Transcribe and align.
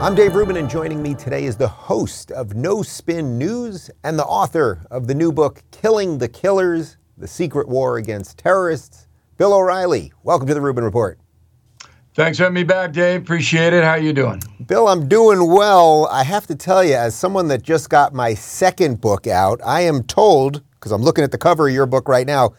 I'm 0.00 0.14
Dave 0.14 0.36
Rubin, 0.36 0.58
and 0.58 0.70
joining 0.70 1.02
me 1.02 1.16
today 1.16 1.44
is 1.44 1.56
the 1.56 1.66
host 1.66 2.30
of 2.30 2.54
No 2.54 2.84
Spin 2.84 3.36
News 3.36 3.90
and 4.04 4.16
the 4.16 4.24
author 4.24 4.86
of 4.92 5.08
the 5.08 5.14
new 5.14 5.32
book, 5.32 5.64
Killing 5.72 6.18
the 6.18 6.28
Killers 6.28 6.96
The 7.16 7.26
Secret 7.26 7.68
War 7.68 7.96
Against 7.96 8.38
Terrorists, 8.38 9.08
Bill 9.38 9.54
O'Reilly. 9.54 10.12
Welcome 10.22 10.46
to 10.46 10.54
the 10.54 10.60
Rubin 10.60 10.84
Report. 10.84 11.18
Thanks 12.14 12.38
for 12.38 12.44
having 12.44 12.54
me 12.54 12.62
back, 12.62 12.92
Dave. 12.92 13.22
Appreciate 13.22 13.72
it. 13.72 13.82
How 13.82 13.96
you 13.96 14.12
doing? 14.12 14.40
Bill, 14.66 14.86
I'm 14.86 15.08
doing 15.08 15.50
well. 15.50 16.06
I 16.12 16.22
have 16.22 16.46
to 16.46 16.54
tell 16.54 16.84
you, 16.84 16.94
as 16.94 17.16
someone 17.16 17.48
that 17.48 17.62
just 17.62 17.90
got 17.90 18.14
my 18.14 18.34
second 18.34 19.00
book 19.00 19.26
out, 19.26 19.60
I 19.66 19.80
am 19.80 20.04
told, 20.04 20.62
because 20.74 20.92
I'm 20.92 21.02
looking 21.02 21.24
at 21.24 21.32
the 21.32 21.38
cover 21.38 21.66
of 21.66 21.74
your 21.74 21.86
book 21.86 22.06
right 22.06 22.26
now, 22.26 22.54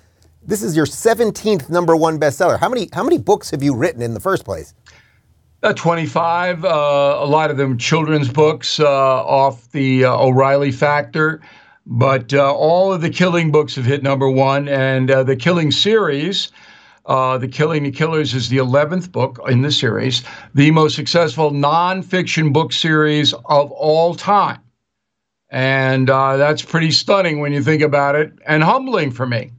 this 0.50 0.64
is 0.64 0.76
your 0.76 0.88
17th 0.88 1.70
number 1.70 1.96
one 1.96 2.20
bestseller. 2.20 2.60
How 2.60 2.70
many, 2.70 2.90
how 2.92 3.04
many 3.04 3.20
books 3.20 3.52
have 3.52 3.62
you 3.62 3.76
written 3.76 4.02
in 4.02 4.16
the 4.16 4.20
first 4.20 4.44
place? 4.44 4.74
Uh, 5.62 5.74
25, 5.74 6.66
uh, 6.66 6.68
a 6.68 7.26
lot 7.26 7.52
of 7.52 7.58
them 7.58 7.78
children's 7.78 8.30
books 8.30 8.80
uh, 8.80 8.88
off 8.88 9.72
the 9.72 10.06
uh, 10.06 10.18
O'Reilly 10.18 10.72
Factor. 10.72 11.42
But 11.86 12.34
uh, 12.34 12.54
all 12.54 12.92
of 12.92 13.02
the 13.02 13.10
killing 13.10 13.52
books 13.52 13.76
have 13.76 13.86
hit 13.86 14.02
number 14.02 14.30
one. 14.30 14.68
And 14.68 15.12
uh, 15.12 15.24
the 15.24 15.36
killing 15.36 15.72
series, 15.72 16.52
The 17.06 17.50
Killing 17.52 17.84
the 17.84 17.92
Killers, 17.92 18.34
is 18.34 18.50
the 18.50 18.58
11th 18.58 19.12
book 19.12 19.40
in 19.48 19.62
the 19.62 19.72
series, 19.72 20.24
the 20.56 20.72
most 20.72 20.96
successful 20.96 21.52
nonfiction 21.52 22.54
book 22.54 22.74
series 22.74 23.34
of 23.34 23.72
all 23.72 24.16
time. 24.16 24.62
And 25.52 26.10
that's 26.10 26.62
pretty 26.64 26.92
stunning 26.92 27.40
when 27.40 27.54
you 27.54 27.62
think 27.62 27.82
about 27.82 28.16
it 28.16 28.34
and 28.46 28.64
humbling 28.64 29.12
for 29.12 29.28
me. 29.28 29.52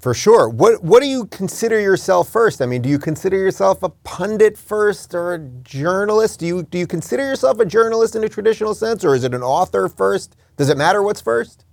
For 0.00 0.14
sure. 0.14 0.48
What 0.48 0.84
what 0.84 1.02
do 1.02 1.08
you 1.08 1.26
consider 1.26 1.80
yourself 1.80 2.28
first? 2.28 2.62
I 2.62 2.66
mean, 2.66 2.82
do 2.82 2.88
you 2.88 3.00
consider 3.00 3.36
yourself 3.36 3.82
a 3.82 3.88
pundit 3.88 4.56
first 4.56 5.12
or 5.12 5.34
a 5.34 5.38
journalist? 5.40 6.38
Do 6.38 6.46
you 6.46 6.62
do 6.62 6.78
you 6.78 6.86
consider 6.86 7.24
yourself 7.24 7.58
a 7.58 7.66
journalist 7.66 8.14
in 8.14 8.22
a 8.22 8.28
traditional 8.28 8.74
sense, 8.74 9.04
or 9.04 9.16
is 9.16 9.24
it 9.24 9.34
an 9.34 9.42
author 9.42 9.88
first? 9.88 10.36
Does 10.56 10.68
it 10.68 10.78
matter 10.78 11.02
what's 11.02 11.20
first? 11.20 11.64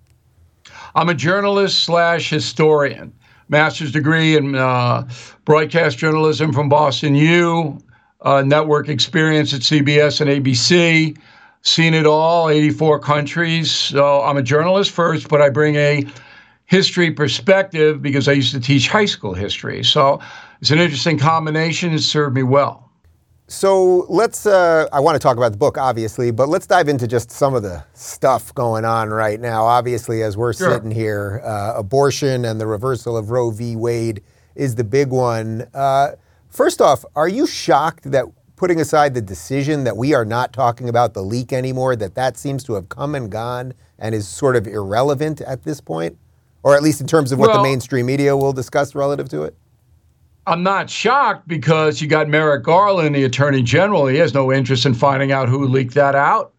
I'm 0.95 1.09
a 1.09 1.13
journalist 1.13 1.83
slash 1.83 2.29
historian. 2.31 3.13
Master's 3.47 3.91
degree 3.91 4.35
in 4.35 4.55
uh, 4.55 5.07
broadcast 5.43 5.99
journalism 5.99 6.51
from 6.51 6.67
Boston 6.67 7.13
U. 7.13 7.77
Uh, 8.21 8.41
network 8.41 8.89
experience 8.89 9.53
at 9.53 9.61
CBS 9.61 10.19
and 10.19 10.31
ABC. 10.31 11.15
Seen 11.61 11.93
it 11.93 12.07
all, 12.07 12.49
84 12.49 12.99
countries. 12.99 13.69
So 13.69 14.23
I'm 14.23 14.37
a 14.37 14.41
journalist 14.41 14.89
first, 14.91 15.27
but 15.27 15.41
I 15.41 15.49
bring 15.49 15.75
a 15.75 16.03
history 16.66 17.11
perspective 17.11 18.02
because 18.02 18.27
I 18.27 18.33
used 18.33 18.53
to 18.53 18.59
teach 18.59 18.88
high 18.88 19.05
school 19.05 19.33
history. 19.33 19.83
So 19.83 20.19
it's 20.61 20.72
an 20.72 20.80
interesting 20.80 21.17
combination. 21.17 21.94
It 21.94 21.99
served 21.99 22.35
me 22.35 22.44
well. 22.44 22.85
So 23.47 24.07
let's, 24.09 24.47
uh, 24.47 24.88
I 24.91 24.99
want 24.99 25.16
to 25.16 25.19
talk 25.19 25.38
about 25.38 25.52
the 25.52 25.57
book, 25.59 25.77
obviously, 25.77 26.31
but 26.31 26.49
let's 26.49 26.66
dive 26.66 26.89
into 26.89 27.07
just 27.07 27.30
some 27.30 27.53
of 27.53 27.61
the 27.61 27.83
stuff 27.94 28.52
going 28.55 28.85
on 28.85 29.11
right 29.11 29.39
now. 29.39 29.66
Obviously, 29.66 30.23
as 30.23 30.35
we're 30.35 30.53
sure. 30.53 30.72
sitting 30.72 30.89
here, 30.89 31.41
uh, 31.45 31.73
abortion 31.75 32.45
and 32.45 32.59
the 32.59 32.66
reversal 32.66 33.16
of 33.16 33.29
Roe 33.29 33.52
v. 33.52 33.75
Wade 33.75 34.23
is 34.55 34.73
the 34.73 34.83
big 34.83 35.09
one. 35.09 35.67
Uh, 35.75 36.13
first 36.50 36.81
off, 36.81 37.05
are 37.16 37.27
you 37.27 37.45
shocked 37.45 38.09
that 38.11 38.25
putting 38.55 38.79
aside 38.79 39.13
the 39.13 39.22
decision 39.22 39.83
that 39.83 39.95
we 39.95 40.16
are 40.16 40.25
not 40.25 40.52
talking 40.52 40.89
about 40.89 41.13
the 41.13 41.22
leak 41.22 41.53
anymore, 41.53 41.95
that 41.95 42.16
that 42.16 42.38
seems 42.38 42.63
to 42.63 42.73
have 42.73 42.89
come 42.89 43.13
and 43.13 43.31
gone 43.31 43.73
and 44.00 44.16
is 44.16 44.27
sort 44.27 44.55
of 44.55 44.66
irrelevant 44.66 45.41
at 45.41 45.63
this 45.63 45.79
point? 45.79 46.17
Or 46.66 46.75
at 46.75 46.81
least 46.81 46.99
in 46.99 47.05
terms 47.05 47.31
of 47.31 47.38
what 47.38 47.49
well, 47.49 47.61
the 47.61 47.63
mainstream 47.63 48.08
media 48.08 48.35
will 48.35 48.52
discuss 48.52 48.95
relative 48.95 49.30
to 49.30 49.44
it? 49.44 49.55
I'm 50.47 50.63
not 50.63 50.89
shocked 50.89 51.47
because 51.47 52.02
you 52.02 52.07
got 52.07 52.27
Merrick 52.27 52.63
Garland, 52.63 53.16
the 53.16 53.23
attorney 53.23 53.61
general. 53.61 54.07
He 54.07 54.17
has 54.17 54.33
no 54.33 54.52
interest 54.52 54.83
in 54.83 54.95
finding 54.95 55.31
out 55.31 55.47
who 55.47 55.67
leaked 55.67 55.94
that 55.94 56.16
out 56.16 56.53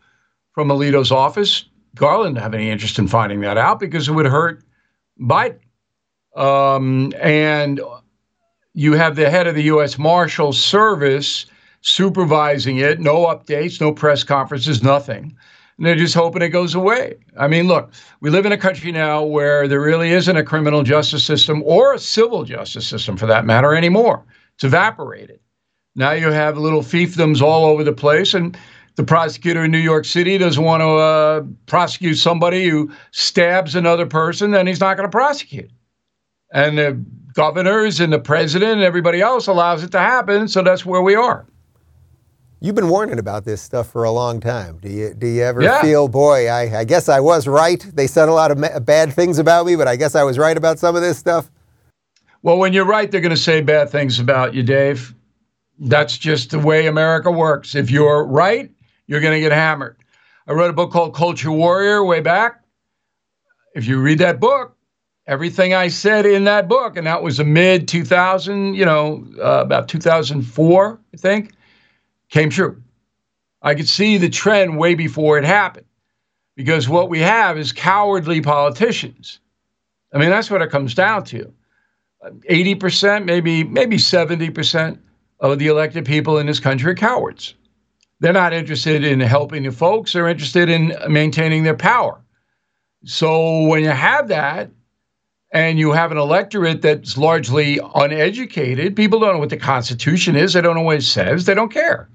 from 0.53 0.69
Alito's 0.69 1.11
office. 1.11 1.65
Garland 1.97 2.37
didn't 2.37 2.45
have 2.45 2.55
any 2.55 2.71
interest 2.71 3.01
in 3.01 3.09
finding 3.09 3.41
that 3.41 3.59
out 3.59 3.81
because 3.81 4.09
it 4.09 4.13
would 4.13 4.27
hurt 4.27 4.63
Biden. 5.21 5.59
Um, 6.37 7.13
and 7.21 7.81
you 8.75 8.93
have 8.93 9.17
the 9.17 9.29
head 9.29 9.49
of 9.49 9.57
the 9.57 9.65
U.S. 9.65 9.99
Marshal 9.99 10.53
Service 10.53 11.47
supervising 11.81 12.79
it, 12.79 13.01
no 13.01 13.27
updates, 13.27 13.81
no 13.81 13.91
press 13.91 14.23
conferences, 14.23 14.85
nothing 14.85 15.37
and 15.79 15.87
they're 15.87 15.95
just 15.95 16.15
hoping 16.15 16.43
it 16.43 16.49
goes 16.49 16.75
away. 16.75 17.17
I 17.39 17.49
mean, 17.49 17.67
look, 17.67 17.93
we 18.21 18.31
live 18.31 18.47
in 18.47 18.53
a 18.53 18.59
country 18.59 18.93
now 18.93 19.23
where 19.23 19.69
there 19.69 19.81
really 19.81 20.11
isn't 20.11 20.37
a 20.37 20.45
criminal 20.45 20.83
justice 20.83 21.25
system 21.25 21.63
or 21.65 21.95
a 21.95 21.99
civil 21.99 22.45
justice 22.45 22.87
system 22.87 23.17
for 23.17 23.27
that 23.27 23.45
matter 23.45 23.75
anymore. 23.75 24.25
It's 24.55 24.65
evaporated. 24.65 25.41
Now 25.95 26.13
you 26.13 26.31
have 26.31 26.59
little 26.59 26.83
fiefdoms 26.83 27.43
all 27.43 27.65
over 27.65 27.83
the 27.83 27.93
place, 27.93 28.35
and 28.35 28.57
the 28.97 29.05
prosecutor 29.05 29.65
in 29.65 29.71
New 29.71 29.79
York 29.79 30.05
City 30.05 30.39
doesn't 30.39 30.63
want 30.63 30.81
to 30.81 30.89
uh, 30.89 31.43
prosecute 31.67 32.17
somebody 32.19 32.69
who 32.69 32.91
stabs 33.13 33.75
another 33.75 34.07
person, 34.07 34.51
then 34.51 34.67
he's 34.67 34.81
not 34.81 34.97
going 34.97 35.09
to 35.09 35.11
prosecute. 35.11 35.71
And 36.53 36.79
the 36.79 37.03
governors 37.35 38.01
and 38.01 38.13
the 38.13 38.19
president 38.19 38.73
and 38.73 38.83
everybody 38.83 39.21
else 39.21 39.47
allows 39.47 39.83
it 39.83 39.93
to 39.93 39.99
happen, 39.99 40.49
so 40.49 40.63
that's 40.63 40.87
where 40.87 41.03
we 41.03 41.15
are. 41.15 41.47
You've 42.59 42.75
been 42.75 42.89
warning 42.89 43.19
about 43.19 43.45
this 43.45 43.61
stuff 43.61 43.91
for 43.91 44.05
a 44.05 44.11
long 44.11 44.41
time. 44.41 44.79
Do 44.79 44.89
you 44.89 45.13
do 45.13 45.27
you 45.27 45.43
ever 45.43 45.63
yeah. 45.63 45.83
feel, 45.83 46.09
boy, 46.09 46.49
I, 46.49 46.81
I 46.81 46.85
guess 46.85 47.09
I 47.09 47.21
was 47.21 47.47
right? 47.47 47.81
They 47.95 48.07
said 48.07 48.31
a 48.31 48.33
lot 48.33 48.51
of 48.51 48.57
ma- 48.57 48.79
bad 48.79 49.13
things 49.13 49.39
about 49.39 49.67
me, 49.67 49.77
but 49.77 49.87
I 49.87 49.97
guess 49.97 50.15
I 50.15 50.23
was 50.23 50.39
right 50.39 50.57
about 50.57 50.79
some 50.79 50.97
of 50.97 51.03
this 51.03 51.19
stuff. 51.19 51.51
Well, 52.43 52.57
when 52.57 52.73
you're 52.73 52.87
right, 52.87 53.11
they're 53.11 53.21
going 53.21 53.35
to 53.35 53.37
say 53.37 53.61
bad 53.61 53.91
things 53.91 54.19
about 54.19 54.55
you, 54.55 54.63
Dave. 54.63 55.15
That's 55.79 56.17
just 56.17 56.51
the 56.51 56.59
way 56.59 56.87
America 56.87 57.31
works. 57.31 57.75
If 57.75 57.91
you're 57.91 58.25
right, 58.25 58.71
you're 59.07 59.21
going 59.21 59.35
to 59.35 59.41
get 59.41 59.53
hammered. 59.53 59.97
I 60.47 60.53
wrote 60.53 60.71
a 60.71 60.73
book 60.73 60.93
called 60.93 61.15
Culture 61.15 61.53
Warrior 61.53 62.05
way 62.05 62.21
back. 62.21 62.63
If 63.75 63.87
you 63.87 64.01
read 64.01 64.19
that 64.21 64.41
book, 64.41 64.75
everything 65.27 65.75
I 65.75 65.89
said 65.89 66.25
in 66.25 66.45
that 66.45 66.69
book, 66.69 66.97
and 66.97 67.07
that 67.07 67.23
was 67.23 67.39
a 67.39 67.45
mid 67.45 67.87
2000, 67.87 68.75
you 68.75 68.87
know, 68.87 69.27
uh, 69.39 69.61
about 69.61 69.89
2004, 69.89 71.01
I 71.13 71.17
think 71.19 71.53
came 72.31 72.51
true. 72.51 72.83
I 73.63 73.75
could 73.75 73.89
see 73.89 74.19
the 74.19 74.29
trend 74.29 74.79
way 74.79 74.95
before 74.95 75.39
it 75.39 75.45
happened 75.45 75.87
because 76.57 76.89
what 76.89 77.09
we 77.09 77.21
have 77.21 77.59
is 77.59 77.73
cowardly 77.73 78.41
politicians. 78.41 79.41
I 80.13 80.19
mean, 80.19 80.31
that's 80.31 80.51
what 80.51 80.63
it 80.63 80.71
comes 80.71 80.95
down 80.95 81.25
to. 81.25 81.53
80%, 82.51 83.25
maybe 83.25 83.65
maybe 83.65 83.97
70% 83.97 84.99
of 85.41 85.59
the 85.59 85.67
elected 85.67 86.05
people 86.05 86.39
in 86.39 86.47
this 86.47 86.61
country 86.61 86.91
are 86.91 86.95
cowards. 86.95 87.55
They're 88.21 88.33
not 88.33 88.55
interested 88.55 89.05
in 89.05 89.21
helping 89.21 89.63
the 89.63 89.71
folks, 89.71 90.13
they're 90.13 90.29
interested 90.29 90.69
in 90.69 90.95
maintaining 91.09 91.63
their 91.63 91.77
power. 91.77 92.21
So 93.05 93.67
when 93.67 93.85
you 93.85 93.91
have 93.91 94.29
that, 94.29 94.71
and 95.53 95.79
you 95.79 95.93
have 95.93 96.13
an 96.13 96.19
electorate 96.19 96.83
that's 96.83 97.17
largely 97.17 97.79
uneducated, 97.95 98.97
people 98.97 99.21
don't 99.21 99.35
know 99.35 99.39
what 99.39 99.51
the 99.51 99.57
Constitution 99.57 100.37
is, 100.37 100.53
they 100.53 100.61
don't 100.61 100.75
know 100.75 100.83
what 100.83 100.99
it 100.99 101.03
says, 101.03 101.45
they 101.45 101.55
don't 101.55 101.73
care. 101.73 102.09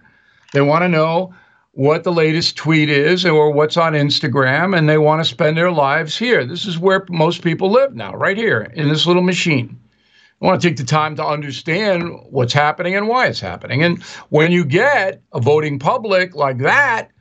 They 0.54 0.62
want 0.62 0.84
to 0.84 0.90
know 0.90 1.34
what 1.74 2.04
the 2.04 2.12
latest 2.12 2.58
tweet 2.58 2.90
is 2.90 3.26
or 3.26 3.52
what's 3.52 3.78
on 3.78 3.94
Instagram, 3.94 4.78
and 4.78 4.90
they 4.90 4.98
want 4.98 5.24
to 5.24 5.30
spend 5.30 5.58
their 5.58 5.72
lives 5.72 6.18
here. 6.18 6.46
This 6.46 6.66
is 6.66 6.78
where 6.78 7.06
most 7.10 7.42
people 7.42 7.72
live 7.72 7.96
now, 7.96 8.14
right 8.14 8.38
here 8.38 8.72
in 8.74 8.90
this 8.90 9.06
little 9.06 9.22
machine. 9.22 9.80
I 10.42 10.46
want 10.46 10.62
to 10.62 10.68
take 10.68 10.78
the 10.78 10.84
time 10.84 11.16
to 11.18 11.26
understand 11.26 12.12
what's 12.30 12.52
happening 12.52 12.96
and 12.96 13.08
why 13.08 13.28
it's 13.28 13.40
happening. 13.40 13.84
And 13.84 14.02
when 14.30 14.52
you 14.52 14.66
get 14.66 15.22
a 15.34 15.40
voting 15.40 15.80
public 15.80 16.36
like 16.36 16.58
that, 16.60 17.12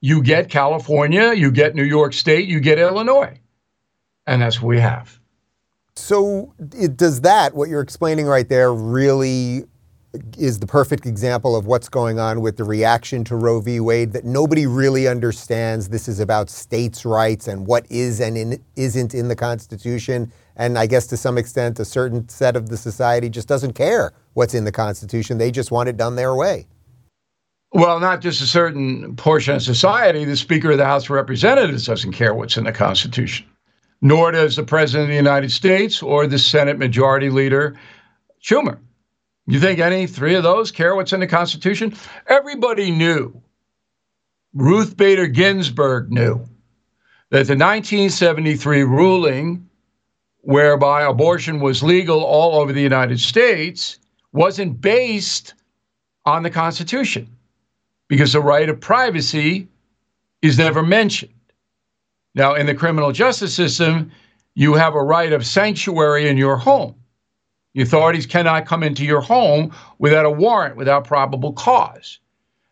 you 0.00 0.22
get 0.22 0.48
California, 0.48 1.32
you 1.34 1.50
get 1.50 1.74
New 1.74 1.84
York 1.84 2.12
State, 2.12 2.48
you 2.48 2.60
get 2.60 2.78
Illinois. 2.78 3.38
And 4.26 4.40
that's 4.40 4.62
what 4.62 4.68
we 4.68 4.80
have. 4.80 5.18
So, 5.96 6.54
it, 6.76 6.96
does 6.96 7.22
that, 7.22 7.54
what 7.54 7.68
you're 7.68 7.80
explaining 7.80 8.26
right 8.26 8.48
there, 8.48 8.72
really 8.72 9.64
is 10.38 10.58
the 10.58 10.66
perfect 10.66 11.04
example 11.04 11.54
of 11.54 11.66
what's 11.66 11.88
going 11.88 12.18
on 12.18 12.40
with 12.40 12.56
the 12.56 12.64
reaction 12.64 13.24
to 13.24 13.36
Roe 13.36 13.60
v. 13.60 13.78
Wade 13.78 14.12
that 14.12 14.24
nobody 14.24 14.66
really 14.66 15.06
understands. 15.06 15.90
This 15.90 16.08
is 16.08 16.18
about 16.18 16.48
states' 16.48 17.04
rights 17.04 17.46
and 17.46 17.66
what 17.66 17.86
is 17.90 18.20
and 18.20 18.36
in, 18.38 18.64
isn't 18.76 19.14
in 19.14 19.28
the 19.28 19.36
Constitution. 19.36 20.32
And 20.56 20.78
I 20.78 20.86
guess 20.86 21.06
to 21.08 21.16
some 21.16 21.36
extent, 21.36 21.78
a 21.78 21.84
certain 21.84 22.28
set 22.28 22.56
of 22.56 22.70
the 22.70 22.76
society 22.76 23.28
just 23.28 23.48
doesn't 23.48 23.74
care 23.74 24.12
what's 24.32 24.54
in 24.54 24.64
the 24.64 24.72
Constitution. 24.72 25.38
They 25.38 25.50
just 25.50 25.70
want 25.70 25.88
it 25.88 25.96
done 25.96 26.16
their 26.16 26.34
way. 26.34 26.66
Well, 27.72 28.00
not 28.00 28.22
just 28.22 28.40
a 28.40 28.46
certain 28.46 29.14
portion 29.16 29.56
of 29.56 29.62
society. 29.62 30.24
The 30.24 30.36
Speaker 30.36 30.70
of 30.70 30.78
the 30.78 30.86
House 30.86 31.04
of 31.04 31.10
Representatives 31.10 31.84
doesn't 31.84 32.12
care 32.12 32.32
what's 32.32 32.56
in 32.56 32.64
the 32.64 32.72
Constitution, 32.72 33.46
nor 34.00 34.32
does 34.32 34.56
the 34.56 34.62
President 34.62 35.04
of 35.04 35.10
the 35.10 35.16
United 35.16 35.52
States 35.52 36.02
or 36.02 36.26
the 36.26 36.38
Senate 36.38 36.78
Majority 36.78 37.28
Leader 37.28 37.78
Schumer. 38.42 38.78
You 39.48 39.58
think 39.58 39.78
any 39.78 40.06
three 40.06 40.34
of 40.34 40.42
those 40.42 40.70
care 40.70 40.94
what's 40.94 41.14
in 41.14 41.20
the 41.20 41.26
Constitution? 41.26 41.96
Everybody 42.26 42.90
knew. 42.90 43.40
Ruth 44.52 44.94
Bader 44.94 45.26
Ginsburg 45.26 46.12
knew 46.12 46.46
that 47.30 47.46
the 47.46 47.56
1973 47.56 48.82
ruling 48.82 49.66
whereby 50.42 51.02
abortion 51.02 51.60
was 51.60 51.82
legal 51.82 52.22
all 52.22 52.60
over 52.60 52.74
the 52.74 52.82
United 52.82 53.20
States, 53.20 53.98
wasn't 54.32 54.82
based 54.82 55.54
on 56.26 56.42
the 56.42 56.50
Constitution 56.50 57.26
because 58.06 58.34
the 58.34 58.40
right 58.42 58.68
of 58.68 58.78
privacy 58.80 59.66
is 60.42 60.58
never 60.58 60.82
mentioned. 60.82 61.32
Now, 62.34 62.54
in 62.54 62.66
the 62.66 62.74
criminal 62.74 63.12
justice 63.12 63.54
system, 63.54 64.12
you 64.54 64.74
have 64.74 64.94
a 64.94 65.02
right 65.02 65.32
of 65.32 65.46
sanctuary 65.46 66.28
in 66.28 66.36
your 66.36 66.56
home. 66.56 66.94
The 67.78 67.84
authorities 67.84 68.26
cannot 68.26 68.66
come 68.66 68.82
into 68.82 69.04
your 69.04 69.20
home 69.20 69.72
without 70.00 70.26
a 70.26 70.30
warrant, 70.32 70.74
without 70.74 71.04
probable 71.04 71.52
cause. 71.52 72.18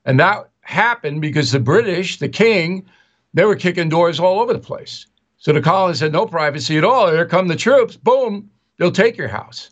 And 0.05 0.19
that 0.19 0.51
happened 0.63 1.21
because 1.21 1.53
the 1.53 1.61
British, 1.61 2.19
the 2.19 2.29
king, 2.29 2.85
they 3.33 3.45
were 3.45 3.55
kicking 3.55 3.89
doors 3.89 4.19
all 4.19 4.41
over 4.41 4.53
the 4.53 4.59
place. 4.59 5.07
So 5.39 5.53
the 5.53 5.61
colonists 5.61 6.01
had 6.01 6.11
no 6.11 6.27
privacy 6.27 6.77
at 6.77 6.83
all. 6.83 7.09
Here 7.09 7.25
come 7.25 7.47
the 7.47 7.55
troops, 7.55 7.95
boom, 7.95 8.51
they'll 8.79 8.91
take 8.91 9.17
your 9.17 9.29
house. 9.29 9.71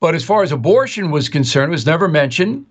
But 0.00 0.14
as 0.14 0.24
far 0.24 0.42
as 0.42 0.52
abortion 0.52 1.10
was 1.10 1.28
concerned, 1.28 1.68
it 1.68 1.72
was 1.72 1.84
never 1.84 2.08
mentioned. 2.08 2.64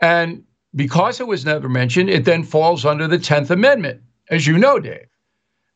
And 0.00 0.42
because 0.74 1.20
it 1.20 1.26
was 1.26 1.44
never 1.44 1.68
mentioned, 1.68 2.08
it 2.08 2.24
then 2.24 2.42
falls 2.42 2.86
under 2.86 3.06
the 3.06 3.18
10th 3.18 3.50
Amendment, 3.50 4.00
as 4.30 4.46
you 4.46 4.56
know, 4.56 4.80
Dave. 4.80 5.08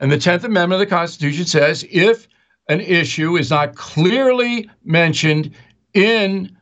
And 0.00 0.10
the 0.10 0.16
10th 0.16 0.44
Amendment 0.44 0.80
of 0.80 0.88
the 0.88 0.96
Constitution 0.96 1.44
says 1.44 1.84
if 1.90 2.26
an 2.68 2.80
issue 2.80 3.36
is 3.36 3.50
not 3.50 3.74
clearly 3.74 4.68
mentioned 4.84 5.50
in 5.94 6.56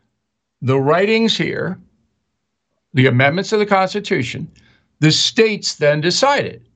the 0.62 0.78
writings 0.78 1.36
here, 1.36 1.78
the 2.94 3.06
amendments 3.06 3.52
of 3.52 3.58
the 3.58 3.66
Constitution, 3.66 4.50
the 5.00 5.12
states 5.12 5.76
then 5.76 6.00
decided. 6.00 6.66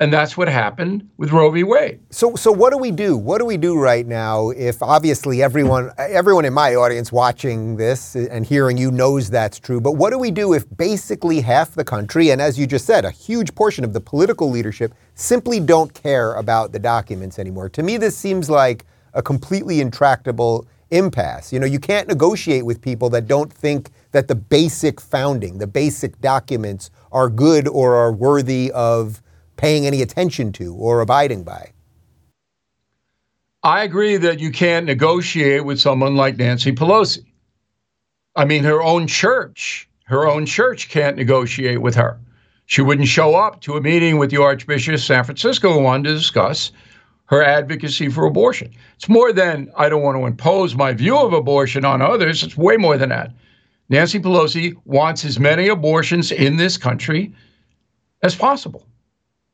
And 0.00 0.10
that's 0.10 0.34
what 0.34 0.48
happened 0.48 1.06
with 1.18 1.30
Roe 1.30 1.50
v. 1.50 1.62
Wade. 1.62 2.00
So, 2.08 2.34
so 2.34 2.50
what 2.50 2.70
do 2.70 2.78
we 2.78 2.90
do? 2.90 3.18
What 3.18 3.36
do 3.36 3.44
we 3.44 3.58
do 3.58 3.78
right 3.78 4.06
now 4.06 4.48
if 4.48 4.82
obviously 4.82 5.42
everyone, 5.42 5.90
everyone 5.98 6.46
in 6.46 6.54
my 6.54 6.74
audience 6.74 7.12
watching 7.12 7.76
this 7.76 8.16
and 8.16 8.46
hearing 8.46 8.78
you 8.78 8.90
knows 8.90 9.28
that's 9.28 9.58
true, 9.58 9.78
but 9.78 9.92
what 9.92 10.08
do 10.08 10.18
we 10.18 10.30
do 10.30 10.54
if 10.54 10.64
basically 10.78 11.42
half 11.42 11.72
the 11.72 11.84
country, 11.84 12.30
and 12.30 12.40
as 12.40 12.58
you 12.58 12.66
just 12.66 12.86
said, 12.86 13.04
a 13.04 13.10
huge 13.10 13.54
portion 13.54 13.84
of 13.84 13.92
the 13.92 14.00
political 14.00 14.48
leadership 14.48 14.94
simply 15.16 15.60
don't 15.60 15.92
care 15.92 16.32
about 16.32 16.72
the 16.72 16.78
documents 16.78 17.38
anymore? 17.38 17.68
To 17.68 17.82
me, 17.82 17.98
this 17.98 18.16
seems 18.16 18.48
like 18.48 18.86
a 19.12 19.22
completely 19.22 19.82
intractable 19.82 20.66
impasse. 20.90 21.52
You 21.52 21.60
know, 21.60 21.66
you 21.66 21.78
can't 21.78 22.08
negotiate 22.08 22.64
with 22.64 22.80
people 22.80 23.10
that 23.10 23.26
don't 23.26 23.52
think 23.52 23.90
that 24.12 24.28
the 24.28 24.34
basic 24.34 24.98
founding, 24.98 25.58
the 25.58 25.66
basic 25.66 26.18
documents 26.22 26.90
are 27.12 27.28
good 27.28 27.68
or 27.68 27.96
are 27.96 28.12
worthy 28.12 28.72
of 28.72 29.20
paying 29.60 29.86
any 29.86 30.00
attention 30.00 30.52
to 30.52 30.74
or 30.74 31.02
abiding 31.02 31.44
by. 31.44 31.70
I 33.62 33.84
agree 33.84 34.16
that 34.16 34.40
you 34.40 34.50
can't 34.50 34.86
negotiate 34.86 35.66
with 35.66 35.78
someone 35.78 36.16
like 36.16 36.38
Nancy 36.38 36.72
Pelosi. 36.72 37.26
I 38.36 38.46
mean, 38.46 38.64
her 38.64 38.82
own 38.82 39.06
church, 39.06 39.86
her 40.04 40.26
own 40.26 40.46
church 40.46 40.88
can't 40.88 41.16
negotiate 41.16 41.82
with 41.82 41.94
her. 41.94 42.18
She 42.64 42.80
wouldn't 42.80 43.08
show 43.08 43.34
up 43.34 43.60
to 43.62 43.76
a 43.76 43.82
meeting 43.82 44.16
with 44.16 44.30
the 44.30 44.40
Archbishop 44.40 44.94
of 44.94 45.00
San 45.02 45.24
Francisco 45.24 45.74
who 45.74 45.82
wanted 45.82 46.08
to 46.08 46.14
discuss 46.14 46.72
her 47.26 47.42
advocacy 47.42 48.08
for 48.08 48.24
abortion. 48.24 48.72
It's 48.96 49.10
more 49.10 49.30
than 49.30 49.70
I 49.76 49.90
don't 49.90 50.02
want 50.02 50.16
to 50.16 50.24
impose 50.24 50.74
my 50.74 50.94
view 50.94 51.18
of 51.18 51.34
abortion 51.34 51.84
on 51.84 52.00
others. 52.00 52.42
It's 52.42 52.56
way 52.56 52.78
more 52.78 52.96
than 52.96 53.10
that. 53.10 53.34
Nancy 53.90 54.20
Pelosi 54.20 54.74
wants 54.86 55.22
as 55.26 55.38
many 55.38 55.68
abortions 55.68 56.32
in 56.32 56.56
this 56.56 56.78
country 56.78 57.34
as 58.22 58.34
possible. 58.34 58.86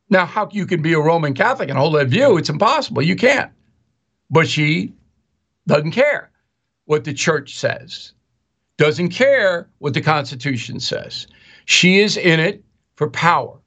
Now, 0.08 0.24
how 0.24 0.48
you 0.52 0.66
can 0.66 0.82
be 0.82 0.92
a 0.92 1.00
Roman 1.00 1.34
Catholic 1.34 1.68
and 1.68 1.78
hold 1.78 1.94
that 1.96 2.08
view? 2.08 2.36
It's 2.36 2.48
impossible. 2.48 3.02
You 3.02 3.16
can't. 3.16 3.50
But 4.30 4.48
she 4.48 4.92
doesn't 5.66 5.92
care 5.92 6.30
what 6.84 7.04
the 7.04 7.12
church 7.12 7.56
says, 7.56 8.12
doesn't 8.76 9.08
care 9.08 9.68
what 9.78 9.94
the 9.94 10.00
Constitution 10.00 10.78
says. 10.78 11.26
She 11.64 11.98
is 11.98 12.16
in 12.16 12.38
it 12.38 12.62
for 12.94 13.10
power. 13.10 13.58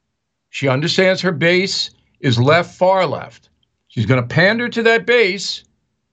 She 0.49 0.67
understands 0.67 1.21
her 1.21 1.33
base 1.33 1.91
is 2.21 2.39
left, 2.39 2.75
far 2.75 3.05
left. 3.05 3.49
She's 3.87 4.05
going 4.05 4.21
to 4.21 4.27
pander 4.27 4.69
to 4.69 4.83
that 4.83 5.05
base 5.05 5.63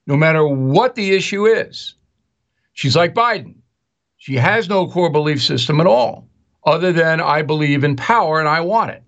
no 0.07 0.17
matter 0.17 0.47
what 0.47 0.95
the 0.95 1.13
issue 1.13 1.47
is. 1.47 1.95
She's 2.73 2.97
like 2.97 3.15
Biden. 3.15 3.55
She 4.19 4.35
has 4.35 4.69
no 4.69 4.89
core 4.89 5.11
belief 5.11 5.43
system 5.43 5.81
at 5.81 5.87
all, 5.87 6.29
other 6.65 6.93
than 6.93 7.21
I 7.21 7.43
believe 7.43 7.85
in 7.85 7.97
power 7.97 8.41
and 8.41 8.49
I 8.49 8.61
want 8.61 8.91
it. 8.91 9.03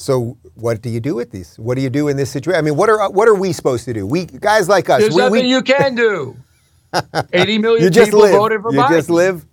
So 0.00 0.38
what 0.54 0.80
do 0.80 0.88
you 0.88 0.98
do 0.98 1.14
with 1.14 1.30
these? 1.30 1.58
What 1.58 1.74
do 1.74 1.82
you 1.82 1.90
do 1.90 2.08
in 2.08 2.16
this 2.16 2.30
situation? 2.30 2.58
I 2.58 2.62
mean, 2.62 2.74
what 2.74 2.88
are 2.88 3.10
what 3.10 3.28
are 3.28 3.34
we 3.34 3.52
supposed 3.52 3.84
to 3.84 3.92
do? 3.92 4.06
We 4.06 4.24
guys 4.24 4.66
like 4.66 4.88
us. 4.88 5.02
There's 5.02 5.14
we, 5.14 5.20
nothing 5.20 5.44
we, 5.44 5.50
you 5.50 5.60
can 5.60 5.94
do. 5.94 6.36
80 7.34 7.58
million 7.58 7.84
you 7.84 7.90
just 7.90 8.06
people 8.06 8.22
live. 8.22 8.32
voted 8.32 8.62
for 8.62 8.72
you 8.72 8.80
Biden. 8.80 8.88
just 8.88 9.10
live. 9.10 9.46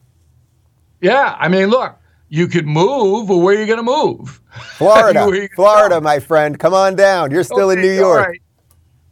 Yeah, 1.01 1.35
I 1.38 1.49
mean, 1.49 1.67
look, 1.67 1.97
you 2.29 2.47
could 2.47 2.65
move, 2.65 3.27
but 3.27 3.38
where 3.38 3.57
are 3.57 3.59
you 3.59 3.67
going 3.67 3.77
to 3.77 3.83
move? 3.83 4.41
Florida, 4.77 5.49
Florida, 5.53 5.99
my 5.99 6.17
friend. 6.17 6.57
Come 6.57 6.73
on 6.73 6.95
down. 6.95 7.29
You're 7.29 7.44
still 7.44 7.69
okay, 7.69 7.81
in 7.81 7.85
New 7.85 7.94
York. 7.94 8.39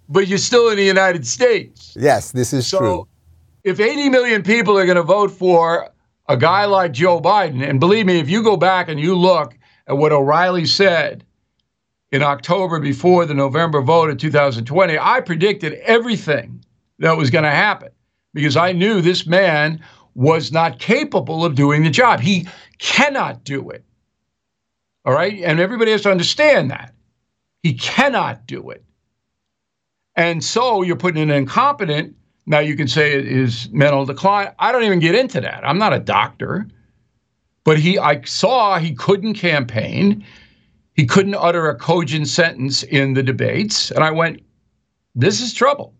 But 0.07 0.27
you're 0.27 0.37
still 0.37 0.69
in 0.69 0.77
the 0.77 0.85
United 0.85 1.27
States. 1.27 1.97
Yes, 1.99 2.31
this 2.31 2.53
is 2.53 2.67
true. 2.69 2.77
so 2.77 2.79
true. 2.79 3.07
If 3.65 3.81
80 3.81 4.09
million 4.09 4.41
people 4.41 4.77
are 4.77 4.85
going 4.85 4.95
to 4.95 5.03
vote 5.03 5.31
for 5.31 5.89
a 6.29 6.37
guy 6.37 6.63
like 6.63 6.93
Joe 6.93 7.19
Biden, 7.19 7.67
and 7.67 7.79
believe 7.79 8.05
me, 8.05 8.19
if 8.19 8.29
you 8.29 8.41
go 8.41 8.55
back 8.55 8.87
and 8.87 8.99
you 8.99 9.15
look 9.15 9.53
at 9.87 9.97
what 9.97 10.11
O'Reilly 10.11 10.65
said 10.65 11.24
in 12.11 12.21
October 12.21 12.79
before 12.79 13.25
the 13.25 13.33
November 13.33 13.81
vote 13.81 14.09
of 14.09 14.17
2020, 14.17 14.97
I 14.97 15.21
predicted 15.21 15.73
everything 15.83 16.63
that 16.99 17.17
was 17.17 17.29
going 17.29 17.43
to 17.43 17.49
happen 17.49 17.89
because 18.33 18.55
I 18.55 18.71
knew 18.71 19.01
this 19.01 19.25
man 19.25 19.83
was 20.13 20.51
not 20.51 20.79
capable 20.79 21.43
of 21.43 21.55
doing 21.55 21.83
the 21.83 21.89
job. 21.89 22.19
He 22.19 22.47
cannot 22.79 23.43
do 23.43 23.69
it. 23.69 23.83
All 25.03 25.13
right. 25.13 25.41
And 25.43 25.59
everybody 25.59 25.91
has 25.91 26.01
to 26.03 26.11
understand 26.11 26.71
that. 26.71 26.93
He 27.63 27.73
cannot 27.73 28.47
do 28.47 28.69
it. 28.69 28.83
And 30.15 30.43
so 30.43 30.81
you're 30.81 30.95
putting 30.95 31.21
an 31.21 31.29
incompetent. 31.29 32.15
Now 32.45 32.59
you 32.59 32.75
can 32.75 32.87
say 32.87 33.13
it 33.13 33.27
is 33.27 33.69
mental 33.71 34.05
decline. 34.05 34.53
I 34.59 34.71
don't 34.71 34.83
even 34.83 34.99
get 34.99 35.15
into 35.15 35.41
that. 35.41 35.67
I'm 35.67 35.77
not 35.77 35.93
a 35.93 35.99
doctor. 35.99 36.67
But 37.63 37.79
he 37.79 37.97
I 37.97 38.21
saw 38.21 38.77
he 38.77 38.93
couldn't 38.93 39.33
campaign. 39.33 40.23
He 40.95 41.05
couldn't 41.05 41.35
utter 41.35 41.69
a 41.69 41.75
cogent 41.75 42.27
sentence 42.27 42.83
in 42.83 43.13
the 43.13 43.23
debates. 43.23 43.91
And 43.91 44.03
I 44.03 44.11
went, 44.11 44.41
this 45.13 45.41
is 45.41 45.53
trouble. 45.53 45.93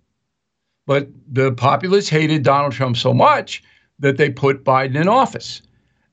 But 0.87 1.09
the 1.31 1.51
populace 1.51 2.09
hated 2.09 2.43
Donald 2.43 2.73
Trump 2.73 2.97
so 2.97 3.13
much 3.13 3.63
that 3.99 4.17
they 4.17 4.29
put 4.29 4.63
Biden 4.63 4.95
in 4.95 5.07
office. 5.07 5.61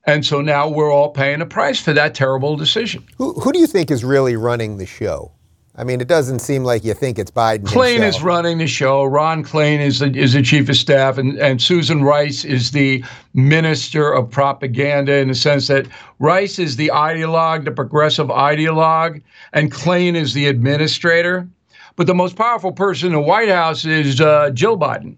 And 0.05 0.25
so 0.25 0.41
now 0.41 0.67
we're 0.67 0.91
all 0.91 1.11
paying 1.11 1.41
a 1.41 1.45
price 1.45 1.79
for 1.79 1.93
that 1.93 2.13
terrible 2.15 2.55
decision. 2.57 3.05
Who, 3.17 3.33
who 3.39 3.51
do 3.51 3.59
you 3.59 3.67
think 3.67 3.89
is 3.89 4.03
really 4.03 4.35
running 4.35 4.77
the 4.77 4.85
show? 4.85 5.32
I 5.75 5.83
mean, 5.83 6.01
it 6.01 6.07
doesn't 6.07 6.39
seem 6.39 6.63
like 6.63 6.83
you 6.83 6.93
think 6.93 7.17
it's 7.17 7.31
Biden. 7.31 7.63
Klain 7.63 7.93
himself. 7.93 8.15
is 8.15 8.21
running 8.21 8.57
the 8.59 8.67
show. 8.67 9.05
Ron 9.05 9.43
Klain 9.43 9.79
is 9.79 9.99
the, 9.99 10.15
is 10.15 10.33
the 10.33 10.43
chief 10.43 10.69
of 10.69 10.75
staff, 10.75 11.17
and, 11.17 11.37
and 11.39 11.59
Susan 11.59 12.03
Rice 12.03 12.45
is 12.45 12.71
the 12.71 13.03
minister 13.33 14.11
of 14.11 14.29
propaganda 14.29 15.15
in 15.15 15.29
the 15.29 15.35
sense 15.35 15.67
that 15.67 15.87
Rice 16.19 16.59
is 16.59 16.75
the 16.75 16.91
ideologue, 16.93 17.65
the 17.65 17.71
progressive 17.71 18.27
ideologue, 18.27 19.21
and 19.53 19.71
Klain 19.71 20.15
is 20.15 20.35
the 20.35 20.45
administrator. 20.45 21.47
But 21.95 22.05
the 22.05 22.15
most 22.15 22.35
powerful 22.35 22.71
person 22.71 23.07
in 23.07 23.13
the 23.13 23.21
White 23.21 23.49
House 23.49 23.83
is 23.83 24.21
uh, 24.21 24.51
Jill 24.51 24.77
Biden. 24.77 25.15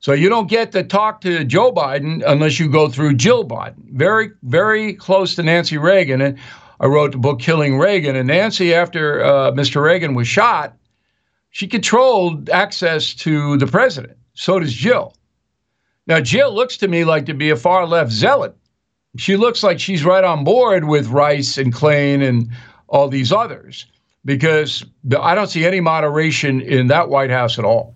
So 0.00 0.12
you 0.12 0.28
don't 0.28 0.48
get 0.48 0.72
to 0.72 0.82
talk 0.82 1.22
to 1.22 1.44
Joe 1.44 1.72
Biden 1.72 2.22
unless 2.26 2.60
you 2.60 2.68
go 2.68 2.88
through 2.88 3.14
Jill 3.14 3.46
Biden. 3.46 3.90
Very, 3.92 4.30
very 4.42 4.94
close 4.94 5.34
to 5.34 5.42
Nancy 5.42 5.78
Reagan. 5.78 6.20
And 6.20 6.38
I 6.80 6.86
wrote 6.86 7.12
the 7.12 7.18
book 7.18 7.40
Killing 7.40 7.78
Reagan. 7.78 8.16
And 8.16 8.28
Nancy, 8.28 8.74
after 8.74 9.24
uh, 9.24 9.52
Mr. 9.52 9.82
Reagan 9.82 10.14
was 10.14 10.28
shot, 10.28 10.76
she 11.50 11.66
controlled 11.66 12.50
access 12.50 13.14
to 13.14 13.56
the 13.56 13.66
president. 13.66 14.18
So 14.34 14.58
does 14.58 14.72
Jill. 14.72 15.14
Now, 16.06 16.20
Jill 16.20 16.54
looks 16.54 16.76
to 16.78 16.88
me 16.88 17.04
like 17.04 17.26
to 17.26 17.34
be 17.34 17.50
a 17.50 17.56
far 17.56 17.86
left 17.86 18.12
zealot. 18.12 18.54
She 19.16 19.36
looks 19.36 19.62
like 19.62 19.80
she's 19.80 20.04
right 20.04 20.22
on 20.22 20.44
board 20.44 20.84
with 20.84 21.08
Rice 21.08 21.56
and 21.56 21.72
Klain 21.72 22.22
and 22.22 22.50
all 22.88 23.08
these 23.08 23.32
others 23.32 23.86
because 24.24 24.84
I 25.18 25.34
don't 25.34 25.48
see 25.48 25.64
any 25.64 25.80
moderation 25.80 26.60
in 26.60 26.88
that 26.88 27.08
White 27.08 27.30
House 27.30 27.58
at 27.58 27.64
all. 27.64 27.95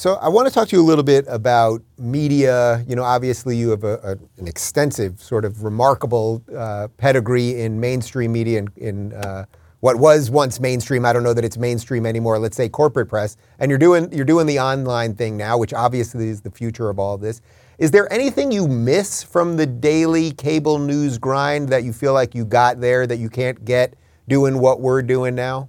So 0.00 0.14
I 0.14 0.30
want 0.30 0.48
to 0.48 0.54
talk 0.54 0.66
to 0.68 0.76
you 0.76 0.80
a 0.80 0.88
little 0.88 1.04
bit 1.04 1.26
about 1.28 1.82
media. 1.98 2.82
You 2.88 2.96
know, 2.96 3.02
obviously 3.02 3.54
you 3.54 3.68
have 3.68 3.84
a, 3.84 3.96
a, 3.96 4.10
an 4.40 4.48
extensive, 4.48 5.20
sort 5.20 5.44
of 5.44 5.62
remarkable 5.62 6.42
uh, 6.56 6.88
pedigree 6.96 7.60
in 7.60 7.78
mainstream 7.78 8.32
media 8.32 8.60
in, 8.60 8.68
in 8.78 9.12
uh, 9.12 9.44
what 9.80 9.96
was 9.96 10.30
once 10.30 10.58
mainstream. 10.58 11.04
I 11.04 11.12
don't 11.12 11.22
know 11.22 11.34
that 11.34 11.44
it's 11.44 11.58
mainstream 11.58 12.06
anymore. 12.06 12.38
Let's 12.38 12.56
say 12.56 12.66
corporate 12.66 13.10
press, 13.10 13.36
and 13.58 13.68
you're 13.68 13.78
doing 13.78 14.10
you're 14.10 14.24
doing 14.24 14.46
the 14.46 14.58
online 14.58 15.14
thing 15.14 15.36
now, 15.36 15.58
which 15.58 15.74
obviously 15.74 16.30
is 16.30 16.40
the 16.40 16.50
future 16.50 16.88
of 16.88 16.98
all 16.98 17.18
this. 17.18 17.42
Is 17.76 17.90
there 17.90 18.10
anything 18.10 18.50
you 18.50 18.68
miss 18.68 19.22
from 19.22 19.58
the 19.58 19.66
daily 19.66 20.30
cable 20.30 20.78
news 20.78 21.18
grind 21.18 21.68
that 21.68 21.84
you 21.84 21.92
feel 21.92 22.14
like 22.14 22.34
you 22.34 22.46
got 22.46 22.80
there 22.80 23.06
that 23.06 23.18
you 23.18 23.28
can't 23.28 23.66
get 23.66 23.96
doing 24.28 24.60
what 24.60 24.80
we're 24.80 25.02
doing 25.02 25.34
now? 25.34 25.68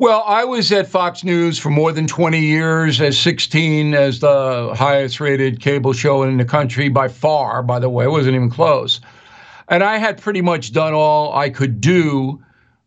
Well, 0.00 0.24
I 0.26 0.44
was 0.46 0.72
at 0.72 0.88
Fox 0.88 1.24
News 1.24 1.58
for 1.58 1.68
more 1.68 1.92
than 1.92 2.06
20 2.06 2.40
years, 2.40 3.02
as 3.02 3.18
16 3.18 3.92
as 3.92 4.20
the 4.20 4.72
highest 4.74 5.20
rated 5.20 5.60
cable 5.60 5.92
show 5.92 6.22
in 6.22 6.38
the 6.38 6.44
country 6.46 6.88
by 6.88 7.08
far, 7.08 7.62
by 7.62 7.78
the 7.78 7.90
way. 7.90 8.06
It 8.06 8.10
wasn't 8.10 8.34
even 8.34 8.48
close. 8.48 9.02
And 9.68 9.84
I 9.84 9.98
had 9.98 10.18
pretty 10.18 10.40
much 10.40 10.72
done 10.72 10.94
all 10.94 11.36
I 11.36 11.50
could 11.50 11.82
do 11.82 12.42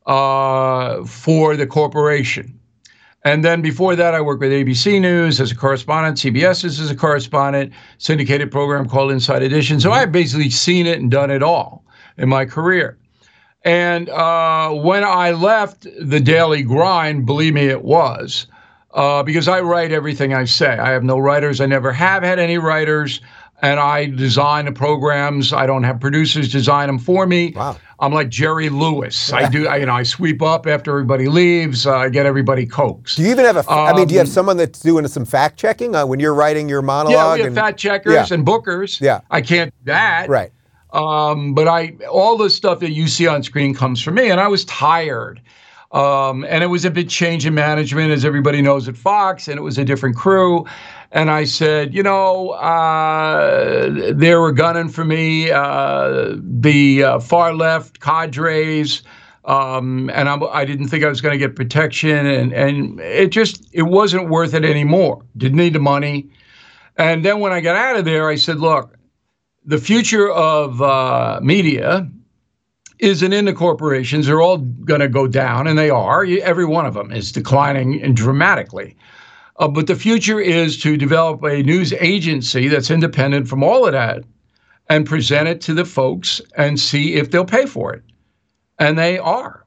uh, 0.08 1.06
for 1.06 1.56
the 1.56 1.68
corporation. 1.68 2.60
And 3.24 3.46
then 3.46 3.62
before 3.62 3.96
that, 3.96 4.16
I 4.16 4.22
worked 4.22 4.42
with 4.42 4.52
ABC 4.52 5.00
News 5.00 5.40
as 5.40 5.52
a 5.52 5.56
correspondent, 5.56 6.18
CBS 6.18 6.66
as 6.66 6.90
a 6.90 6.96
correspondent, 6.96 7.74
syndicated 8.00 8.50
program 8.50 8.90
called 8.90 9.12
Inside 9.12 9.44
Edition. 9.44 9.80
So 9.80 9.92
I've 9.92 10.12
basically 10.12 10.50
seen 10.50 10.88
it 10.88 11.00
and 11.00 11.12
done 11.12 11.30
it 11.30 11.44
all 11.44 11.86
in 12.18 12.28
my 12.28 12.46
career. 12.46 12.98
And 13.64 14.10
uh, 14.10 14.72
when 14.72 15.04
I 15.04 15.32
left 15.32 15.88
the 16.00 16.20
daily 16.20 16.64
grind, 16.64 17.26
believe 17.26 17.54
me, 17.54 17.68
it 17.68 17.84
was. 17.84 18.48
Uh, 18.94 19.24
because 19.24 19.48
I 19.48 19.62
write 19.62 19.92
everything 19.92 20.34
I 20.34 20.46
say. 20.46 20.78
I 20.78 20.92
have 20.92 21.04
no 21.04 21.18
writers. 21.18 21.62
I 21.62 21.66
never 21.66 21.92
have 21.92 22.22
had 22.22 22.40
any 22.40 22.58
writers. 22.58 23.22
And 23.62 23.80
I 23.80 24.08
design 24.08 24.66
the 24.66 24.74
programs. 24.74 25.54
I 25.54 25.66
don't 25.66 25.84
have 25.84 26.00
producers 26.00 26.52
design 26.52 26.88
them 26.88 27.00
for 27.00 27.26
me. 27.26 27.54
Wow. 27.56 27.78
I'm 28.00 28.12
like 28.12 28.28
Jerry 28.28 28.68
Lewis. 28.68 29.32
I 29.32 29.50
do, 29.50 29.68
I, 29.68 29.78
you 29.78 29.86
know, 29.86 29.94
I 29.94 30.04
sweep 30.04 30.42
up 30.42 30.68
after 30.68 30.92
everybody 30.92 31.28
leaves. 31.28 31.88
Uh, 31.88 31.96
I 31.96 32.10
get 32.10 32.26
everybody 32.26 32.66
cokes. 32.66 33.16
Do 33.16 33.24
you 33.24 33.32
even 33.32 33.46
have 33.46 33.56
a? 33.56 33.60
Um, 33.62 33.66
I 33.80 33.94
mean, 33.94 34.08
do 34.08 34.14
you 34.14 34.20
have 34.20 34.28
um, 34.28 34.34
someone 34.34 34.58
that's 34.58 34.82
doing 34.82 35.08
some 35.08 35.24
fact 35.24 35.58
checking 35.58 35.96
uh, 35.96 36.06
when 36.06 36.20
you're 36.20 36.34
writing 36.34 36.68
your 36.68 36.82
monologue? 36.82 37.14
Yeah, 37.14 37.34
we 37.34 37.40
have 37.40 37.48
and, 37.48 37.56
fact 37.56 37.80
checkers 37.80 38.14
yeah. 38.14 38.34
and 38.36 38.46
bookers. 38.46 39.00
Yeah, 39.00 39.22
I 39.32 39.42
can't 39.42 39.72
do 39.72 39.86
that. 39.86 40.28
Right. 40.28 40.52
Um, 40.94 41.54
but 41.54 41.68
I 41.68 41.96
all 42.10 42.38
the 42.38 42.50
stuff 42.50 42.80
that 42.80 42.92
you 42.92 43.08
see 43.08 43.28
on 43.28 43.44
screen 43.44 43.74
comes 43.74 44.02
from 44.02 44.16
me, 44.16 44.30
and 44.30 44.40
I 44.40 44.48
was 44.48 44.64
tired. 44.66 45.42
Um, 45.92 46.44
and 46.46 46.64
it 46.64 46.68
was 46.68 46.86
a 46.86 46.92
big 46.92 47.08
change 47.10 47.46
in 47.46 47.54
management, 47.54 48.12
as 48.12 48.26
everybody 48.26 48.64
knows 48.64 48.88
at 48.88 48.98
Fox, 48.98 49.48
and 49.48 49.60
it 49.60 49.62
was 49.62 49.78
a 49.78 49.86
different 49.86 50.16
crew. 50.16 50.66
And 51.12 51.30
I 51.30 51.44
said, 51.44 51.94
you 51.94 52.02
know, 52.02 52.50
uh, 52.52 54.12
they 54.12 54.34
were 54.34 54.52
gunning 54.52 54.90
for 54.90 55.06
me, 55.06 55.52
uh, 55.52 56.36
the 56.40 57.04
uh, 57.04 57.20
far 57.20 57.54
left 57.54 58.00
cadres. 58.00 59.04
Um, 59.46 60.10
and 60.12 60.30
I'm, 60.30 60.42
I 60.44 60.66
did 60.66 60.80
not 60.80 60.90
think 60.90 61.04
I 61.04 61.10
was 61.10 61.22
going 61.22 61.34
to 61.34 61.38
get 61.38 61.56
protection, 61.56 62.26
and 62.26 62.54
and 62.54 63.00
it 63.02 63.28
just 63.28 63.68
it 63.74 63.84
wasn't 63.84 64.30
worth 64.30 64.54
it 64.54 64.64
anymore. 64.64 65.26
Didn't 65.38 65.58
need 65.58 65.74
the 65.74 65.80
money, 65.80 66.30
and 66.98 67.26
then 67.26 67.40
when 67.40 67.52
I 67.52 67.60
got 67.60 67.76
out 67.76 67.98
of 67.98 68.06
there, 68.06 68.30
I 68.30 68.36
said, 68.36 68.60
look, 68.60 68.98
the 69.66 69.78
future 69.78 70.30
of 70.32 70.82
uh, 70.82 71.40
media 71.42 72.10
isn't 73.00 73.34
in 73.34 73.46
the 73.46 73.54
corporations. 73.54 74.28
They're 74.28 74.42
all 74.42 74.58
going 74.58 75.02
to 75.02 75.10
go 75.10 75.28
down, 75.28 75.68
and 75.68 75.78
they 75.78 75.90
are. 75.90 76.26
Every 76.26 76.66
one 76.66 76.86
of 76.86 76.94
them 76.94 77.12
is 77.12 77.32
declining 77.32 78.14
dramatically. 78.14 78.96
Uh, 79.58 79.68
but 79.68 79.88
the 79.88 79.96
future 79.96 80.40
is 80.40 80.78
to 80.82 80.98
develop 80.98 81.44
a 81.44 81.62
news 81.64 81.94
agency 81.94 82.68
that's 82.68 82.90
independent 82.90 83.48
from 83.48 83.64
all 83.64 83.86
of 83.86 83.92
that 83.92 84.24
and 84.90 85.06
present 85.06 85.48
it 85.48 85.62
to 85.62 85.74
the 85.74 85.86
folks 85.86 86.42
and 86.58 86.80
see 86.80 87.16
if 87.16 87.32
they'll 87.32 87.46
pay 87.46 87.66
for 87.66 87.94
it. 87.94 88.04
And 88.80 88.98
they 88.98 89.18
are. 89.20 89.66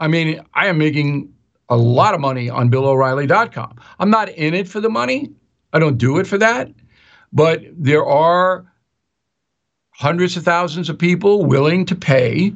I 0.00 0.08
mean, 0.08 0.40
I 0.54 0.66
am 0.66 0.78
making 0.78 1.32
a 1.68 1.76
lot 1.76 2.14
of 2.14 2.20
money 2.20 2.50
on 2.50 2.70
BillO'Reilly.com. 2.70 3.80
I'm 3.98 4.10
not 4.10 4.28
in 4.30 4.52
it 4.54 4.68
for 4.68 4.80
the 4.80 4.90
money, 4.90 5.30
I 5.72 5.78
don't 5.78 5.98
do 5.98 6.18
it 6.18 6.26
for 6.26 6.38
that. 6.38 6.68
But 7.32 7.62
there 7.72 8.04
are 8.04 8.66
hundreds 9.94 10.36
of 10.36 10.44
thousands 10.44 10.88
of 10.88 10.98
people 10.98 11.44
willing 11.44 11.84
to 11.86 11.94
pay 11.94 12.52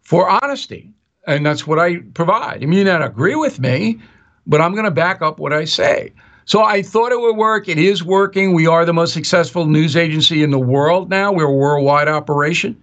for 0.00 0.28
honesty. 0.42 0.92
And 1.26 1.44
that's 1.44 1.66
what 1.66 1.78
I 1.78 1.98
provide. 2.14 2.62
You 2.62 2.68
may 2.68 2.84
not 2.84 3.04
agree 3.04 3.34
with 3.34 3.60
me, 3.60 4.00
but 4.46 4.60
I'm 4.60 4.72
going 4.72 4.84
to 4.84 4.90
back 4.90 5.20
up 5.20 5.38
what 5.38 5.52
I 5.52 5.64
say. 5.64 6.12
So 6.46 6.62
I 6.62 6.80
thought 6.80 7.12
it 7.12 7.20
would 7.20 7.36
work. 7.36 7.68
It 7.68 7.78
is 7.78 8.02
working. 8.02 8.54
We 8.54 8.66
are 8.66 8.86
the 8.86 8.94
most 8.94 9.12
successful 9.12 9.66
news 9.66 9.96
agency 9.96 10.42
in 10.42 10.50
the 10.50 10.58
world 10.58 11.10
now. 11.10 11.30
We're 11.30 11.44
a 11.44 11.52
worldwide 11.52 12.08
operation. 12.08 12.80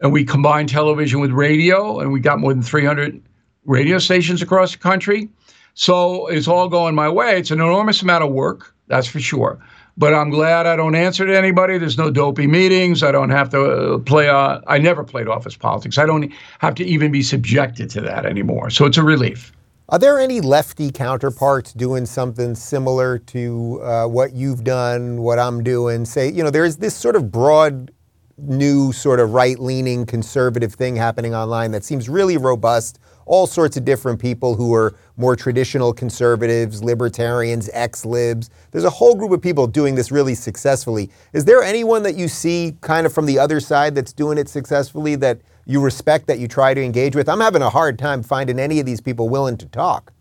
And 0.00 0.12
we 0.12 0.24
combine 0.24 0.66
television 0.66 1.20
with 1.20 1.30
radio, 1.30 2.00
and 2.00 2.12
we 2.12 2.20
got 2.20 2.40
more 2.40 2.52
than 2.52 2.62
300 2.62 3.22
radio 3.64 3.98
stations 3.98 4.42
across 4.42 4.72
the 4.72 4.78
country. 4.78 5.28
So 5.74 6.26
it's 6.26 6.48
all 6.48 6.68
going 6.68 6.94
my 6.94 7.08
way. 7.08 7.38
It's 7.38 7.50
an 7.50 7.60
enormous 7.60 8.02
amount 8.02 8.24
of 8.24 8.32
work, 8.32 8.74
that's 8.88 9.06
for 9.06 9.20
sure. 9.20 9.58
But 9.98 10.12
I'm 10.12 10.28
glad 10.28 10.66
I 10.66 10.76
don't 10.76 10.94
answer 10.94 11.26
to 11.26 11.36
anybody. 11.36 11.78
There's 11.78 11.96
no 11.96 12.10
dopey 12.10 12.46
meetings. 12.46 13.02
I 13.02 13.12
don't 13.12 13.30
have 13.30 13.48
to 13.50 13.64
uh, 13.64 13.98
play. 13.98 14.28
Uh, 14.28 14.60
I 14.66 14.78
never 14.78 15.02
played 15.02 15.26
office 15.26 15.56
politics. 15.56 15.96
I 15.96 16.04
don't 16.04 16.30
have 16.58 16.74
to 16.76 16.84
even 16.84 17.10
be 17.10 17.22
subjected 17.22 17.88
to 17.90 18.02
that 18.02 18.26
anymore. 18.26 18.68
So 18.68 18.84
it's 18.84 18.98
a 18.98 19.02
relief. 19.02 19.52
Are 19.88 19.98
there 20.00 20.18
any 20.18 20.40
lefty 20.40 20.90
counterparts 20.90 21.72
doing 21.72 22.06
something 22.06 22.56
similar 22.56 23.18
to 23.18 23.80
uh, 23.82 24.06
what 24.06 24.32
you've 24.34 24.64
done, 24.64 25.22
what 25.22 25.38
I'm 25.38 25.62
doing? 25.62 26.04
Say, 26.04 26.30
you 26.30 26.42
know, 26.42 26.50
there's 26.50 26.78
this 26.78 26.94
sort 26.94 27.14
of 27.14 27.30
broad, 27.30 27.92
new, 28.36 28.92
sort 28.92 29.20
of 29.20 29.32
right 29.32 29.58
leaning 29.60 30.04
conservative 30.04 30.74
thing 30.74 30.96
happening 30.96 31.36
online 31.36 31.70
that 31.70 31.84
seems 31.84 32.08
really 32.08 32.36
robust 32.36 32.98
all 33.26 33.46
sorts 33.46 33.76
of 33.76 33.84
different 33.84 34.20
people 34.20 34.54
who 34.54 34.72
are 34.72 34.94
more 35.16 35.36
traditional 35.36 35.92
conservatives, 35.92 36.82
libertarians, 36.82 37.68
ex 37.72 38.06
libs. 38.06 38.48
There's 38.70 38.84
a 38.84 38.90
whole 38.90 39.14
group 39.14 39.32
of 39.32 39.42
people 39.42 39.66
doing 39.66 39.96
this 39.96 40.10
really 40.10 40.34
successfully. 40.34 41.10
Is 41.32 41.44
there 41.44 41.62
anyone 41.62 42.04
that 42.04 42.16
you 42.16 42.28
see 42.28 42.76
kind 42.80 43.04
of 43.06 43.12
from 43.12 43.26
the 43.26 43.38
other 43.38 43.60
side 43.60 43.94
that's 43.94 44.12
doing 44.12 44.38
it 44.38 44.48
successfully 44.48 45.16
that 45.16 45.40
you 45.66 45.80
respect, 45.80 46.28
that 46.28 46.38
you 46.38 46.48
try 46.48 46.72
to 46.72 46.82
engage 46.82 47.16
with? 47.16 47.28
I'm 47.28 47.40
having 47.40 47.62
a 47.62 47.70
hard 47.70 47.98
time 47.98 48.22
finding 48.22 48.58
any 48.58 48.80
of 48.80 48.86
these 48.86 49.00
people 49.00 49.28
willing 49.28 49.56
to 49.58 49.66
talk. 49.66 50.12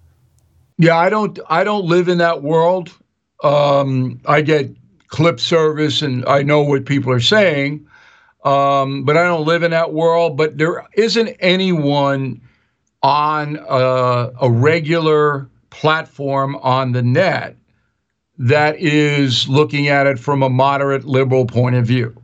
Yeah, 0.77 0.97
I 0.97 1.09
don't. 1.09 1.39
I 1.49 1.63
don't 1.63 1.85
live 1.85 2.09
in 2.09 2.17
that 2.17 2.41
world. 2.41 2.91
Um, 3.43 4.19
I 4.25 4.41
get 4.41 4.69
clip 5.07 5.39
service, 5.39 6.01
and 6.01 6.25
I 6.25 6.41
know 6.41 6.63
what 6.63 6.85
people 6.85 7.11
are 7.13 7.21
saying, 7.21 7.87
um, 8.43 9.05
but 9.05 9.15
I 9.15 9.23
don't 9.23 9.45
live 9.45 9.63
in 9.63 9.71
that 9.71 9.93
world. 9.93 10.35
But 10.35 10.57
there 10.57 10.85
isn't 10.95 11.29
anyone 11.39 12.41
on 13.05 13.57
a, 13.69 14.31
a 14.41 14.49
regular 14.49 15.47
platform 15.69 16.55
on 16.55 16.91
the 16.91 17.03
net 17.03 17.55
that 18.39 18.79
is 18.79 19.47
looking 19.47 19.89
at 19.89 20.07
it 20.07 20.17
from 20.17 20.41
a 20.41 20.49
moderate 20.49 21.05
liberal 21.05 21.45
point 21.45 21.75
of 21.75 21.85
view. 21.85 22.19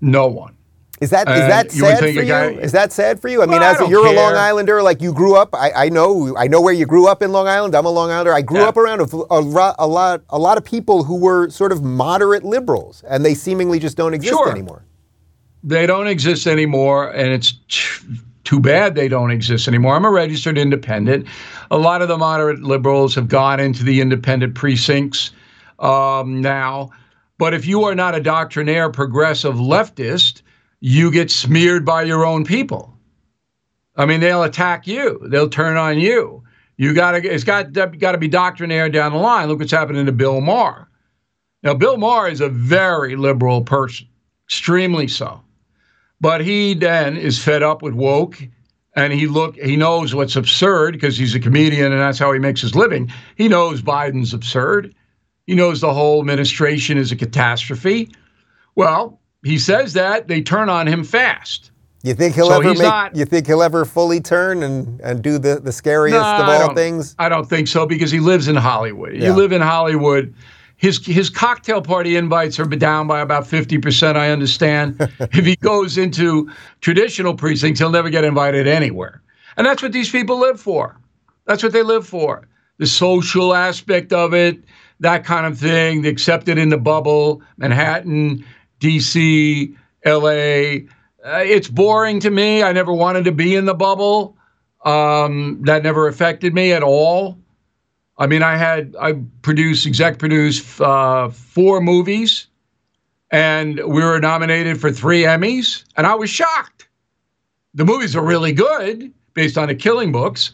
No 0.00 0.28
one. 0.28 0.54
Is 1.00 1.10
that 1.10 1.28
is 1.28 1.40
uh, 1.40 1.48
that 1.48 1.72
sad 1.72 1.98
for 1.98 2.06
you? 2.06 2.24
Guy, 2.24 2.50
is 2.52 2.70
that 2.70 2.92
sad 2.92 3.20
for 3.20 3.28
you? 3.28 3.42
I 3.42 3.46
mean, 3.46 3.62
as 3.62 3.80
a, 3.80 3.88
you're 3.88 4.04
care. 4.04 4.12
a 4.12 4.16
Long 4.16 4.34
Islander, 4.34 4.80
like 4.80 5.02
you 5.02 5.12
grew 5.12 5.34
up. 5.34 5.54
I, 5.54 5.72
I, 5.72 5.88
know 5.88 6.36
I 6.36 6.46
know 6.46 6.60
where 6.60 6.74
you 6.74 6.86
grew 6.86 7.08
up 7.08 7.20
in 7.20 7.32
Long 7.32 7.48
Island. 7.48 7.74
I'm 7.74 7.86
a 7.86 7.90
Long 7.90 8.10
Islander. 8.10 8.32
I 8.32 8.42
grew 8.42 8.60
yeah. 8.60 8.68
up 8.68 8.76
around 8.76 9.00
a, 9.00 9.16
a, 9.34 9.74
a, 9.78 9.88
lot 9.88 10.22
a 10.28 10.38
lot 10.38 10.56
of 10.56 10.64
people 10.64 11.02
who 11.02 11.16
were 11.16 11.50
sort 11.50 11.72
of 11.72 11.82
moderate 11.82 12.44
liberals, 12.44 13.02
and 13.08 13.24
they 13.24 13.34
seemingly 13.34 13.80
just 13.80 13.96
don't 13.96 14.14
exist 14.14 14.34
sure. 14.34 14.50
anymore. 14.50 14.84
They 15.64 15.86
don't 15.86 16.06
exist 16.06 16.46
anymore, 16.46 17.10
and 17.10 17.32
it's 17.32 17.54
too 18.50 18.58
bad 18.58 18.96
they 18.96 19.06
don't 19.06 19.30
exist 19.30 19.68
anymore. 19.68 19.94
I'm 19.94 20.04
a 20.04 20.10
registered 20.10 20.58
independent. 20.58 21.28
A 21.70 21.78
lot 21.78 22.02
of 22.02 22.08
the 22.08 22.18
moderate 22.18 22.60
liberals 22.60 23.14
have 23.14 23.28
gone 23.28 23.60
into 23.60 23.84
the 23.84 24.00
independent 24.00 24.56
precincts 24.56 25.30
um, 25.78 26.40
now. 26.40 26.90
But 27.38 27.54
if 27.54 27.64
you 27.64 27.84
are 27.84 27.94
not 27.94 28.16
a 28.16 28.20
doctrinaire 28.20 28.90
progressive 28.90 29.54
leftist, 29.54 30.42
you 30.80 31.12
get 31.12 31.30
smeared 31.30 31.84
by 31.84 32.02
your 32.02 32.26
own 32.26 32.44
people. 32.44 32.92
I 33.94 34.04
mean, 34.04 34.18
they'll 34.18 34.42
attack 34.42 34.84
you. 34.84 35.20
They'll 35.30 35.48
turn 35.48 35.76
on 35.76 36.00
you. 36.00 36.42
You 36.76 36.92
got 36.92 37.12
to. 37.12 37.18
It's 37.18 37.44
got 37.44 37.72
got 37.72 38.12
to 38.12 38.18
be 38.18 38.26
doctrinaire 38.26 38.88
down 38.88 39.12
the 39.12 39.18
line. 39.18 39.46
Look 39.46 39.60
what's 39.60 39.70
happening 39.70 40.06
to 40.06 40.12
Bill 40.12 40.40
Maher. 40.40 40.88
Now, 41.62 41.74
Bill 41.74 41.98
Maher 41.98 42.28
is 42.28 42.40
a 42.40 42.48
very 42.48 43.14
liberal 43.14 43.62
person, 43.62 44.08
extremely 44.48 45.06
so. 45.06 45.40
But 46.20 46.42
he 46.42 46.74
then 46.74 47.16
is 47.16 47.42
fed 47.42 47.62
up 47.62 47.82
with 47.82 47.94
woke 47.94 48.38
and 48.94 49.12
he 49.12 49.26
look 49.26 49.56
he 49.56 49.76
knows 49.76 50.14
what's 50.14 50.36
absurd 50.36 50.92
because 50.92 51.16
he's 51.16 51.34
a 51.34 51.40
comedian 51.40 51.92
and 51.92 52.00
that's 52.00 52.18
how 52.18 52.32
he 52.32 52.38
makes 52.38 52.60
his 52.60 52.74
living. 52.74 53.10
He 53.36 53.48
knows 53.48 53.82
Biden's 53.82 54.34
absurd. 54.34 54.94
He 55.46 55.54
knows 55.54 55.80
the 55.80 55.92
whole 55.92 56.20
administration 56.20 56.98
is 56.98 57.10
a 57.10 57.16
catastrophe. 57.16 58.12
Well, 58.74 59.20
he 59.42 59.58
says 59.58 59.94
that 59.94 60.28
they 60.28 60.42
turn 60.42 60.68
on 60.68 60.86
him 60.86 61.04
fast. 61.04 61.70
You 62.02 62.14
think 62.14 62.34
he'll 62.34 62.48
so 62.48 62.60
ever 62.60 62.70
make, 62.70 62.78
not, 62.78 63.14
you 63.14 63.26
think 63.26 63.46
he'll 63.46 63.62
ever 63.62 63.84
fully 63.84 64.20
turn 64.20 64.62
and, 64.62 65.00
and 65.02 65.22
do 65.22 65.38
the, 65.38 65.60
the 65.60 65.72
scariest 65.72 66.18
no, 66.18 66.42
of 66.42 66.48
all 66.48 66.74
things? 66.74 67.14
I 67.18 67.28
don't 67.28 67.46
think 67.46 67.68
so 67.68 67.84
because 67.84 68.10
he 68.10 68.20
lives 68.20 68.48
in 68.48 68.56
Hollywood. 68.56 69.14
Yeah. 69.14 69.28
You 69.28 69.32
live 69.34 69.52
in 69.52 69.60
Hollywood 69.60 70.34
his 70.80 71.04
his 71.04 71.28
cocktail 71.28 71.82
party 71.82 72.16
invites 72.16 72.58
are 72.58 72.64
down 72.64 73.06
by 73.06 73.20
about 73.20 73.44
50%, 73.44 74.16
I 74.16 74.30
understand. 74.30 74.96
if 75.20 75.44
he 75.44 75.54
goes 75.56 75.98
into 75.98 76.50
traditional 76.80 77.34
precincts, 77.34 77.78
he'll 77.78 77.90
never 77.90 78.08
get 78.08 78.24
invited 78.24 78.66
anywhere. 78.66 79.20
And 79.58 79.66
that's 79.66 79.82
what 79.82 79.92
these 79.92 80.10
people 80.10 80.38
live 80.38 80.58
for. 80.58 80.96
That's 81.44 81.62
what 81.62 81.74
they 81.74 81.82
live 81.82 82.06
for. 82.06 82.48
The 82.78 82.86
social 82.86 83.54
aspect 83.54 84.14
of 84.14 84.32
it, 84.32 84.58
that 85.00 85.22
kind 85.22 85.44
of 85.44 85.58
thing, 85.58 86.00
the 86.00 86.08
accepted 86.08 86.56
in 86.56 86.70
the 86.70 86.78
bubble, 86.78 87.42
Manhattan, 87.58 88.42
DC, 88.80 89.76
LA. 90.06 90.86
Uh, 91.22 91.42
it's 91.44 91.68
boring 91.68 92.20
to 92.20 92.30
me. 92.30 92.62
I 92.62 92.72
never 92.72 92.94
wanted 92.94 93.26
to 93.26 93.32
be 93.32 93.54
in 93.54 93.66
the 93.66 93.74
bubble. 93.74 94.34
Um, 94.86 95.60
that 95.64 95.82
never 95.82 96.08
affected 96.08 96.54
me 96.54 96.72
at 96.72 96.82
all. 96.82 97.36
I 98.20 98.26
mean, 98.26 98.42
I 98.42 98.56
had 98.56 98.94
I 99.00 99.14
produced 99.40 99.86
exec 99.86 100.18
produced 100.18 100.78
uh, 100.80 101.30
four 101.30 101.80
movies, 101.80 102.46
and 103.30 103.78
we 103.78 104.02
were 104.04 104.20
nominated 104.20 104.78
for 104.78 104.92
three 104.92 105.22
Emmys, 105.22 105.84
and 105.96 106.06
I 106.06 106.14
was 106.14 106.28
shocked. 106.28 106.86
The 107.72 107.86
movies 107.86 108.14
are 108.14 108.24
really 108.24 108.52
good 108.52 109.10
based 109.32 109.56
on 109.56 109.68
the 109.68 109.74
Killing 109.74 110.12
Books, 110.12 110.52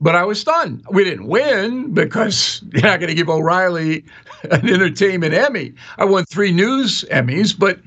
but 0.00 0.14
I 0.14 0.24
was 0.24 0.40
stunned. 0.40 0.86
We 0.90 1.04
didn't 1.04 1.26
win 1.26 1.92
because 1.92 2.62
you're 2.72 2.82
not 2.82 2.98
going 2.98 3.10
to 3.10 3.14
give 3.14 3.28
O'Reilly 3.28 4.04
an 4.50 4.66
entertainment 4.70 5.34
Emmy. 5.34 5.74
I 5.98 6.06
won 6.06 6.24
three 6.24 6.50
news 6.50 7.04
Emmys, 7.10 7.56
but 7.56 7.78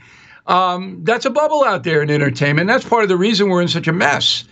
um, 0.45 0.99
that's 1.03 1.25
a 1.25 1.31
bubble 1.31 1.63
out 1.63 1.83
there 1.83 2.03
in 2.03 2.11
entertainment. 2.11 2.67
That's 2.67 2.87
part 2.87 3.01
of 3.01 3.09
the 3.09 3.17
reason 3.17 3.49
we're 3.49 3.63
in 3.63 3.69
such 3.69 3.87
a 3.87 3.93
mess 3.93 4.43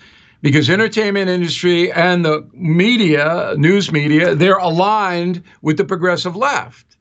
because 0.43 0.69
entertainment 0.69 1.29
industry 1.29 1.91
and 1.91 2.23
the 2.23 2.47
media, 2.51 3.55
news 3.57 3.91
media, 3.91 4.35
they're 4.35 4.57
aligned 4.57 5.41
with 5.61 5.77
the 5.77 5.85
progressive 5.85 6.35
left. 6.35 6.97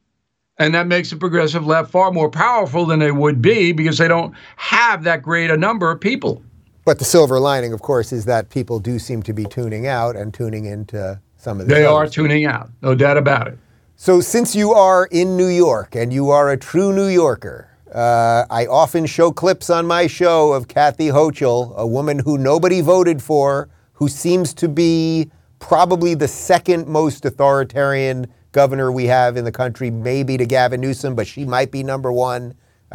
And 0.58 0.72
that 0.74 0.86
makes 0.86 1.10
the 1.10 1.16
progressive 1.16 1.66
left 1.66 1.90
far 1.90 2.12
more 2.12 2.30
powerful 2.30 2.86
than 2.86 3.00
they 3.00 3.10
would 3.10 3.42
be 3.42 3.72
because 3.72 3.98
they 3.98 4.06
don't 4.06 4.32
have 4.56 5.02
that 5.02 5.22
great 5.22 5.50
a 5.50 5.56
number 5.56 5.90
of 5.90 6.00
people. 6.00 6.42
But 6.84 7.00
the 7.00 7.04
silver 7.04 7.40
lining, 7.40 7.72
of 7.72 7.82
course, 7.82 8.12
is 8.12 8.26
that 8.26 8.48
people 8.48 8.78
do 8.78 9.00
seem 9.00 9.24
to 9.24 9.32
be 9.32 9.44
tuning 9.44 9.88
out 9.88 10.14
and 10.14 10.32
tuning 10.32 10.64
into 10.64 11.20
some 11.36 11.60
of 11.60 11.66
the. 11.66 11.74
They 11.74 11.84
are 11.84 12.06
tuning 12.06 12.44
out, 12.44 12.70
no 12.80 12.94
doubt 12.94 13.16
about 13.16 13.48
it. 13.48 13.58
So, 13.96 14.20
since 14.20 14.54
you 14.54 14.72
are 14.72 15.06
in 15.06 15.36
New 15.36 15.48
York 15.48 15.94
and 15.94 16.12
you 16.12 16.30
are 16.30 16.50
a 16.50 16.56
true 16.56 16.92
New 16.92 17.06
Yorker, 17.06 17.71
uh, 17.94 18.46
I 18.48 18.66
often 18.66 19.06
show 19.06 19.30
clips 19.30 19.68
on 19.68 19.86
my 19.86 20.06
show 20.06 20.52
of 20.52 20.68
Kathy 20.68 21.08
Hochul, 21.08 21.76
a 21.76 21.86
woman 21.86 22.18
who 22.18 22.38
nobody 22.38 22.80
voted 22.80 23.22
for, 23.22 23.68
who 23.92 24.08
seems 24.08 24.54
to 24.54 24.68
be 24.68 25.30
probably 25.58 26.14
the 26.14 26.28
second 26.28 26.88
most 26.88 27.24
authoritarian 27.24 28.26
governor 28.52 28.90
we 28.90 29.06
have 29.06 29.36
in 29.36 29.44
the 29.44 29.52
country, 29.52 29.90
maybe 29.90 30.36
to 30.36 30.46
Gavin 30.46 30.80
Newsom, 30.80 31.14
but 31.14 31.26
she 31.26 31.44
might 31.44 31.70
be 31.70 31.82
number 31.82 32.10
one. 32.10 32.54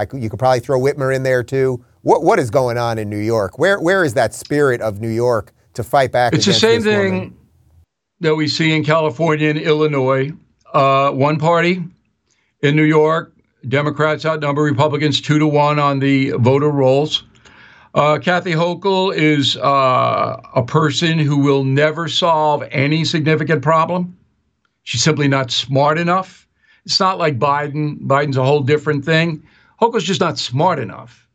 Could, 0.09 0.21
you 0.21 0.29
could 0.29 0.39
probably 0.39 0.59
throw 0.59 0.79
Whitmer 0.79 1.15
in 1.15 1.23
there 1.23 1.43
too. 1.43 1.83
What 2.01 2.23
what 2.23 2.39
is 2.39 2.49
going 2.49 2.77
on 2.77 2.99
in 2.99 3.09
New 3.09 3.17
York? 3.17 3.57
Where 3.57 3.79
where 3.79 4.03
is 4.03 4.13
that 4.13 4.33
spirit 4.33 4.79
of 4.81 5.01
New 5.01 5.09
York 5.09 5.53
to 5.73 5.83
fight 5.83 6.11
back? 6.11 6.33
It's 6.33 6.45
the 6.45 6.53
same 6.53 6.83
thing 6.83 7.13
woman? 7.13 7.37
that 8.19 8.35
we 8.35 8.47
see 8.47 8.75
in 8.75 8.83
California 8.83 9.49
and 9.49 9.59
Illinois. 9.59 10.31
Uh, 10.71 11.11
one 11.11 11.39
party 11.39 11.83
in 12.61 12.75
New 12.75 12.83
York 12.83 13.33
Democrats 13.67 14.25
outnumber 14.25 14.61
Republicans 14.61 15.19
two 15.19 15.39
to 15.39 15.47
one 15.47 15.79
on 15.79 15.99
the 15.99 16.31
voter 16.31 16.69
rolls. 16.69 17.23
Uh, 17.93 18.19
Kathy 18.19 18.51
Hochul 18.51 19.15
is 19.15 19.57
uh, 19.57 20.39
a 20.55 20.63
person 20.63 21.17
who 21.17 21.37
will 21.37 21.63
never 21.63 22.07
solve 22.07 22.63
any 22.71 23.03
significant 23.03 23.61
problem. 23.61 24.15
She's 24.83 25.03
simply 25.03 25.27
not 25.27 25.51
smart 25.51 25.97
enough. 25.97 26.47
It's 26.85 26.99
not 26.99 27.17
like 27.17 27.39
Biden. 27.39 27.99
Biden's 28.01 28.37
a 28.37 28.43
whole 28.45 28.61
different 28.61 29.03
thing. 29.03 29.43
Hochul's 29.81 30.03
just 30.03 30.21
not 30.21 30.37
smart 30.37 30.79
enough 30.79 31.27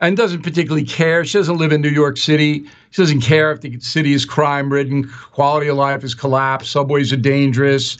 and 0.00 0.16
doesn't 0.16 0.42
particularly 0.42 0.84
care. 0.84 1.24
She 1.24 1.38
doesn't 1.38 1.56
live 1.56 1.72
in 1.72 1.80
New 1.80 1.88
York 1.88 2.16
City. 2.16 2.64
She 2.90 3.02
doesn't 3.02 3.22
care 3.22 3.52
if 3.52 3.60
the 3.60 3.78
city 3.80 4.12
is 4.12 4.24
crime 4.24 4.70
ridden, 4.70 5.08
quality 5.32 5.68
of 5.68 5.76
life 5.76 6.02
has 6.02 6.14
collapsed, 6.14 6.70
subways 6.70 7.12
are 7.12 7.16
dangerous. 7.16 7.96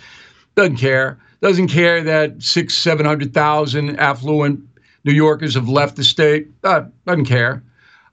Doesn't 0.55 0.77
care 0.77 1.19
doesn't 1.43 1.69
care 1.69 2.03
that 2.03 2.43
six, 2.43 2.75
seven 2.75 3.05
hundred 3.05 3.35
thousand 3.35 3.99
affluent 3.99 4.61
New 5.05 5.13
Yorkers 5.13 5.55
have 5.55 5.69
left 5.69 5.97
the 5.97 6.05
state. 6.05 6.49
Uh, 6.65 6.85
doesn't 7.05 7.27
care. 7.27 7.63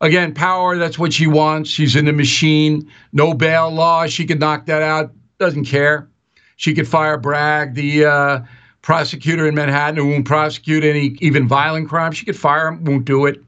Again, 0.02 0.34
power, 0.34 0.78
that's 0.78 0.98
what 0.98 1.14
she 1.14 1.28
wants. 1.28 1.70
She's 1.70 1.96
in 1.96 2.06
the 2.06 2.14
machine. 2.14 2.90
No 3.14 3.34
bail 3.34 3.70
law. 3.70 4.08
She 4.08 4.26
could 4.26 4.40
knock 4.40 4.66
that 4.66 4.82
out. 4.82 5.12
Doesn't 5.40 5.66
care. 5.66 6.10
She 6.56 6.74
could 6.74 6.88
fire 6.88 7.18
Bragg, 7.18 7.76
the 7.76 8.06
uh, 8.06 8.40
prosecutor 8.82 9.48
in 9.48 9.56
Manhattan 9.56 9.98
who 9.98 10.10
won't 10.10 10.26
prosecute 10.26 10.84
any 10.84 11.18
even 11.20 11.48
violent 11.48 11.88
crime. 11.88 12.12
She 12.12 12.26
could 12.26 12.38
fire 12.38 12.70
him, 12.70 12.84
won't 12.84 13.06
do 13.06 13.26
it. 13.26 13.44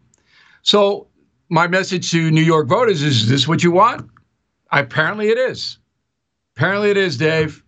So, 0.61 1.07
my 1.49 1.67
message 1.67 2.11
to 2.11 2.31
New 2.31 2.43
York 2.43 2.67
voters 2.67 3.01
is, 3.01 3.23
is 3.23 3.29
this 3.29 3.47
what 3.47 3.63
you 3.63 3.71
want? 3.71 4.09
Apparently 4.71 5.29
it 5.29 5.37
is. 5.37 5.77
Apparently 6.55 6.91
it 6.91 6.97
is, 6.97 7.17
Dave. 7.17 7.63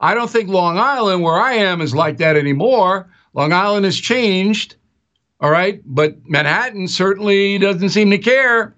I 0.00 0.14
don't 0.14 0.30
think 0.30 0.48
Long 0.48 0.78
Island, 0.78 1.22
where 1.22 1.38
I 1.38 1.54
am, 1.54 1.80
is 1.80 1.94
like 1.94 2.18
that 2.18 2.36
anymore. 2.36 3.08
Long 3.34 3.52
Island 3.52 3.84
has 3.84 3.96
changed, 3.98 4.76
all 5.40 5.50
right, 5.50 5.82
but 5.84 6.16
Manhattan 6.24 6.88
certainly 6.88 7.58
doesn't 7.58 7.90
seem 7.90 8.10
to 8.10 8.18
care 8.18 8.74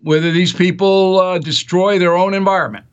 whether 0.00 0.30
these 0.30 0.52
people 0.52 1.18
uh, 1.20 1.38
destroy 1.38 1.98
their 1.98 2.16
own 2.16 2.34
environment. 2.34 2.86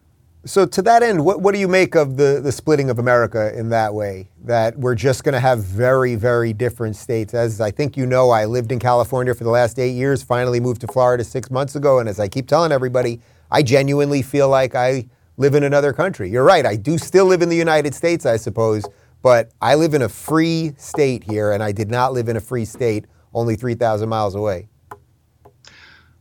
So, 0.47 0.67
to 0.67 0.82
that 0.84 1.01
end, 1.01 1.25
what, 1.25 1.41
what 1.41 1.56
do 1.56 1.60
you 1.60 1.67
make 1.67 1.95
of 1.95 2.17
the, 2.17 2.39
the 2.43 2.51
splitting 2.51 2.91
of 2.91 2.99
America 2.99 3.51
in 3.58 3.69
that 3.69 3.95
way? 3.95 4.30
That 4.43 4.78
we're 4.78 4.93
just 4.93 5.23
going 5.23 5.34
to 5.34 5.39
have 5.39 5.63
very, 5.63 6.13
very 6.13 6.54
different 6.54 6.95
states. 6.95 7.34
As 7.34 7.60
I 7.60 7.71
think 7.71 7.97
you 7.97 8.06
know, 8.06 8.30
I 8.30 8.45
lived 8.45 8.71
in 8.71 8.78
California 8.78 9.34
for 9.34 9.43
the 9.43 9.49
last 9.49 9.80
eight 9.80 9.93
years, 9.93 10.21
finally 10.21 10.60
moved 10.60 10.82
to 10.82 10.88
Florida 10.88 11.23
six 11.23 11.49
months 11.49 11.75
ago. 11.75 11.97
And 11.97 12.08
as 12.08 12.19
I 12.19 12.28
keep 12.28 12.47
telling 12.47 12.71
everybody, 12.71 13.21
I 13.49 13.63
genuinely 13.63 14.21
feel 14.21 14.47
like 14.47 14.75
I 14.75 15.08
live 15.38 15.56
in 15.56 15.63
another 15.63 15.93
country. 15.93 16.30
You're 16.30 16.43
right. 16.43 16.65
I 16.65 16.76
do 16.76 16.98
still 16.98 17.26
live 17.26 17.41
in 17.41 17.50
the 17.50 17.56
United 17.56 17.93
States, 17.93 18.26
I 18.26 18.38
suppose, 18.38 18.86
but 19.21 19.52
I 19.62 19.76
live 19.76 19.93
in 19.93 20.02
a 20.02 20.10
free 20.10 20.74
state 20.78 21.24
here, 21.24 21.52
and 21.52 21.63
I 21.63 21.71
did 21.71 21.89
not 21.89 22.13
live 22.13 22.30
in 22.30 22.38
a 22.38 22.41
free 22.41 22.65
state 22.65 23.06
only 23.34 23.56
3,000 23.56 24.08
miles 24.08 24.36
away. 24.36 24.67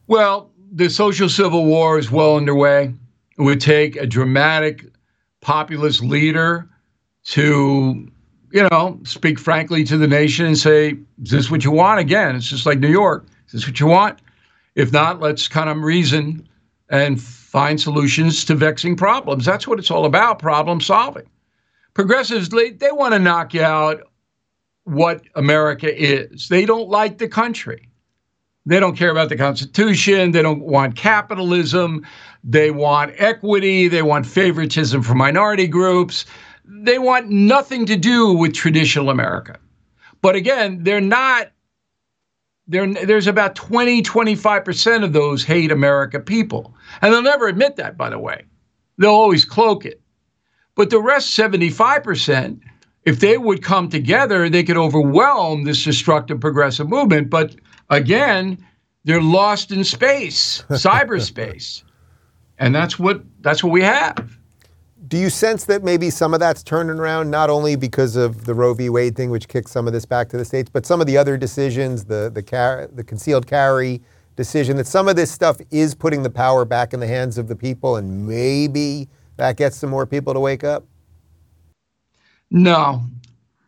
Well, 0.07 0.50
the 0.72 0.90
social 0.90 1.29
civil 1.29 1.64
war 1.64 1.98
is 1.98 2.11
well 2.11 2.37
underway. 2.37 2.92
It 3.38 3.42
would 3.42 3.61
take 3.61 3.96
a 3.96 4.07
dramatic 4.07 4.85
populist 5.40 6.03
leader 6.03 6.68
to, 7.24 8.11
you 8.50 8.68
know, 8.70 9.00
speak 9.05 9.38
frankly 9.38 9.85
to 9.85 9.96
the 9.96 10.09
nation 10.09 10.46
and 10.46 10.59
say, 10.59 10.96
is 11.22 11.31
this 11.31 11.50
what 11.50 11.64
you 11.64 11.70
want? 11.70 12.00
Again, 12.00 12.35
it's 12.35 12.48
just 12.48 12.66
like 12.66 12.81
New 12.81 12.90
York. 12.90 13.27
Is 13.46 13.53
this 13.53 13.66
what 13.66 13.79
you 13.79 13.87
want? 13.87 14.18
If 14.74 14.92
not, 14.92 15.20
let's 15.20 15.46
kind 15.46 15.70
of 15.70 15.79
reason 15.79 16.48
and 16.94 17.20
find 17.20 17.80
solutions 17.80 18.44
to 18.44 18.54
vexing 18.54 18.96
problems. 18.96 19.44
That's 19.44 19.66
what 19.66 19.80
it's 19.80 19.90
all 19.90 20.04
about 20.04 20.38
problem 20.38 20.80
solving. 20.80 21.28
Progressives, 21.92 22.50
they, 22.50 22.70
they 22.70 22.92
want 22.92 23.14
to 23.14 23.18
knock 23.18 23.52
you 23.52 23.62
out 23.62 24.02
what 24.85 25.22
America 25.35 25.92
is. 25.92 26.48
They 26.48 26.64
don't 26.64 26.88
like 26.88 27.18
the 27.18 27.26
country. 27.26 27.88
They 28.64 28.78
don't 28.78 28.96
care 28.96 29.11
about 29.11 29.28
the 29.28 29.37
Constitution. 29.37 30.30
They 30.30 30.42
don't 30.42 30.62
want 30.62 30.94
capitalism. 30.94 32.07
They 32.44 32.70
want 32.70 33.12
equity. 33.18 33.88
They 33.88 34.02
want 34.02 34.24
favoritism 34.24 35.02
for 35.02 35.16
minority 35.16 35.66
groups. 35.66 36.26
They 36.64 37.00
want 37.00 37.28
nothing 37.28 37.87
to 37.87 37.96
do 37.96 38.33
with 38.33 38.54
traditional 38.54 39.11
America. 39.11 39.59
But 40.22 40.37
again, 40.37 40.85
they're 40.85 41.00
not 41.00 41.50
there, 42.66 42.92
there's 42.92 43.27
about 43.27 43.55
20, 43.55 44.03
25% 44.03 45.05
of 45.05 45.12
those 45.12 45.44
hate 45.44 45.70
America 45.70 46.20
people. 46.20 46.74
And 47.03 47.12
they'll 47.12 47.22
never 47.22 47.48
admit 47.48 47.77
that, 47.77 47.96
by 47.96 48.11
the 48.11 48.18
way. 48.18 48.44
They'll 48.98 49.11
always 49.11 49.44
cloak 49.44 49.85
it. 49.85 50.00
But 50.74 50.90
the 50.90 51.00
rest, 51.00 51.37
75%, 51.38 52.61
if 53.05 53.20
they 53.20 53.38
would 53.38 53.62
come 53.62 53.88
together, 53.88 54.48
they 54.48 54.64
could 54.64 54.77
overwhelm 54.77 55.64
this 55.64 55.85
destructive 55.85 56.40
progressive 56.40 56.88
movement. 56.88 57.31
But 57.31 57.55
again, 57.90 58.64
they're 59.05 59.20
lost 59.20 59.70
in 59.70 59.85
space, 59.85 60.64
cyberspace. 60.70 61.83
And 62.59 62.74
that's 62.74 62.98
what 62.98 63.22
that's 63.40 63.62
what 63.62 63.72
we 63.72 63.83
have. 63.83 64.38
Do 65.06 65.18
you 65.18 65.28
sense 65.28 65.64
that 65.66 65.82
maybe 65.82 66.08
some 66.08 66.32
of 66.32 66.40
that's 66.40 66.62
turning 66.62 66.98
around, 66.98 67.30
not 67.30 67.50
only 67.50 67.76
because 67.76 68.16
of 68.16 68.44
the 68.46 68.54
Roe 68.54 68.72
v. 68.72 68.88
Wade 68.88 69.16
thing, 69.16 69.28
which 69.30 69.48
kicks 69.48 69.70
some 69.70 69.86
of 69.86 69.92
this 69.92 70.06
back 70.06 70.28
to 70.30 70.38
the 70.38 70.44
states, 70.44 70.70
but 70.70 70.86
some 70.86 71.00
of 71.00 71.06
the 71.06 71.18
other 71.18 71.36
decisions, 71.36 72.04
the 72.04 72.30
the, 72.32 72.42
car- 72.42 72.88
the 72.92 73.04
concealed 73.04 73.46
carry 73.46 74.00
decision, 74.36 74.76
that 74.76 74.86
some 74.86 75.08
of 75.08 75.16
this 75.16 75.30
stuff 75.30 75.58
is 75.70 75.94
putting 75.94 76.22
the 76.22 76.30
power 76.30 76.64
back 76.64 76.94
in 76.94 77.00
the 77.00 77.06
hands 77.06 77.36
of 77.38 77.48
the 77.48 77.56
people, 77.56 77.96
and 77.96 78.26
maybe 78.26 79.08
that 79.36 79.56
gets 79.56 79.76
some 79.76 79.90
more 79.90 80.06
people 80.06 80.32
to 80.32 80.40
wake 80.40 80.64
up? 80.64 80.86
No. 82.50 83.02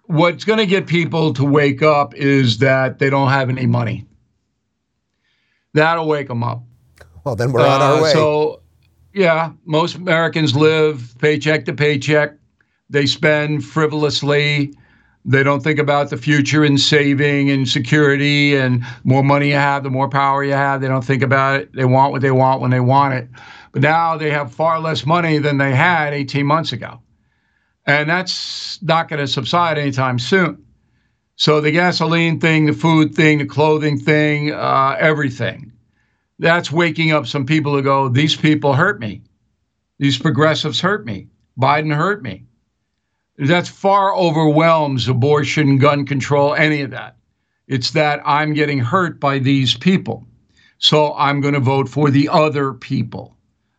What's 0.04 0.44
going 0.44 0.58
to 0.58 0.66
get 0.66 0.86
people 0.86 1.34
to 1.34 1.44
wake 1.44 1.82
up 1.82 2.14
is 2.14 2.58
that 2.58 2.98
they 2.98 3.10
don't 3.10 3.28
have 3.30 3.50
any 3.50 3.66
money. 3.66 4.06
That'll 5.74 6.06
wake 6.06 6.28
them 6.28 6.44
up. 6.44 6.62
Well, 7.24 7.34
then 7.34 7.50
we're 7.52 7.66
on 7.66 7.82
our 7.82 7.98
uh, 7.98 8.02
way. 8.02 8.12
So 8.12 8.62
yeah, 9.16 9.52
most 9.64 9.94
Americans 9.94 10.54
live 10.54 11.16
paycheck 11.18 11.64
to 11.64 11.72
paycheck. 11.72 12.34
They 12.90 13.06
spend 13.06 13.64
frivolously. 13.64 14.74
They 15.24 15.42
don't 15.42 15.62
think 15.62 15.78
about 15.78 16.10
the 16.10 16.18
future 16.18 16.64
and 16.64 16.78
saving 16.78 17.50
and 17.50 17.66
security 17.66 18.54
and 18.54 18.84
more 19.04 19.24
money 19.24 19.48
you 19.48 19.54
have, 19.54 19.84
the 19.84 19.90
more 19.90 20.10
power 20.10 20.44
you 20.44 20.52
have. 20.52 20.82
They 20.82 20.88
don't 20.88 21.04
think 21.04 21.22
about 21.22 21.60
it. 21.60 21.72
They 21.72 21.86
want 21.86 22.12
what 22.12 22.20
they 22.20 22.30
want 22.30 22.60
when 22.60 22.70
they 22.70 22.80
want 22.80 23.14
it. 23.14 23.28
But 23.72 23.80
now 23.80 24.18
they 24.18 24.30
have 24.30 24.52
far 24.52 24.80
less 24.80 25.06
money 25.06 25.38
than 25.38 25.56
they 25.56 25.74
had 25.74 26.12
18 26.12 26.44
months 26.44 26.72
ago. 26.72 27.00
And 27.86 28.10
that's 28.10 28.82
not 28.82 29.08
going 29.08 29.20
to 29.20 29.26
subside 29.26 29.78
anytime 29.78 30.18
soon. 30.18 30.62
So 31.36 31.62
the 31.62 31.70
gasoline 31.70 32.38
thing, 32.38 32.66
the 32.66 32.74
food 32.74 33.14
thing, 33.14 33.38
the 33.38 33.46
clothing 33.46 33.98
thing, 33.98 34.52
uh, 34.52 34.96
everything 35.00 35.72
that's 36.38 36.70
waking 36.70 37.12
up 37.12 37.26
some 37.26 37.46
people 37.46 37.76
to 37.76 37.82
go, 37.82 38.08
these 38.08 38.36
people 38.36 38.74
hurt 38.74 39.00
me. 39.00 39.22
These 39.98 40.18
progressives 40.18 40.80
hurt 40.80 41.06
me. 41.06 41.28
Biden 41.58 41.94
hurt 41.94 42.22
me. 42.22 42.44
That 43.38 43.66
far 43.66 44.14
overwhelms 44.14 45.08
abortion, 45.08 45.78
gun 45.78 46.06
control, 46.06 46.54
any 46.54 46.82
of 46.82 46.90
that. 46.90 47.16
It's 47.68 47.90
that 47.92 48.20
I'm 48.24 48.54
getting 48.54 48.78
hurt 48.78 49.18
by 49.18 49.38
these 49.38 49.76
people. 49.76 50.26
So 50.78 51.14
I'm 51.14 51.40
going 51.40 51.54
to 51.54 51.60
vote 51.60 51.88
for 51.88 52.10
the 52.10 52.28
other 52.28 52.74
people. 52.74 53.34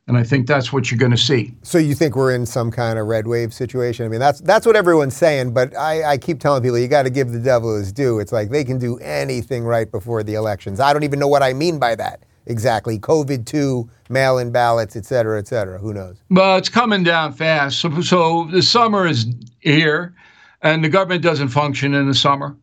And 0.08 0.18
I 0.18 0.24
think 0.24 0.48
that's 0.48 0.72
what 0.72 0.90
you're 0.90 0.98
going 0.98 1.12
to 1.12 1.18
see. 1.18 1.54
So 1.64 1.78
you 1.78 1.94
think 1.94 2.16
we're 2.16 2.34
in 2.34 2.46
some 2.46 2.72
kind 2.72 2.98
of 2.98 3.08
red 3.08 3.28
wave 3.28 3.54
situation? 3.54 4.06
I 4.06 4.10
mean, 4.10 4.22
that's 4.22 4.40
that's 4.40 4.66
what 4.66 4.78
everyone's 4.78 5.18
saying. 5.18 5.54
But 5.54 5.76
I, 5.76 6.12
I 6.12 6.18
keep 6.18 6.40
telling 6.40 6.64
people 6.64 6.78
you 6.78 6.88
got 6.88 7.04
to 7.04 7.10
give 7.10 7.32
the 7.32 7.40
devil 7.40 7.76
his 7.76 7.92
due. 7.92 8.20
It's 8.20 8.32
like 8.32 8.50
they 8.50 8.64
can 8.64 8.80
do 8.80 8.98
anything 9.00 9.66
right 9.66 9.92
before 9.92 10.24
the 10.24 10.36
elections. 10.36 10.80
I 10.80 10.94
don't 10.94 11.04
even 11.04 11.20
know 11.20 11.28
what 11.28 11.44
I 11.44 11.54
mean 11.54 11.78
by 11.78 11.96
that 11.96 12.24
exactly. 12.48 12.98
COVID 13.00 13.46
two, 13.46 13.90
mail-in 14.10 14.52
ballots, 14.52 14.96
et 14.96 15.06
cetera, 15.06 15.38
et 15.38 15.48
cetera. 15.48 15.78
Who 15.78 15.94
knows? 15.94 16.22
Well, 16.30 16.58
it's 16.58 16.70
coming 16.70 17.04
down 17.04 17.34
fast. 17.34 17.80
So, 17.80 18.02
so 18.02 18.46
the 18.52 18.62
summer 18.62 19.06
is 19.06 19.28
here, 19.60 20.14
and 20.62 20.84
the 20.84 20.90
government 20.90 21.22
doesn't 21.22 21.50
function 21.50 21.94
in 21.94 22.08
the 22.08 22.16
summer, 22.16 22.58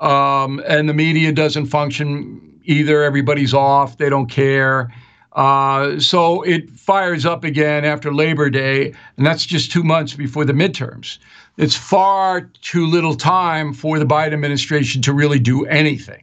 um, 0.00 0.62
and 0.66 0.88
the 0.88 0.94
media 0.94 1.32
doesn't 1.32 1.66
function 1.66 2.60
either. 2.64 3.02
Everybody's 3.02 3.54
off. 3.54 3.96
They 3.98 4.10
don't 4.10 4.30
care. 4.30 4.92
Uh, 5.32 5.98
so 5.98 6.42
it 6.42 6.70
fires 6.70 7.26
up 7.26 7.42
again 7.42 7.84
after 7.84 8.14
Labor 8.14 8.48
Day, 8.50 8.94
and 9.16 9.26
that's 9.26 9.44
just 9.44 9.72
two 9.72 9.82
months 9.82 10.14
before 10.14 10.44
the 10.44 10.52
midterms. 10.52 11.18
It's 11.56 11.74
far 11.74 12.42
too 12.62 12.86
little 12.86 13.16
time 13.16 13.74
for 13.74 13.98
the 13.98 14.04
Biden 14.06 14.32
administration 14.32 15.02
to 15.02 15.12
really 15.12 15.40
do 15.40 15.66
anything. 15.66 16.22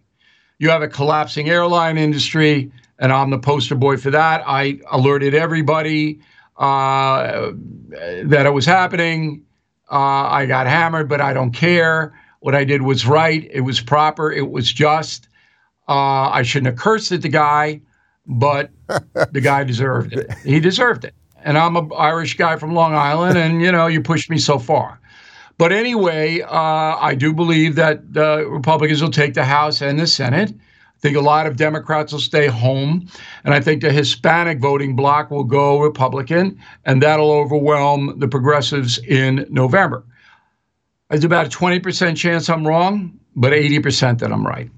You 0.60 0.70
have 0.70 0.82
a 0.82 0.88
collapsing 0.88 1.50
airline 1.50 1.98
industry, 1.98 2.72
and 3.02 3.12
I'm 3.12 3.30
the 3.30 3.40
poster 3.40 3.76
boy 3.76 3.98
for 3.98 4.12
that. 4.12 4.44
I 4.48 4.80
alerted 4.90 5.34
everybody 5.34 6.22
uh, 6.58 7.52
that 8.24 8.46
it 8.46 8.54
was 8.54 8.66
happening. 8.66 9.44
Uh, 9.92 10.30
I 10.30 10.46
got 10.46 10.68
hammered, 10.68 11.10
but 11.10 11.20
I 11.20 11.34
don't 11.34 11.52
care. 11.52 12.18
What 12.40 12.56
I 12.56 12.64
did 12.64 12.84
was 12.84 13.06
right. 13.06 13.50
It 13.52 13.62
was 13.62 13.82
proper. 13.82 14.32
It 14.32 14.50
was 14.50 14.72
just. 14.72 15.28
Uh, 15.90 16.30
I 16.30 16.44
shouldn't 16.44 16.68
have 16.68 16.78
cursed 16.78 17.12
at 17.12 17.22
the 17.22 17.30
guy 17.30 17.82
but 18.26 18.72
the 19.32 19.42
guy 19.42 19.64
deserved 19.64 20.14
it. 20.14 20.32
He 20.44 20.60
deserved 20.60 21.06
it. 21.06 21.14
And 21.44 21.58
I'm 21.58 21.76
an 21.76 21.90
Irish 21.98 22.38
guy 22.38 22.56
from 22.58 22.74
Long 22.74 22.94
Island, 22.94 23.38
and 23.38 23.62
you 23.62 23.72
know, 23.72 23.88
you 23.88 24.02
pushed 24.02 24.30
me 24.30 24.38
so 24.38 24.60
far. 24.60 25.00
But 25.58 25.72
anyway, 25.72 26.42
uh, 26.42 26.98
I 27.00 27.16
do 27.16 27.34
believe 27.34 27.76
that 27.76 28.14
the 28.14 28.46
Republicans 28.48 29.02
will 29.02 29.12
take 29.12 29.34
the 29.34 29.44
House 29.44 29.82
and 29.82 30.00
the 30.00 30.08
Senate. 30.08 30.54
I 31.02 31.08
think 31.08 31.18
a 31.18 31.22
lot 31.22 31.48
of 31.48 31.58
Democrats 31.58 32.14
will 32.14 32.20
stay 32.20 32.46
home. 32.46 33.08
And 33.44 33.56
I 33.56 33.60
think 33.60 33.82
the 33.82 33.92
Hispanic 33.92 34.60
voting 34.60 34.96
bloc 34.96 35.32
will 35.32 35.44
go 35.44 35.80
Republican, 35.80 36.60
and 36.86 37.02
that'll 37.02 37.32
overwhelm 37.32 38.20
the 38.20 38.28
progressives 38.28 39.00
in 39.00 39.48
November. 39.50 40.04
There's 41.10 41.24
about 41.24 41.48
a 41.48 41.50
20% 41.50 42.16
chance 42.16 42.50
I'm 42.50 42.68
wrong, 42.68 43.20
but 43.36 43.52
80% 43.52 44.20
that 44.20 44.32
I'm 44.32 44.46
right. 44.46 44.70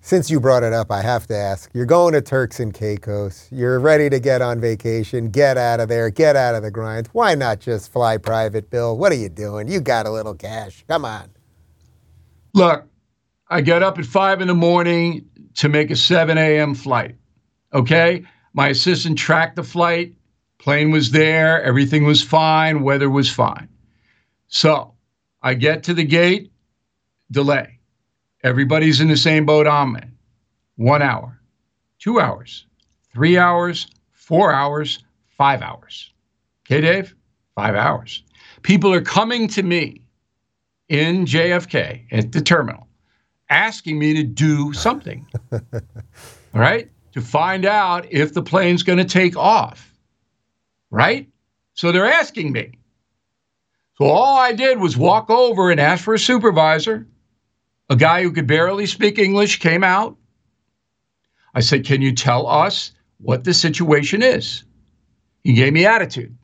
Since 0.00 0.28
you 0.28 0.40
brought 0.40 0.64
it 0.64 0.72
up, 0.72 0.90
I 0.90 1.02
have 1.02 1.28
to 1.28 1.36
ask. 1.36 1.70
You're 1.72 1.86
going 1.86 2.14
to 2.14 2.20
Turks 2.20 2.58
and 2.58 2.74
Caicos. 2.74 3.46
You're 3.52 3.78
ready 3.78 4.10
to 4.10 4.18
get 4.18 4.42
on 4.42 4.60
vacation, 4.60 5.30
get 5.30 5.56
out 5.56 5.78
of 5.78 5.88
there, 5.88 6.10
get 6.10 6.34
out 6.34 6.56
of 6.56 6.64
the 6.64 6.72
grind. 6.72 7.08
Why 7.12 7.36
not 7.36 7.60
just 7.60 7.92
fly 7.92 8.16
private, 8.16 8.70
Bill? 8.70 8.98
What 8.98 9.12
are 9.12 9.16
you 9.16 9.28
doing? 9.28 9.68
You 9.68 9.80
got 9.80 10.06
a 10.06 10.10
little 10.10 10.34
cash. 10.34 10.84
Come 10.88 11.04
on. 11.04 11.30
Look, 12.54 12.86
I 13.48 13.60
get 13.60 13.84
up 13.84 13.98
at 13.98 14.04
five 14.04 14.40
in 14.40 14.48
the 14.48 14.54
morning 14.54 15.28
to 15.54 15.68
make 15.68 15.90
a 15.90 15.96
7 15.96 16.36
a.m. 16.38 16.74
flight. 16.74 17.16
Okay? 17.72 18.24
My 18.52 18.68
assistant 18.68 19.18
tracked 19.18 19.56
the 19.56 19.62
flight. 19.62 20.14
Plane 20.58 20.90
was 20.90 21.10
there. 21.10 21.62
Everything 21.62 22.04
was 22.04 22.22
fine. 22.22 22.82
Weather 22.82 23.08
was 23.08 23.30
fine. 23.30 23.68
So 24.48 24.94
I 25.42 25.54
get 25.54 25.82
to 25.84 25.94
the 25.94 26.04
gate, 26.04 26.52
delay. 27.30 27.78
Everybody's 28.42 29.00
in 29.00 29.08
the 29.08 29.16
same 29.16 29.46
boat 29.46 29.66
I'm 29.66 29.96
in. 29.96 30.16
One 30.76 31.02
hour, 31.02 31.40
two 31.98 32.20
hours, 32.20 32.66
three 33.12 33.38
hours, 33.38 33.86
four 34.12 34.52
hours, 34.52 35.04
five 35.36 35.62
hours. 35.62 36.12
Okay, 36.66 36.80
Dave? 36.80 37.14
Five 37.54 37.74
hours. 37.74 38.22
People 38.62 38.92
are 38.92 39.00
coming 39.00 39.48
to 39.48 39.62
me 39.62 40.02
in 40.88 41.24
JFK 41.24 42.06
at 42.12 42.32
the 42.32 42.40
terminal 42.40 42.86
asking 43.50 43.98
me 43.98 44.14
to 44.14 44.22
do 44.22 44.72
something. 44.72 45.26
all 45.52 45.60
right? 46.54 46.90
To 47.12 47.20
find 47.20 47.66
out 47.66 48.06
if 48.10 48.32
the 48.32 48.42
plane's 48.42 48.82
going 48.82 48.98
to 48.98 49.04
take 49.04 49.36
off. 49.36 49.92
Right? 50.90 51.28
So 51.74 51.92
they're 51.92 52.06
asking 52.06 52.52
me. 52.52 52.78
So 53.98 54.06
all 54.06 54.38
I 54.38 54.52
did 54.52 54.78
was 54.78 54.96
walk 54.96 55.28
over 55.28 55.70
and 55.70 55.78
ask 55.78 56.02
for 56.04 56.14
a 56.14 56.18
supervisor 56.18 57.06
a 57.90 57.96
guy 57.96 58.22
who 58.22 58.30
could 58.30 58.46
barely 58.46 58.86
speak 58.86 59.18
English 59.18 59.58
came 59.58 59.82
out. 59.84 60.16
I 61.54 61.60
said, 61.60 61.84
Can 61.84 62.00
you 62.00 62.14
tell 62.14 62.46
us 62.46 62.92
what 63.18 63.44
the 63.44 63.52
situation 63.52 64.22
is? 64.22 64.62
He 65.42 65.52
gave 65.52 65.72
me 65.72 65.84
attitude. 65.84 66.36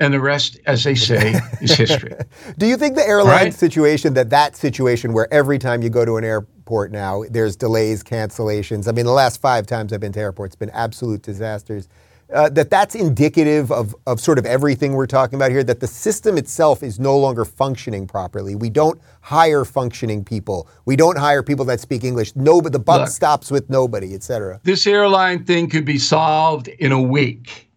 And 0.00 0.12
the 0.12 0.20
rest, 0.20 0.58
as 0.66 0.82
they 0.82 0.96
say, 0.96 1.40
is 1.60 1.72
history. 1.72 2.14
Do 2.58 2.66
you 2.66 2.76
think 2.76 2.96
the 2.96 3.06
airline 3.06 3.44
right? 3.44 3.54
situation, 3.54 4.14
that 4.14 4.30
that 4.30 4.56
situation 4.56 5.12
where 5.12 5.32
every 5.32 5.58
time 5.58 5.82
you 5.82 5.88
go 5.88 6.04
to 6.04 6.16
an 6.16 6.24
airport 6.24 6.90
now, 6.90 7.22
there's 7.30 7.54
delays, 7.54 8.02
cancellations? 8.02 8.88
I 8.88 8.92
mean, 8.92 9.06
the 9.06 9.12
last 9.12 9.40
five 9.40 9.66
times 9.66 9.92
I've 9.92 10.00
been 10.00 10.12
to 10.12 10.20
airports, 10.20 10.54
it's 10.54 10.58
been 10.58 10.70
absolute 10.70 11.22
disasters 11.22 11.88
uh, 12.32 12.48
that 12.50 12.70
that's 12.70 12.94
indicative 12.94 13.70
of, 13.70 13.94
of 14.06 14.20
sort 14.20 14.38
of 14.38 14.46
everything 14.46 14.94
we're 14.94 15.06
talking 15.06 15.36
about 15.36 15.50
here, 15.50 15.62
that 15.64 15.80
the 15.80 15.86
system 15.86 16.38
itself 16.38 16.82
is 16.82 16.98
no 16.98 17.16
longer 17.18 17.44
functioning 17.44 18.06
properly. 18.06 18.54
We 18.54 18.70
don't 18.70 19.00
hire 19.20 19.64
functioning 19.64 20.24
people. 20.24 20.68
We 20.84 20.96
don't 20.96 21.18
hire 21.18 21.42
people 21.42 21.64
that 21.66 21.80
speak 21.80 22.02
English. 22.04 22.34
No, 22.34 22.60
but 22.60 22.72
the 22.72 22.78
buck 22.78 23.00
Look, 23.00 23.08
stops 23.10 23.50
with 23.50 23.68
nobody, 23.68 24.14
et 24.14 24.22
cetera. 24.22 24.60
This 24.64 24.86
airline 24.86 25.44
thing 25.44 25.68
could 25.68 25.84
be 25.84 25.98
solved 25.98 26.68
in 26.68 26.92
a 26.92 27.00
week. 27.00 27.70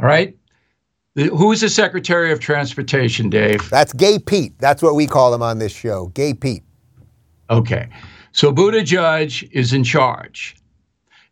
All 0.00 0.06
right? 0.06 0.36
Who's 1.16 1.62
the 1.62 1.70
Secretary 1.70 2.30
of 2.30 2.40
Transportation, 2.40 3.30
Dave? 3.30 3.70
That's 3.70 3.94
Gay 3.94 4.18
Pete. 4.18 4.52
That's 4.58 4.82
what 4.82 4.94
we 4.94 5.06
call 5.06 5.32
him 5.32 5.40
on 5.42 5.58
this 5.58 5.72
show, 5.72 6.08
Gay 6.08 6.34
Pete. 6.34 6.62
Okay. 7.48 7.88
So 8.32 8.52
Buttigieg 8.52 9.48
is 9.50 9.72
in 9.72 9.82
charge. 9.82 10.56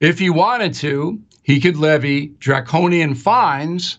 If 0.01 0.19
he 0.19 0.31
wanted 0.31 0.73
to, 0.75 1.21
he 1.43 1.61
could 1.61 1.77
levy 1.77 2.29
draconian 2.39 3.15
fines 3.15 3.99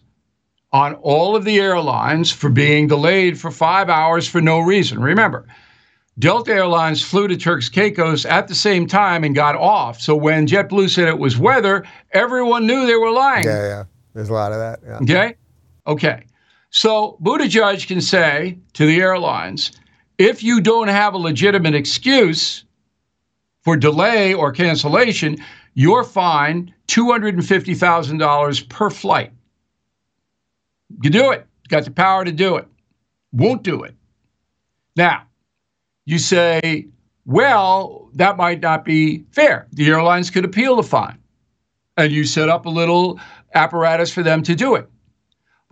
on 0.73 0.95
all 0.95 1.35
of 1.35 1.45
the 1.45 1.59
airlines 1.59 2.31
for 2.31 2.49
being 2.49 2.87
delayed 2.87 3.39
for 3.39 3.51
five 3.51 3.87
hours 3.87 4.27
for 4.27 4.41
no 4.41 4.59
reason. 4.59 4.99
Remember, 4.99 5.45
Delta 6.17 6.51
Airlines 6.51 7.03
flew 7.03 7.27
to 7.27 7.37
Turks 7.37 7.69
Caicos 7.69 8.25
at 8.25 8.47
the 8.47 8.55
same 8.55 8.87
time 8.87 9.23
and 9.23 9.35
got 9.35 9.55
off. 9.55 10.01
So 10.01 10.15
when 10.15 10.47
JetBlue 10.47 10.89
said 10.89 11.07
it 11.07 11.19
was 11.19 11.37
weather, 11.37 11.85
everyone 12.11 12.65
knew 12.65 12.87
they 12.87 12.95
were 12.95 13.11
lying. 13.11 13.45
Yeah, 13.45 13.63
yeah. 13.63 13.83
There's 14.13 14.29
a 14.29 14.33
lot 14.33 14.51
of 14.51 14.57
that. 14.57 14.79
Yeah. 14.83 14.97
Okay. 15.03 15.35
Okay. 15.87 16.25
So 16.69 17.17
Buttigieg 17.21 17.87
can 17.87 18.01
say 18.01 18.57
to 18.73 18.85
the 18.85 18.99
airlines, 18.99 19.71
if 20.17 20.43
you 20.43 20.61
don't 20.61 20.87
have 20.87 21.13
a 21.13 21.17
legitimate 21.17 21.75
excuse 21.75 22.63
for 23.61 23.77
delay 23.77 24.33
or 24.33 24.51
cancellation, 24.51 25.37
you're 25.73 26.03
fined 26.03 26.73
$250,000 26.87 28.69
per 28.69 28.89
flight. 28.89 29.31
You 31.01 31.09
do 31.09 31.31
it. 31.31 31.45
Got 31.67 31.85
the 31.85 31.91
power 31.91 32.23
to 32.23 32.31
do 32.31 32.57
it. 32.57 32.67
Won't 33.31 33.63
do 33.63 33.83
it. 33.83 33.95
Now, 34.95 35.23
you 36.05 36.19
say, 36.19 36.87
well, 37.25 38.09
that 38.13 38.37
might 38.37 38.61
not 38.61 38.85
be 38.85 39.25
fair. 39.31 39.67
The 39.71 39.87
airlines 39.87 40.29
could 40.29 40.45
appeal 40.45 40.75
the 40.75 40.83
fine. 40.83 41.17
And 41.97 42.11
you 42.11 42.25
set 42.25 42.49
up 42.49 42.65
a 42.65 42.69
little 42.69 43.19
apparatus 43.53 44.11
for 44.11 44.23
them 44.23 44.43
to 44.43 44.55
do 44.55 44.75
it. 44.75 44.89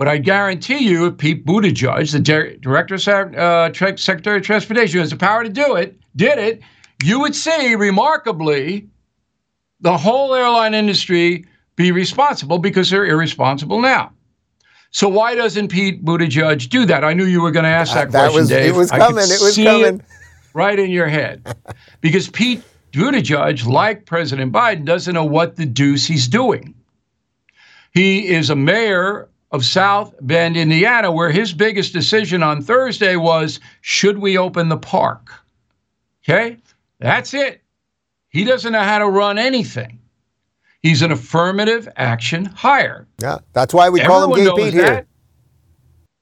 But 0.03 0.09
I 0.09 0.17
guarantee 0.17 0.79
you, 0.79 1.05
if 1.05 1.17
Pete 1.17 1.45
Buttigieg, 1.45 2.11
the 2.11 2.19
director, 2.59 2.95
uh, 3.39 3.71
secretary 3.95 4.35
of 4.35 4.43
transportation, 4.43 4.97
who 4.97 4.99
has 4.99 5.11
the 5.11 5.15
power 5.15 5.45
to 5.45 5.49
do 5.49 5.75
it, 5.75 5.97
did 6.17 6.37
it, 6.37 6.61
you 7.05 7.21
would 7.21 7.33
see 7.33 7.73
remarkably 7.75 8.89
the 9.79 9.97
whole 9.97 10.35
airline 10.35 10.73
industry 10.73 11.45
be 11.77 11.93
responsible 11.93 12.59
because 12.59 12.89
they're 12.89 13.05
irresponsible 13.05 13.79
now. 13.79 14.11
So 14.91 15.07
why 15.07 15.35
doesn't 15.35 15.69
Pete 15.69 16.03
Buttigieg 16.03 16.67
do 16.67 16.85
that? 16.85 17.05
I 17.05 17.13
knew 17.13 17.23
you 17.23 17.41
were 17.41 17.51
going 17.51 17.63
to 17.63 17.69
ask 17.69 17.93
that, 17.93 18.09
uh, 18.09 18.11
that 18.11 18.31
question, 18.31 18.41
was, 18.41 18.49
Dave. 18.49 18.73
It 18.73 18.75
was 18.75 18.91
coming. 18.91 19.23
It 19.23 19.41
was 19.41 19.55
coming. 19.55 19.99
It 19.99 20.05
right 20.53 20.77
in 20.77 20.91
your 20.91 21.07
head, 21.07 21.55
because 22.01 22.29
Pete 22.29 22.61
Buttigieg, 22.91 23.65
like 23.65 24.05
President 24.05 24.51
Biden, 24.51 24.83
doesn't 24.83 25.13
know 25.13 25.23
what 25.23 25.55
the 25.55 25.65
deuce 25.65 26.05
he's 26.05 26.27
doing. 26.27 26.75
He 27.93 28.27
is 28.27 28.49
a 28.49 28.55
mayor 28.57 29.29
of 29.53 29.63
South 29.63 30.15
Bend, 30.21 30.57
Indiana, 30.57 31.11
where 31.11 31.29
his 31.29 31.53
biggest 31.53 31.93
decision 31.93 32.41
on 32.41 32.61
Thursday 32.61 33.15
was 33.15 33.59
should 33.81 34.17
we 34.17 34.37
open 34.37 34.67
the 34.67 34.77
park? 34.77 35.31
Okay, 36.23 36.57
that's 36.99 37.33
it. 37.33 37.61
He 38.29 38.43
doesn't 38.43 38.73
know 38.73 38.81
how 38.81 38.97
to 38.97 39.07
run 39.07 39.37
anything. 39.37 39.99
He's 40.81 41.03
an 41.03 41.11
affirmative 41.11 41.87
action 41.95 42.45
hire. 42.45 43.07
Yeah, 43.21 43.37
that's 43.53 43.73
why 43.73 43.89
we 43.89 44.01
call 44.01 44.33
him 44.33 44.43
Gay 44.43 44.51
Pete 44.55 44.73
that. 44.73 44.87
here. 44.87 45.07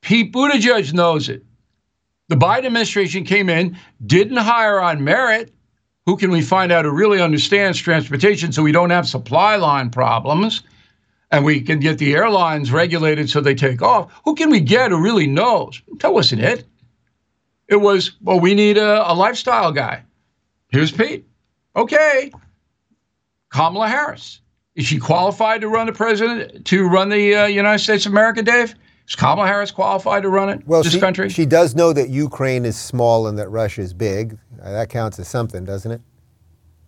Pete 0.01 0.33
Buttigieg 0.33 0.93
knows 0.93 1.29
it. 1.29 1.43
The 2.27 2.35
Biden 2.35 2.65
administration 2.65 3.23
came 3.23 3.49
in, 3.49 3.77
didn't 4.05 4.37
hire 4.37 4.79
on 4.79 5.03
merit. 5.03 5.53
Who 6.05 6.17
can 6.17 6.31
we 6.31 6.41
find 6.41 6.71
out 6.71 6.85
who 6.85 6.91
really 6.91 7.21
understands 7.21 7.79
transportation 7.79 8.51
so 8.51 8.63
we 8.63 8.71
don't 8.71 8.89
have 8.89 9.07
supply 9.07 9.55
line 9.55 9.89
problems 9.89 10.63
and 11.31 11.45
we 11.45 11.61
can 11.61 11.79
get 11.79 11.97
the 11.97 12.13
airlines 12.13 12.71
regulated 12.71 13.29
so 13.29 13.41
they 13.41 13.55
take 13.55 13.81
off? 13.81 14.11
Who 14.25 14.35
can 14.35 14.49
we 14.49 14.59
get 14.59 14.91
who 14.91 15.01
really 15.01 15.27
knows? 15.27 15.81
That 15.99 16.13
wasn't 16.13 16.41
it. 16.41 16.65
It 17.67 17.77
was, 17.77 18.11
well, 18.21 18.39
we 18.39 18.53
need 18.53 18.77
a, 18.77 19.09
a 19.09 19.13
lifestyle 19.13 19.71
guy. 19.71 20.03
Here's 20.69 20.91
Pete. 20.91 21.25
Okay. 21.75 22.31
Kamala 23.49 23.87
Harris. 23.87 24.41
Is 24.75 24.85
she 24.85 24.97
qualified 24.99 25.61
to 25.61 25.69
run 25.69 25.85
the 25.87 25.93
president, 25.93 26.65
to 26.65 26.87
run 26.87 27.09
the 27.09 27.35
uh, 27.35 27.45
United 27.45 27.79
States 27.83 28.05
of 28.05 28.11
America, 28.11 28.41
Dave? 28.41 28.75
Is 29.07 29.15
Kamala 29.15 29.47
Harris 29.47 29.71
qualified 29.71 30.23
to 30.23 30.29
run 30.29 30.49
it, 30.49 30.65
Well, 30.65 30.83
this 30.83 30.93
she, 30.93 30.99
country? 30.99 31.29
she 31.29 31.45
does 31.45 31.75
know 31.75 31.91
that 31.93 32.09
Ukraine 32.09 32.65
is 32.65 32.77
small 32.77 33.27
and 33.27 33.37
that 33.37 33.49
Russia 33.49 33.81
is 33.81 33.93
big. 33.93 34.37
Uh, 34.61 34.71
that 34.71 34.89
counts 34.89 35.19
as 35.19 35.27
something, 35.27 35.65
doesn't 35.65 35.91
it? 35.91 36.01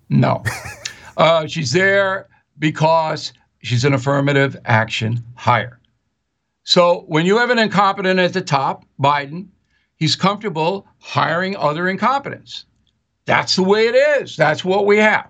No. 0.10 0.44
uh, 1.18 1.48
she's 1.48 1.72
there 1.72 2.28
because 2.60 3.34
she's 3.64 3.86
an 3.86 3.94
affirmative 3.94 4.56
action 4.66 5.24
hire. 5.36 5.80
So 6.64 7.06
when 7.08 7.26
you 7.26 7.38
have 7.38 7.50
an 7.50 7.60
incompetent 7.60 8.20
at 8.20 8.34
the 8.34 8.42
top, 8.42 8.86
Biden, 9.02 9.48
he's 9.96 10.16
comfortable 10.16 10.88
hiring 11.00 11.56
other 11.56 11.90
incompetents. 11.90 12.66
That's 13.26 13.56
the 13.56 13.64
way 13.64 13.88
it 13.88 13.96
is. 13.96 14.36
That's 14.36 14.64
what 14.64 14.86
we 14.86 14.98
have. 14.98 15.30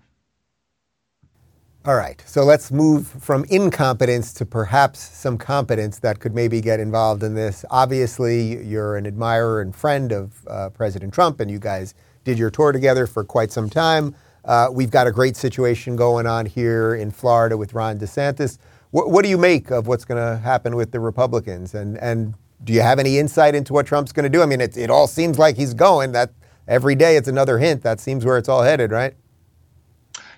All 1.85 1.95
right, 1.95 2.23
so 2.25 2.43
let's 2.43 2.71
move 2.71 3.07
from 3.07 3.43
incompetence 3.49 4.31
to 4.35 4.45
perhaps 4.45 4.99
some 4.99 5.37
competence 5.37 5.99
that 5.99 6.19
could 6.21 6.33
maybe 6.33 6.61
get 6.61 6.79
involved 6.79 7.23
in 7.23 7.35
this. 7.35 7.65
Obviously, 7.69 8.63
you're 8.65 8.95
an 8.95 9.05
admirer 9.05 9.59
and 9.59 9.75
friend 9.75 10.13
of 10.13 10.47
uh, 10.47 10.69
President 10.69 11.13
Trump, 11.13 11.41
and 11.41 11.51
you 11.51 11.59
guys 11.59 11.93
did 12.23 12.39
your 12.39 12.49
tour 12.49 12.71
together 12.71 13.05
for 13.05 13.25
quite 13.25 13.51
some 13.51 13.69
time. 13.69 14.15
Uh, 14.45 14.67
we've 14.71 14.91
got 14.91 15.08
a 15.08 15.12
great 15.12 15.36
situation 15.36 15.95
going 15.95 16.27
on 16.27 16.45
here 16.45 16.95
in 16.95 17.12
Florida 17.12 17.58
with 17.58 17.73
Ron 17.73 17.97
DeSantis. 17.97 18.58
What, 18.91 19.10
what 19.10 19.23
do 19.23 19.29
you 19.29 19.38
make 19.38 19.71
of 19.71 19.88
what's 19.88 20.06
going 20.06 20.21
to 20.21 20.38
happen 20.41 20.75
with 20.75 20.91
the 20.91 20.99
Republicans? 20.99 21.73
And, 21.73 21.97
and 21.97 22.34
do 22.63 22.73
you 22.73 22.82
have 22.82 22.99
any 22.99 23.17
insight 23.17 23.56
into 23.56 23.73
what 23.73 23.86
Trump's 23.86 24.12
going 24.12 24.23
to 24.23 24.29
do? 24.29 24.41
I 24.41 24.45
mean, 24.45 24.62
it, 24.62 24.77
it 24.77 24.89
all 24.89 25.08
seems 25.08 25.39
like 25.39 25.56
he's 25.56 25.73
going. 25.73 26.12
That 26.12 26.32
every 26.67 26.95
day 26.95 27.17
it's 27.17 27.27
another 27.27 27.58
hint. 27.58 27.84
That 27.84 27.99
seems 27.99 28.25
where 28.25 28.38
it's 28.38 28.49
all 28.49 28.63
headed, 28.63 28.91
right? 28.91 29.15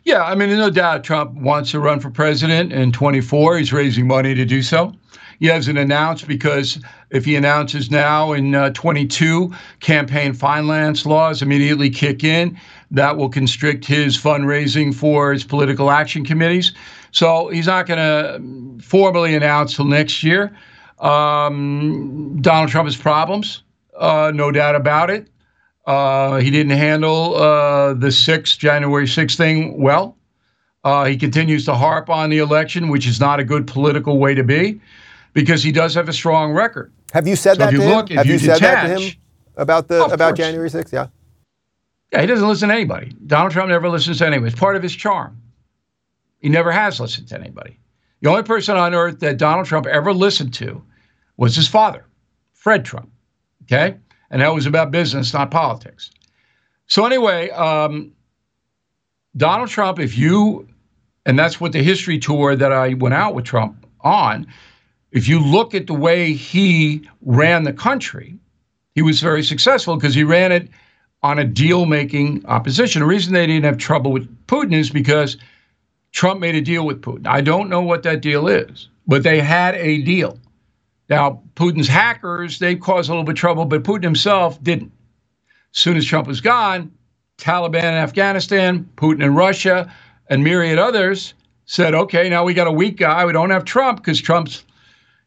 Yeah, 0.04 0.24
I 0.24 0.36
mean, 0.36 0.50
no 0.52 0.70
doubt 0.70 1.04
Trump 1.04 1.34
wants 1.34 1.72
to 1.72 1.80
run 1.80 2.00
for 2.00 2.12
president 2.12 2.72
in 2.72 2.92
24. 2.92 3.58
He's 3.58 3.74
raising 3.74 4.06
money 4.06 4.36
to 4.36 4.46
do 4.46 4.62
so. 4.62 4.94
He 5.40 5.48
hasn't 5.48 5.78
announced 5.78 6.28
because 6.28 6.80
if 7.10 7.26
he 7.26 7.36
announces 7.36 7.92
now 7.92 8.34
in 8.34 8.56
uh, 8.56 8.72
22, 8.72 9.54
campaign 9.80 10.34
finance 10.34 11.06
laws 11.06 11.42
immediately 11.42 11.90
kick 11.90 12.24
in. 12.24 12.60
That 12.92 13.18
will 13.18 13.30
constrict 13.30 13.86
his 13.86 14.18
fundraising 14.18 14.94
for 14.94 15.34
his 15.34 15.44
political 15.44 15.92
action 15.92 16.24
committees. 16.24 16.74
So 17.12 17.50
he's 17.50 17.68
not 17.68 17.88
going 17.88 18.00
to 18.00 18.84
formally 18.86 19.36
announce 19.36 19.76
till 19.76 19.86
next 19.86 20.24
year. 20.24 20.56
Um, 21.00 22.38
Donald 22.42 22.70
Trump 22.70 22.88
has 22.88 22.96
problems, 22.96 23.64
uh, 23.98 24.32
no 24.34 24.52
doubt 24.52 24.76
about 24.76 25.10
it. 25.10 25.28
Uh, 25.86 26.38
he 26.38 26.50
didn't 26.50 26.78
handle 26.78 27.36
uh, 27.36 27.94
the 27.94 28.08
6th, 28.08 28.58
January 28.58 29.06
6th 29.06 29.36
thing 29.36 29.82
well. 29.82 30.18
Uh, 30.84 31.06
he 31.06 31.18
continues 31.18 31.66
to 31.66 31.74
harp 31.74 32.10
on 32.10 32.30
the 32.30 32.38
election, 32.38 32.90
which 32.90 33.08
is 33.08 33.20
not 33.20 33.40
a 33.40 33.44
good 33.44 33.68
political 33.68 34.20
way 34.20 34.34
to 34.34 34.44
be 34.44 34.80
because 35.36 35.62
he 35.62 35.72
does 35.72 35.94
have 35.94 36.10
a 36.10 36.14
strong 36.14 36.54
record. 36.54 36.92
Have 37.14 37.28
you 37.28 37.36
said 37.36 37.58
So 37.58 37.66
that 37.66 37.74
if 37.74 37.80
to 37.80 37.86
him? 37.86 37.96
look, 37.96 38.10
have 38.10 38.26
you 38.26 38.34
you, 38.34 38.40
said 38.40 38.60
that 38.62 38.88
to 38.88 39.00
him 39.00 39.14
about 39.58 39.88
the 39.88 40.04
about 40.06 40.30
course. 40.30 40.38
January 40.38 40.70
6th? 40.70 40.92
Yeah. 40.92 41.08
Yeah, 42.12 42.22
he 42.22 42.28
doesn't 42.28 42.48
listen 42.48 42.70
to 42.70 42.76
anybody. 42.76 43.12
Donald 43.28 43.52
Trump 43.52 43.70
never 43.70 43.90
listens 43.90 44.20
to 44.20 44.26
anybody. 44.26 44.52
It's 44.52 44.60
part 44.60 44.76
of 44.76 44.82
his 44.82 44.96
charm. 44.96 45.40
He 46.40 46.50
never 46.50 46.72
has 46.72 47.00
listened 47.00 47.28
to 47.28 47.40
anybody. 47.40 47.78
The 48.22 48.30
only 48.30 48.44
person 48.44 48.78
on 48.78 48.96
earth 48.96 49.20
that 49.20 49.38
Donald 49.38 49.66
Trump 49.66 49.86
ever 49.86 50.14
listened 50.14 50.54
to 50.56 50.82
was 51.38 51.56
his 51.56 51.68
father, 51.68 52.06
Fred 52.54 52.86
Trump. 52.86 53.12
Okay? 53.64 53.98
And 54.32 54.42
that 54.42 54.54
was 54.54 54.66
about 54.66 54.92
business, 54.92 55.34
not 55.34 55.52
politics. 55.52 56.12
So, 56.88 57.06
anyway, 57.06 57.50
um, 57.50 58.14
Donald 59.36 59.70
Trump, 59.70 60.00
if 60.00 60.18
you, 60.18 60.68
and 61.26 61.38
that's 61.38 61.60
what 61.60 61.74
the 61.74 61.84
history 61.84 62.20
tour 62.20 62.56
that 62.56 62.72
I 62.72 62.94
went 62.94 63.16
out 63.16 63.36
with 63.36 63.46
Trump 63.46 63.86
on, 64.02 64.48
if 65.16 65.28
you 65.28 65.40
look 65.40 65.74
at 65.74 65.88
the 65.88 65.94
way 65.94 66.34
he 66.34 67.10
ran 67.22 67.64
the 67.64 67.74
country, 67.74 68.38
he 68.94 69.02
was 69.02 69.22
very 69.22 69.44
successful 69.44 69.96
because 69.96 70.14
he 70.14 70.24
ran 70.24 70.52
it 70.52 70.70
on 71.24 71.40
a 71.40 71.44
deal 71.44 71.86
making 71.86 72.46
opposition. 72.46 73.00
The 73.00 73.08
reason 73.08 73.34
they 73.34 73.48
didn't 73.48 73.66
have 73.66 73.78
trouble 73.78 74.12
with 74.12 74.30
Putin 74.46 74.74
is 74.74 74.90
because 74.90 75.38
Trump 76.12 76.40
made 76.40 76.56
a 76.56 76.62
deal 76.62 76.86
with 76.86 77.02
Putin. 77.02 77.28
I 77.28 77.42
don't 77.42 77.70
know 77.70 77.82
what 77.82 78.04
that 78.04 78.22
deal 78.22 78.48
is, 78.48 78.90
but 79.08 79.24
they 79.24 79.40
had 79.40 79.76
a 79.76 80.02
deal. 80.04 80.38
Now, 81.10 81.42
Putin's 81.56 81.88
hackers, 81.88 82.60
they 82.60 82.76
caused 82.76 83.10
a 83.10 83.14
little 83.14 83.24
bit 83.24 83.32
of 83.32 83.38
trouble, 83.38 83.66
but 83.66 83.84
Putin 83.84 84.04
himself 84.04 84.62
didn't. 84.64 84.92
As 85.74 85.82
soon 85.82 85.98
as 85.98 86.06
Trump 86.06 86.28
was 86.28 86.42
gone, 86.42 86.92
Taliban 87.38 87.84
in 87.84 87.94
Afghanistan, 87.96 88.90
Putin 88.96 89.24
in 89.24 89.36
Russia, 89.36 89.94
and 90.30 90.44
myriad 90.44 90.80
others 90.80 91.34
said, 91.66 91.94
okay, 91.94 92.30
now 92.30 92.44
we 92.44 92.54
got 92.54 92.68
a 92.68 92.72
weak 92.72 92.98
guy. 92.98 93.26
We 93.26 93.34
don't 93.34 93.50
have 93.50 93.66
Trump 93.66 94.00
because 94.00 94.22
Trump's, 94.22 94.64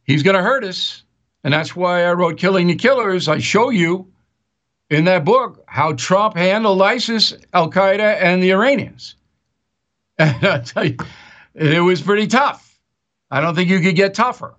he's 0.09 0.25
going 0.25 0.35
to 0.35 0.43
hurt 0.43 0.65
us. 0.65 1.05
And 1.45 1.55
that's 1.55 1.77
why 1.77 2.05
I 2.05 2.13
wrote 2.15 2.37
Killing 2.37 2.67
the 2.67 2.75
Killers. 2.75 3.29
I 3.29 3.39
show 3.39 3.71
you 3.71 4.11
in 4.91 5.05
that 5.05 5.25
book 5.25 5.63
how 5.69 5.93
Trump 5.93 6.37
handled 6.37 6.83
ISIS, 6.83 7.35
Al 7.53 7.71
Qaeda, 7.71 8.21
and 8.21 8.43
the 8.43 8.51
Iranians. 8.51 9.15
And 10.21 10.45
I 10.45 10.59
tell 10.59 10.85
you, 10.85 10.97
it 11.55 11.81
was 11.81 12.03
pretty 12.03 12.27
tough. 12.27 12.77
I 13.31 13.41
don't 13.41 13.55
think 13.55 13.71
you 13.71 13.79
could 13.79 13.95
get 13.95 14.15
tougher. 14.15 14.57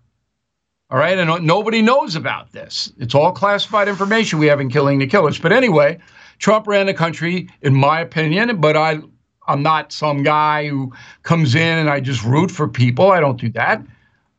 All 0.89 0.97
right. 0.97 1.17
And 1.17 1.45
nobody 1.45 1.81
knows 1.81 2.15
about 2.15 2.53
this. 2.53 2.93
It's 2.97 3.13
all 3.13 3.33
classified 3.33 3.89
information 3.89 4.39
we 4.39 4.47
have 4.47 4.61
in 4.61 4.69
Killing 4.69 4.99
the 4.99 5.05
Killers. 5.05 5.37
But 5.37 5.51
anyway, 5.51 5.99
Trump 6.37 6.65
ran 6.65 6.85
the 6.85 6.93
country, 6.93 7.49
in 7.61 7.75
my 7.75 7.99
opinion, 7.99 8.61
but 8.61 8.77
I, 8.77 8.99
I'm 9.49 9.61
not 9.61 9.91
some 9.91 10.23
guy 10.23 10.69
who 10.69 10.93
comes 11.23 11.55
in 11.55 11.77
and 11.77 11.89
I 11.89 11.99
just 11.99 12.23
root 12.23 12.49
for 12.49 12.69
people. 12.69 13.11
I 13.11 13.19
don't 13.19 13.39
do 13.39 13.49
that. 13.49 13.83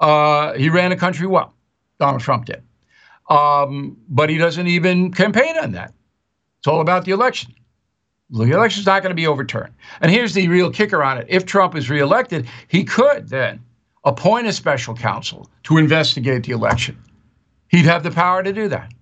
Uh, 0.01 0.55
he 0.55 0.69
ran 0.71 0.91
the 0.91 0.97
country 0.97 1.27
well. 1.27 1.55
Donald 1.99 2.23
Trump 2.23 2.47
did. 2.47 2.63
Um, 3.29 3.97
but 4.09 4.29
he 4.31 4.39
doesn't 4.39 4.67
even 4.67 5.13
campaign 5.13 5.57
on 5.59 5.73
that. 5.73 5.95
It's 6.59 6.67
all 6.67 6.81
about 6.81 7.05
the 7.05 7.13
election. 7.13 7.55
The 8.31 8.45
election's 8.45 8.87
not 8.87 9.03
going 9.03 9.11
to 9.11 9.17
be 9.17 9.27
overturned. 9.27 9.73
And 10.01 10.11
here's 10.11 10.35
the 10.35 10.49
real 10.49 10.71
kicker 10.71 11.03
on 11.03 11.19
it. 11.19 11.27
If 11.29 11.47
Trump 11.47 11.75
is 11.75 11.91
reelected, 11.91 12.49
he 12.69 12.85
could 12.85 13.29
then 13.29 13.61
appoint 14.05 14.47
a 14.47 14.53
special 14.53 14.95
counsel 14.95 15.51
to 15.65 15.79
investigate 15.79 16.45
the 16.45 16.53
election. 16.53 16.97
He'd 17.69 17.85
have 17.85 18.03
the 18.03 18.11
power 18.11 18.43
to 18.43 18.53
do 18.53 18.69
that. 18.69 18.93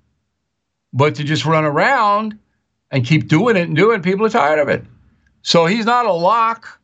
But 0.93 1.15
to 1.17 1.25
just 1.25 1.45
run 1.45 1.65
around 1.65 2.39
and 2.91 3.05
keep 3.05 3.29
doing 3.29 3.57
it 3.57 3.69
and 3.69 3.77
doing 3.77 4.01
it, 4.01 4.03
people 4.03 4.27
are 4.27 4.31
tired 4.31 4.59
of 4.59 4.69
it. 4.69 4.85
So 5.43 5.67
he's 5.67 5.85
not 5.85 6.07
a 6.07 6.13
lock. 6.13 6.81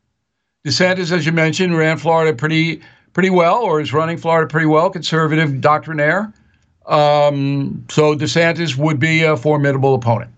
DeSantis, 0.65 1.11
as 1.11 1.25
you 1.25 1.31
mentioned, 1.31 1.77
ran 1.77 1.97
Florida 1.97 2.35
pretty 2.35 2.81
pretty 3.15 3.29
well, 3.29 3.63
or 3.63 3.79
is 3.79 3.93
running 3.93 4.17
Florida 4.17 4.45
pretty 4.45 4.67
well, 4.67 4.89
conservative 4.89 5.61
doctrinaire. 5.61 6.33
Um, 6.85 7.85
so 7.89 8.13
DeSantis 8.13 8.75
would 8.77 8.99
be 8.99 9.23
a 9.23 9.35
formidable 9.37 9.95
opponent. 9.95 10.31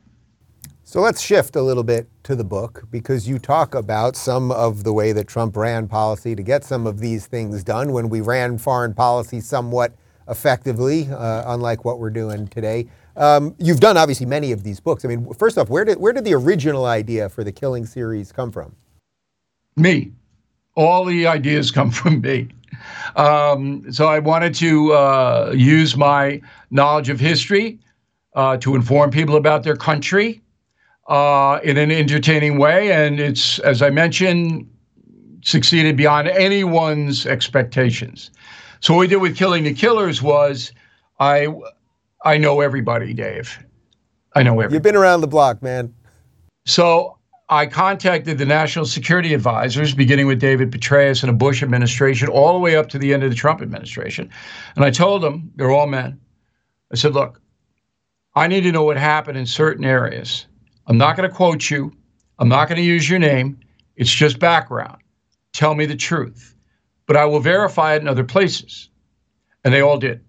So 0.83 1.01
let's 1.01 1.19
shift 1.19 1.57
a 1.57 1.61
little 1.61 1.83
bit 1.83 2.07
to 2.23 2.35
the 2.35 2.43
book 2.43 2.83
because 2.91 3.27
you 3.27 3.39
talk 3.39 3.73
about 3.75 4.15
some 4.15 4.51
of 4.51 4.83
the 4.83 4.93
way 4.93 5.11
that 5.11 5.27
Trump 5.27 5.57
ran 5.57 5.87
policy 5.87 6.35
to 6.35 6.43
get 6.43 6.63
some 6.63 6.85
of 6.87 6.99
these 6.99 7.25
things 7.25 7.63
done 7.63 7.91
when 7.91 8.09
we 8.09 8.21
ran 8.21 8.57
foreign 8.59 8.93
policy 8.93 9.41
somewhat 9.41 9.93
effectively, 10.29 11.09
uh, 11.11 11.51
unlike 11.53 11.83
what 11.83 11.99
we're 11.99 12.11
doing 12.11 12.47
today. 12.47 12.87
Um, 13.15 13.55
you've 13.57 13.79
done 13.79 13.97
obviously 13.97 14.27
many 14.27 14.51
of 14.51 14.63
these 14.63 14.79
books. 14.79 15.03
I 15.03 15.07
mean, 15.07 15.33
first 15.33 15.57
off, 15.57 15.67
where 15.69 15.83
did 15.83 15.99
where 15.99 16.13
did 16.13 16.25
the 16.25 16.35
original 16.35 16.85
idea 16.85 17.27
for 17.27 17.43
the 17.43 17.51
Killing 17.51 17.87
series 17.87 18.31
come 18.31 18.51
from? 18.51 18.75
Me. 19.75 20.11
All 20.75 21.05
the 21.05 21.25
ideas 21.25 21.71
come 21.71 21.89
from 21.89 22.21
me. 22.21 22.49
Um, 23.15 23.91
so 23.91 24.07
I 24.07 24.19
wanted 24.19 24.53
to 24.55 24.93
uh, 24.93 25.53
use 25.55 25.95
my 25.95 26.41
knowledge 26.71 27.09
of 27.09 27.19
history 27.19 27.79
uh, 28.35 28.57
to 28.57 28.75
inform 28.75 29.11
people 29.11 29.35
about 29.35 29.63
their 29.63 29.75
country 29.75 30.41
uh, 31.07 31.59
in 31.63 31.77
an 31.77 31.91
entertaining 31.91 32.57
way. 32.57 32.91
And 32.91 33.19
it's, 33.19 33.59
as 33.59 33.81
I 33.81 33.89
mentioned, 33.89 34.69
succeeded 35.41 35.97
beyond 35.97 36.27
anyone's 36.27 37.25
expectations. 37.25 38.31
So 38.79 38.93
what 38.93 39.01
we 39.01 39.07
did 39.07 39.17
with 39.17 39.35
Killing 39.35 39.63
the 39.63 39.73
Killers 39.73 40.21
was 40.21 40.71
I, 41.19 41.47
I 42.23 42.37
know 42.37 42.61
everybody, 42.61 43.13
Dave. 43.13 43.57
I 44.35 44.43
know 44.43 44.53
everybody. 44.53 44.75
You've 44.75 44.83
been 44.83 44.95
around 44.95 45.21
the 45.21 45.27
block, 45.27 45.63
man. 45.63 45.93
So 46.65 47.16
I 47.49 47.65
contacted 47.65 48.37
the 48.37 48.45
national 48.45 48.85
security 48.85 49.33
advisors, 49.33 49.95
beginning 49.95 50.27
with 50.27 50.39
David 50.39 50.69
Petraeus 50.69 51.23
in 51.23 51.27
the 51.27 51.33
Bush 51.33 51.63
administration, 51.63 52.27
all 52.27 52.51
the 52.51 52.59
way 52.59 52.75
up 52.75 52.89
to 52.89 52.99
the 52.99 53.13
end 53.13 53.23
of 53.23 53.29
the 53.29 53.37
Trump 53.37 53.61
administration. 53.61 54.29
And 54.75 54.83
I 54.83 54.91
told 54.91 55.21
them, 55.21 55.51
they're 55.55 55.71
all 55.71 55.87
men. 55.87 56.19
I 56.91 56.95
said, 56.95 57.13
look, 57.13 57.41
I 58.35 58.47
need 58.47 58.61
to 58.61 58.71
know 58.73 58.83
what 58.83 58.97
happened 58.97 59.37
in 59.37 59.45
certain 59.45 59.85
areas. 59.85 60.45
I'm 60.87 60.97
not 60.97 61.15
going 61.15 61.29
to 61.29 61.35
quote 61.35 61.69
you. 61.69 61.93
I'm 62.37 62.49
not 62.49 62.67
going 62.67 62.77
to 62.77 62.83
use 62.83 63.09
your 63.09 63.19
name. 63.19 63.59
It's 63.95 64.11
just 64.11 64.39
background. 64.39 65.01
Tell 65.53 65.73
me 65.73 65.85
the 65.85 65.95
truth. 65.95 66.53
But 67.05 67.15
I 67.15 67.25
will 67.25 67.39
verify 67.39 67.95
it 67.95 68.01
in 68.01 68.09
other 68.09 68.25
places. 68.25 68.89
And 69.63 69.73
they 69.73 69.81
all 69.81 69.97
did. 69.97 70.23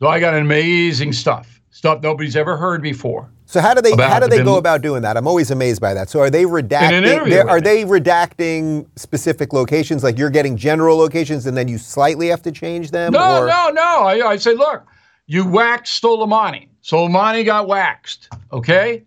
So 0.00 0.08
I 0.08 0.18
got 0.18 0.34
amazing 0.34 1.12
stuff, 1.12 1.60
stuff 1.70 2.02
nobody's 2.02 2.34
ever 2.34 2.56
heard 2.56 2.82
before. 2.82 3.30
So 3.50 3.60
how 3.60 3.74
do 3.74 3.82
they 3.82 4.00
how 4.00 4.20
do 4.20 4.28
they 4.28 4.44
go 4.44 4.58
about 4.58 4.80
doing 4.80 5.02
that? 5.02 5.16
I'm 5.16 5.26
always 5.26 5.50
amazed 5.50 5.80
by 5.80 5.92
that. 5.94 6.08
So 6.08 6.20
are 6.20 6.30
they 6.30 6.44
redacting? 6.44 7.48
Are 7.48 7.60
they 7.60 7.82
redacting 7.82 8.86
specific 8.94 9.52
locations? 9.52 10.04
Like 10.04 10.18
you're 10.18 10.30
getting 10.30 10.56
general 10.56 10.96
locations, 10.96 11.46
and 11.46 11.56
then 11.56 11.66
you 11.66 11.76
slightly 11.76 12.28
have 12.28 12.42
to 12.42 12.52
change 12.52 12.92
them? 12.92 13.12
No, 13.12 13.42
or? 13.42 13.46
no, 13.48 13.70
no. 13.70 13.82
I, 13.82 14.28
I 14.28 14.36
say, 14.36 14.54
look, 14.54 14.86
you 15.26 15.44
waxed 15.44 16.00
Soleimani. 16.00 16.68
Soleimani 16.84 17.44
got 17.44 17.66
waxed. 17.66 18.28
Okay, 18.52 19.02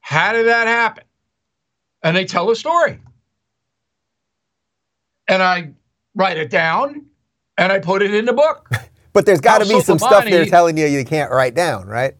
how 0.00 0.34
did 0.34 0.46
that 0.46 0.66
happen? 0.66 1.04
And 2.02 2.14
they 2.14 2.26
tell 2.26 2.50
a 2.50 2.56
story, 2.56 2.98
and 5.26 5.42
I 5.42 5.70
write 6.14 6.36
it 6.36 6.50
down, 6.50 7.06
and 7.56 7.72
I 7.72 7.78
put 7.78 8.02
it 8.02 8.12
in 8.12 8.26
the 8.26 8.34
book. 8.34 8.68
but 9.14 9.24
there's 9.24 9.40
got 9.40 9.62
to 9.62 9.66
be 9.66 9.80
some 9.80 9.98
stuff 9.98 10.26
they're 10.26 10.44
telling 10.44 10.76
you 10.76 10.84
you 10.84 11.02
can't 11.06 11.30
write 11.32 11.54
down, 11.54 11.86
right? 11.86 12.14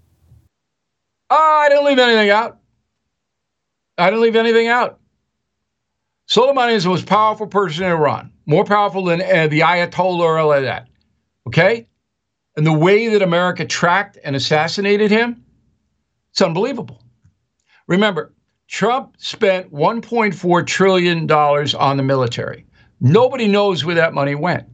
Oh, 1.30 1.60
I 1.64 1.68
didn't 1.68 1.84
leave 1.84 1.98
anything 1.98 2.30
out. 2.30 2.58
I 3.96 4.10
didn't 4.10 4.22
leave 4.22 4.36
anything 4.36 4.66
out. 4.66 4.98
Soleimani 6.28 6.72
is 6.72 6.84
the 6.84 6.90
most 6.90 7.06
powerful 7.06 7.46
person 7.46 7.84
in 7.84 7.90
Iran, 7.90 8.32
more 8.46 8.64
powerful 8.64 9.04
than 9.04 9.20
uh, 9.20 9.46
the 9.48 9.60
Ayatollah 9.60 10.20
or 10.20 10.44
like 10.44 10.62
that. 10.62 10.88
Okay? 11.46 11.86
And 12.56 12.66
the 12.66 12.72
way 12.72 13.08
that 13.08 13.22
America 13.22 13.64
tracked 13.64 14.18
and 14.24 14.34
assassinated 14.34 15.10
him, 15.10 15.44
it's 16.32 16.42
unbelievable. 16.42 17.04
Remember, 17.86 18.32
Trump 18.68 19.14
spent 19.18 19.72
$1.4 19.72 20.66
trillion 20.66 21.30
on 21.30 21.96
the 21.96 22.02
military. 22.02 22.66
Nobody 23.00 23.48
knows 23.48 23.84
where 23.84 23.96
that 23.96 24.14
money 24.14 24.34
went. 24.34 24.68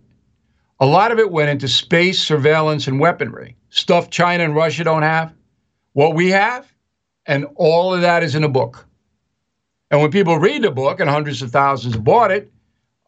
A 0.81 0.87
lot 0.87 1.13
of 1.13 1.19
it 1.19 1.31
went 1.31 1.49
into 1.49 1.69
space, 1.69 2.19
surveillance, 2.19 2.87
and 2.87 3.01
weaponry, 3.01 3.57
stuff 3.71 4.11
China 4.11 4.45
and 4.45 4.55
Russia 4.55 4.85
don't 4.85 5.03
have 5.03 5.33
what 5.97 6.15
we 6.15 6.31
have, 6.31 6.71
and 7.25 7.47
all 7.55 7.95
of 7.95 8.03
that 8.03 8.23
is 8.23 8.35
in 8.35 8.45
a 8.45 8.51
book. 8.51 8.87
And 9.91 10.03
when 10.03 10.11
people 10.11 10.39
read 10.39 10.61
the 10.61 10.71
book, 10.71 11.01
and 11.01 11.09
hundreds 11.09 11.41
of 11.41 11.51
thousands 11.51 11.97
bought 11.97 12.31
it, 12.31 12.53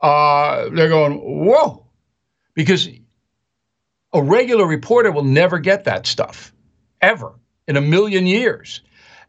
uh, 0.01 0.70
they're 0.70 0.88
going, 0.88 1.18
whoa, 1.18 1.85
because 2.55 2.88
a 4.14 4.22
regular 4.22 4.66
reporter 4.66 5.12
will 5.12 5.22
never 5.22 5.59
get 5.59 5.85
that 5.85 6.07
stuff, 6.07 6.55
ever, 7.03 7.35
in 7.66 7.77
a 7.77 7.83
million 7.83 8.27
years. 8.27 8.81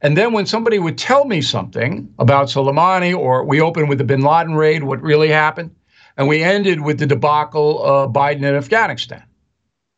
And 0.01 0.15
then 0.15 0.31
when 0.31 0.45
somebody 0.45 0.79
would 0.79 0.97
tell 0.97 1.25
me 1.25 1.41
something 1.41 2.13
about 2.17 2.47
Soleimani, 2.47 3.13
or 3.13 3.43
we 3.43 3.59
opened 3.59 3.89
with 3.89 3.97
the 3.97 4.05
bin 4.05 4.21
Laden 4.21 4.55
raid, 4.55 4.83
what 4.83 5.01
really 5.01 5.27
happened, 5.27 5.75
and 6.15 6.29
we 6.29 6.41
ended 6.43 6.79
with 6.79 6.97
the 6.97 7.05
debacle 7.05 7.83
of 7.83 8.13
Biden 8.13 8.43
in 8.43 8.55
Afghanistan. 8.55 9.25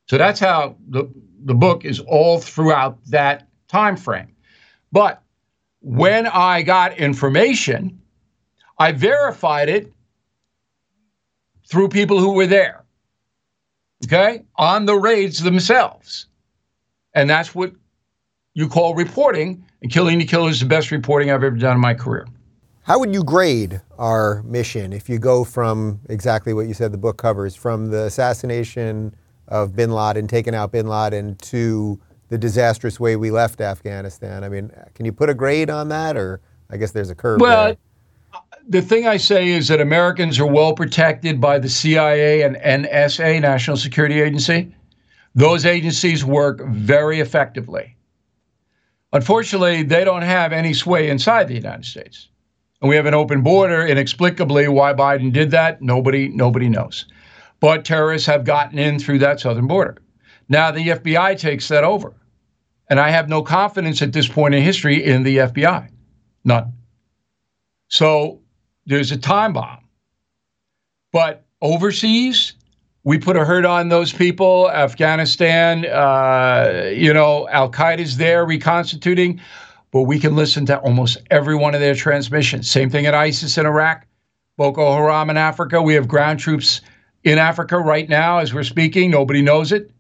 So 0.08 0.18
that's 0.18 0.40
how 0.40 0.78
the, 0.90 1.08
the 1.46 1.54
book 1.54 1.86
is 1.86 2.00
all 2.00 2.40
throughout 2.40 2.98
that 3.12 3.48
time 3.72 3.96
frame. 3.96 4.36
But 4.92 5.24
when 5.80 6.28
I 6.28 6.62
got 6.62 6.98
information, 6.98 8.00
I 8.78 8.92
verified 8.92 9.70
it 9.70 9.92
through 11.68 11.88
people 11.88 12.20
who 12.20 12.34
were 12.34 12.48
there, 12.48 12.84
okay, 14.06 14.44
on 14.58 14.86
the 14.86 14.96
raids 14.96 15.42
themselves. 15.42 16.28
And 17.16 17.30
that's 17.30 17.56
what 17.56 17.72
you 18.54 18.68
call 18.68 18.94
reporting. 18.94 19.64
And 19.82 19.92
Killing 19.92 20.20
the 20.20 20.26
Killer 20.26 20.50
is 20.50 20.60
the 20.60 20.66
best 20.66 20.92
reporting 20.92 21.32
I've 21.32 21.44
ever 21.44 21.52
done 21.52 21.76
in 21.76 21.82
my 21.82 21.94
career. 21.94 22.28
How 22.84 23.00
would 23.00 23.14
you 23.14 23.24
grade 23.24 23.80
our 23.98 24.44
mission 24.44 24.92
if 24.92 25.08
you 25.08 25.18
go 25.18 25.44
from 25.44 26.00
exactly 26.10 26.54
what 26.54 26.68
you 26.68 26.74
said 26.74 26.92
the 26.92 26.98
book 26.98 27.18
covers, 27.18 27.56
from 27.56 27.92
the 27.92 28.04
assassination 28.04 29.16
of 29.48 29.76
bin 29.76 29.92
Laden, 29.92 30.28
taking 30.28 30.56
out 30.56 30.72
bin 30.72 30.88
Laden, 30.88 31.36
to 31.36 32.00
the 32.32 32.38
disastrous 32.38 32.98
way 32.98 33.18
we 33.18 33.30
left 33.30 33.60
Afghanistan. 33.60 34.46
I 34.46 34.50
mean, 34.50 34.72
can 34.96 35.06
you 35.06 35.12
put 35.12 35.30
a 35.30 35.34
grade 35.34 35.70
on 35.70 35.90
that, 35.90 36.16
or 36.16 36.40
I 36.70 36.78
guess 36.78 36.92
there's 36.92 37.10
a 37.10 37.16
curve? 37.16 37.42
Well, 37.42 37.66
there. 37.66 38.42
the 38.70 38.82
thing 38.82 39.06
I 39.06 39.18
say 39.18 39.50
is 39.50 39.68
that 39.68 39.82
Americans 39.82 40.40
are 40.40 40.48
well 40.48 40.74
protected 40.74 41.42
by 41.42 41.60
the 41.60 41.68
CIA 41.68 42.44
and 42.44 42.56
NSA, 42.56 43.42
National 43.42 43.76
Security 43.76 44.22
Agency. 44.22 44.74
Those 45.36 45.66
agencies 45.66 46.24
work 46.24 46.66
very 46.70 47.20
effectively. 47.20 47.98
Unfortunately, 49.12 49.84
they 49.84 50.06
don't 50.06 50.22
have 50.22 50.54
any 50.54 50.74
sway 50.74 51.10
inside 51.10 51.50
the 51.50 51.56
United 51.56 51.84
States. 51.84 52.30
And 52.82 52.88
we 52.88 52.96
have 52.96 53.08
an 53.08 53.14
open 53.14 53.42
border. 53.42 53.86
Inexplicably, 53.86 54.70
why 54.70 54.94
Biden 54.94 55.34
did 55.34 55.52
that, 55.52 55.82
nobody, 55.82 56.30
nobody 56.30 56.70
knows. 56.70 57.08
But 57.60 57.84
terrorists 57.84 58.28
have 58.28 58.46
gotten 58.46 58.80
in 58.80 59.00
through 59.00 59.20
that 59.20 59.42
southern 59.42 59.68
border. 59.68 59.98
Now 60.48 60.72
the 60.72 60.88
FBI 60.88 61.38
takes 61.38 61.68
that 61.68 61.84
over. 61.84 62.14
And 62.92 63.00
I 63.00 63.10
have 63.10 63.30
no 63.30 63.42
confidence 63.42 64.02
at 64.02 64.12
this 64.12 64.28
point 64.28 64.54
in 64.54 64.62
history 64.62 65.02
in 65.02 65.24
the 65.24 65.38
FBI. 65.38 65.90
None. 66.44 66.74
So 67.88 68.42
there's 68.86 69.14
a 69.14 69.18
time 69.18 69.54
bomb. 69.54 69.86
But 71.14 71.46
overseas, 71.62 72.54
we 73.06 73.18
put 73.18 73.38
a 73.38 73.46
hurt 73.46 73.64
on 73.64 73.88
those 73.88 74.12
people. 74.12 74.70
Afghanistan, 74.70 75.86
uh, 75.86 76.92
you 76.94 77.14
know, 77.14 77.48
Al 77.48 77.72
Qaeda's 77.72 78.18
there 78.18 78.46
reconstituting, 78.46 79.40
but 79.92 80.02
we 80.02 80.20
can 80.20 80.36
listen 80.36 80.66
to 80.66 80.78
almost 80.80 81.18
every 81.32 81.56
one 81.56 81.74
of 81.74 81.80
their 81.80 81.96
transmissions. 81.96 82.70
Same 82.70 82.90
thing 82.90 83.06
at 83.06 83.16
ISIS 83.16 83.58
in 83.58 83.66
Iraq, 83.66 84.06
Boko 84.58 84.92
Haram 84.92 85.30
in 85.30 85.38
Africa. 85.38 85.82
We 85.82 85.94
have 85.94 86.10
ground 86.10 86.40
troops 86.40 86.82
in 87.24 87.38
Africa 87.38 87.78
right 87.78 88.10
now 88.10 88.40
as 88.40 88.54
we're 88.54 88.64
speaking. 88.64 89.12
Nobody 89.12 89.42
knows 89.42 89.72
it. 89.72 89.92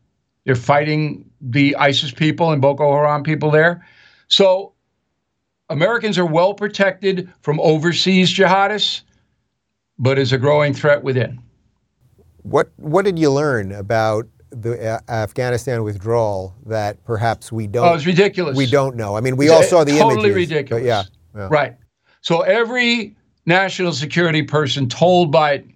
They're 0.43 0.55
fighting 0.55 1.30
the 1.41 1.75
ISIS 1.75 2.11
people 2.11 2.51
and 2.51 2.61
Boko 2.61 2.91
Haram 2.91 3.23
people 3.23 3.51
there. 3.51 3.85
So 4.27 4.73
Americans 5.69 6.17
are 6.17 6.25
well 6.25 6.53
protected 6.53 7.31
from 7.41 7.59
overseas 7.59 8.33
jihadists, 8.33 9.01
but 9.97 10.19
is 10.19 10.31
a 10.33 10.37
growing 10.37 10.73
threat 10.73 11.03
within. 11.03 11.41
What 12.43 12.71
What 12.77 13.05
did 13.05 13.17
you 13.17 13.31
learn 13.31 13.71
about 13.71 14.27
the 14.49 14.95
uh, 14.95 14.99
Afghanistan 15.09 15.83
withdrawal 15.83 16.55
that 16.65 17.03
perhaps 17.05 17.51
we 17.51 17.67
don't? 17.67 17.87
Oh, 17.87 17.93
it's 17.93 18.05
ridiculous. 18.05 18.57
We 18.57 18.65
don't 18.65 18.95
know. 18.95 19.15
I 19.15 19.21
mean, 19.21 19.37
we 19.37 19.49
all 19.49 19.63
saw 19.63 19.83
the 19.83 19.91
totally 19.91 20.01
images. 20.01 20.15
Totally 20.15 20.31
ridiculous. 20.31 20.83
Yeah, 20.83 21.03
yeah. 21.35 21.47
Right. 21.49 21.77
So 22.21 22.41
every 22.41 23.15
national 23.45 23.93
security 23.93 24.43
person 24.43 24.89
told 24.89 25.33
Biden, 25.33 25.73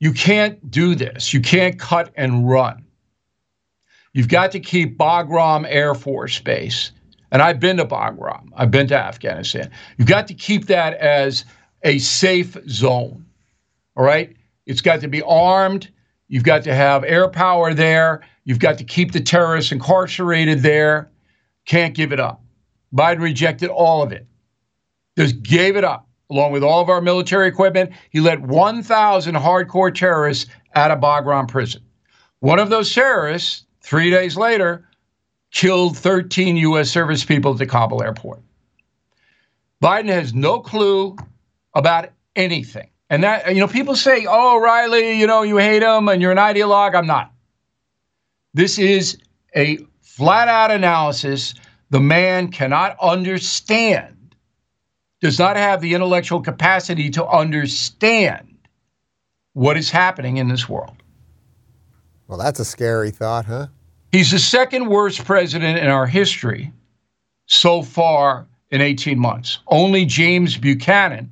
"You 0.00 0.12
can't 0.12 0.70
do 0.70 0.94
this. 0.94 1.34
You 1.34 1.40
can't 1.40 1.78
cut 1.78 2.12
and 2.16 2.48
run." 2.48 2.84
You've 4.12 4.28
got 4.28 4.52
to 4.52 4.60
keep 4.60 4.98
Bagram 4.98 5.66
Air 5.68 5.94
Force 5.94 6.38
Base. 6.38 6.92
And 7.30 7.40
I've 7.40 7.58
been 7.58 7.78
to 7.78 7.84
Bagram, 7.86 8.48
I've 8.54 8.70
been 8.70 8.86
to 8.88 8.98
Afghanistan. 8.98 9.70
You've 9.96 10.08
got 10.08 10.26
to 10.28 10.34
keep 10.34 10.66
that 10.66 10.94
as 10.94 11.46
a 11.82 11.98
safe 11.98 12.56
zone. 12.68 13.24
All 13.96 14.04
right? 14.04 14.36
It's 14.66 14.82
got 14.82 15.00
to 15.00 15.08
be 15.08 15.22
armed. 15.22 15.90
You've 16.28 16.44
got 16.44 16.62
to 16.64 16.74
have 16.74 17.04
air 17.04 17.28
power 17.28 17.72
there. 17.72 18.20
You've 18.44 18.58
got 18.58 18.78
to 18.78 18.84
keep 18.84 19.12
the 19.12 19.20
terrorists 19.20 19.72
incarcerated 19.72 20.62
there. 20.62 21.10
Can't 21.64 21.94
give 21.94 22.12
it 22.12 22.20
up. 22.20 22.42
Biden 22.94 23.20
rejected 23.20 23.70
all 23.70 24.02
of 24.02 24.12
it. 24.12 24.26
Just 25.16 25.42
gave 25.42 25.76
it 25.76 25.84
up, 25.84 26.06
along 26.30 26.52
with 26.52 26.62
all 26.62 26.80
of 26.80 26.88
our 26.88 27.00
military 27.00 27.48
equipment. 27.48 27.92
He 28.10 28.20
let 28.20 28.40
1,000 28.40 29.34
hardcore 29.36 29.94
terrorists 29.94 30.50
out 30.74 30.90
of 30.90 31.00
Bagram 31.00 31.48
prison. 31.48 31.82
One 32.40 32.58
of 32.58 32.70
those 32.70 32.92
terrorists 32.92 33.64
Three 33.82 34.10
days 34.10 34.36
later, 34.36 34.88
killed 35.50 35.96
13 35.96 36.56
U.S. 36.56 36.90
service 36.90 37.24
people 37.24 37.52
at 37.52 37.58
the 37.58 37.66
Kabul 37.66 38.02
airport. 38.02 38.40
Biden 39.82 40.08
has 40.08 40.32
no 40.32 40.60
clue 40.60 41.16
about 41.74 42.10
anything. 42.36 42.88
And 43.10 43.22
that, 43.24 43.54
you 43.54 43.60
know, 43.60 43.68
people 43.68 43.94
say, 43.94 44.26
oh, 44.28 44.58
Riley, 44.58 45.18
you 45.18 45.26
know, 45.26 45.42
you 45.42 45.58
hate 45.58 45.82
him 45.82 46.08
and 46.08 46.22
you're 46.22 46.32
an 46.32 46.38
ideologue. 46.38 46.94
I'm 46.94 47.06
not. 47.06 47.32
This 48.54 48.78
is 48.78 49.18
a 49.54 49.78
flat 50.00 50.48
out 50.48 50.70
analysis. 50.70 51.54
The 51.90 52.00
man 52.00 52.48
cannot 52.48 52.96
understand, 53.00 54.34
does 55.20 55.38
not 55.38 55.56
have 55.56 55.80
the 55.80 55.94
intellectual 55.94 56.40
capacity 56.40 57.10
to 57.10 57.26
understand 57.26 58.56
what 59.52 59.76
is 59.76 59.90
happening 59.90 60.38
in 60.38 60.48
this 60.48 60.68
world. 60.68 61.01
Well, 62.28 62.38
that's 62.38 62.60
a 62.60 62.64
scary 62.64 63.10
thought, 63.10 63.44
huh? 63.44 63.66
He's 64.10 64.30
the 64.30 64.38
second 64.38 64.88
worst 64.88 65.24
president 65.24 65.78
in 65.78 65.88
our 65.88 66.06
history 66.06 66.72
so 67.46 67.82
far 67.82 68.46
in 68.70 68.80
18 68.80 69.18
months. 69.18 69.58
Only 69.66 70.04
James 70.04 70.56
Buchanan, 70.56 71.30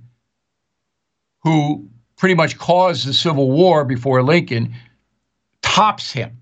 who 1.43 1.88
pretty 2.16 2.34
much 2.34 2.59
caused 2.59 3.07
the 3.07 3.14
Civil 3.14 3.51
War 3.51 3.84
before 3.84 4.22
Lincoln, 4.22 4.74
tops 5.62 6.12
him. 6.12 6.36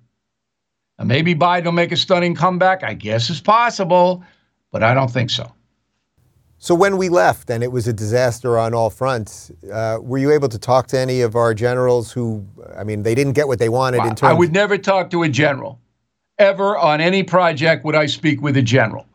And 0.98 1.08
maybe 1.08 1.34
Biden 1.34 1.66
will 1.66 1.72
make 1.72 1.92
a 1.92 1.96
stunning 1.96 2.34
comeback. 2.34 2.82
I 2.82 2.94
guess 2.94 3.30
it's 3.30 3.40
possible, 3.40 4.24
but 4.72 4.82
I 4.82 4.94
don't 4.94 5.10
think 5.10 5.30
so. 5.30 5.52
So 6.60 6.74
when 6.74 6.96
we 6.96 7.08
left 7.08 7.50
and 7.50 7.62
it 7.62 7.70
was 7.70 7.86
a 7.86 7.92
disaster 7.92 8.58
on 8.58 8.74
all 8.74 8.90
fronts, 8.90 9.52
uh, 9.72 9.98
were 10.00 10.18
you 10.18 10.32
able 10.32 10.48
to 10.48 10.58
talk 10.58 10.88
to 10.88 10.98
any 10.98 11.20
of 11.20 11.36
our 11.36 11.54
generals 11.54 12.10
who, 12.10 12.44
I 12.76 12.82
mean, 12.82 13.04
they 13.04 13.14
didn't 13.14 13.34
get 13.34 13.46
what 13.46 13.60
they 13.60 13.68
wanted 13.68 13.98
in 14.02 14.16
terms? 14.16 14.22
I 14.22 14.32
would 14.32 14.52
never 14.52 14.76
talk 14.76 15.10
to 15.10 15.22
a 15.22 15.28
general. 15.28 15.80
Ever 16.38 16.76
on 16.76 17.00
any 17.00 17.22
project 17.22 17.84
would 17.84 17.94
I 17.94 18.06
speak 18.06 18.42
with 18.42 18.56
a 18.56 18.62
general. 18.62 19.06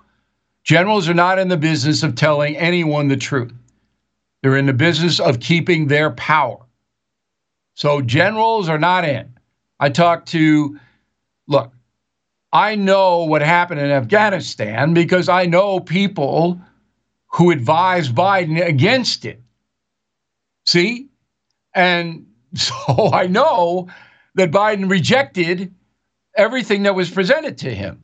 Generals 0.64 1.10
are 1.10 1.14
not 1.14 1.38
in 1.38 1.50
the 1.50 1.58
business 1.58 2.02
of 2.02 2.16
telling 2.16 2.56
anyone 2.56 3.10
the 3.10 3.18
truth. 3.18 3.54
They're 4.42 4.58
in 4.58 4.66
the 4.66 4.74
business 4.74 5.20
of 5.20 5.42
keeping 5.42 5.88
their 5.88 6.12
power. 6.12 6.60
So 7.76 8.02
generals 8.02 8.70
are 8.70 8.80
not 8.80 9.04
in. 9.04 9.34
I 9.82 9.90
talked 9.90 10.30
to, 10.30 10.80
look, 11.48 11.74
I 12.54 12.76
know 12.76 13.26
what 13.26 13.42
happened 13.42 13.82
in 13.82 13.92
Afghanistan 13.92 14.94
because 14.94 15.28
I 15.28 15.46
know 15.46 15.82
people 15.82 16.62
who 17.34 17.52
advised 17.52 18.14
Biden 18.14 18.64
against 18.64 19.26
it. 19.26 19.42
See? 20.66 21.10
And 21.74 22.28
so 22.54 23.12
I 23.12 23.28
know 23.28 23.88
that 24.36 24.52
Biden 24.52 24.90
rejected 24.90 25.74
everything 26.36 26.84
that 26.84 26.96
was 26.96 27.10
presented 27.10 27.58
to 27.60 27.74
him 27.74 28.04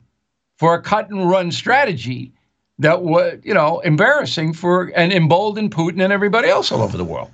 for 0.56 0.74
a 0.74 0.82
cut 0.82 1.10
and 1.10 1.28
run 1.28 1.50
strategy 1.50 2.32
that 2.78 3.02
was, 3.02 3.38
you 3.42 3.54
know, 3.54 3.80
embarrassing 3.80 4.54
for 4.54 4.92
and 4.94 5.12
emboldened 5.12 5.72
Putin 5.74 6.02
and 6.02 6.12
everybody 6.12 6.48
else 6.48 6.70
all 6.72 6.82
over 6.82 6.96
the 6.96 7.04
world. 7.04 7.30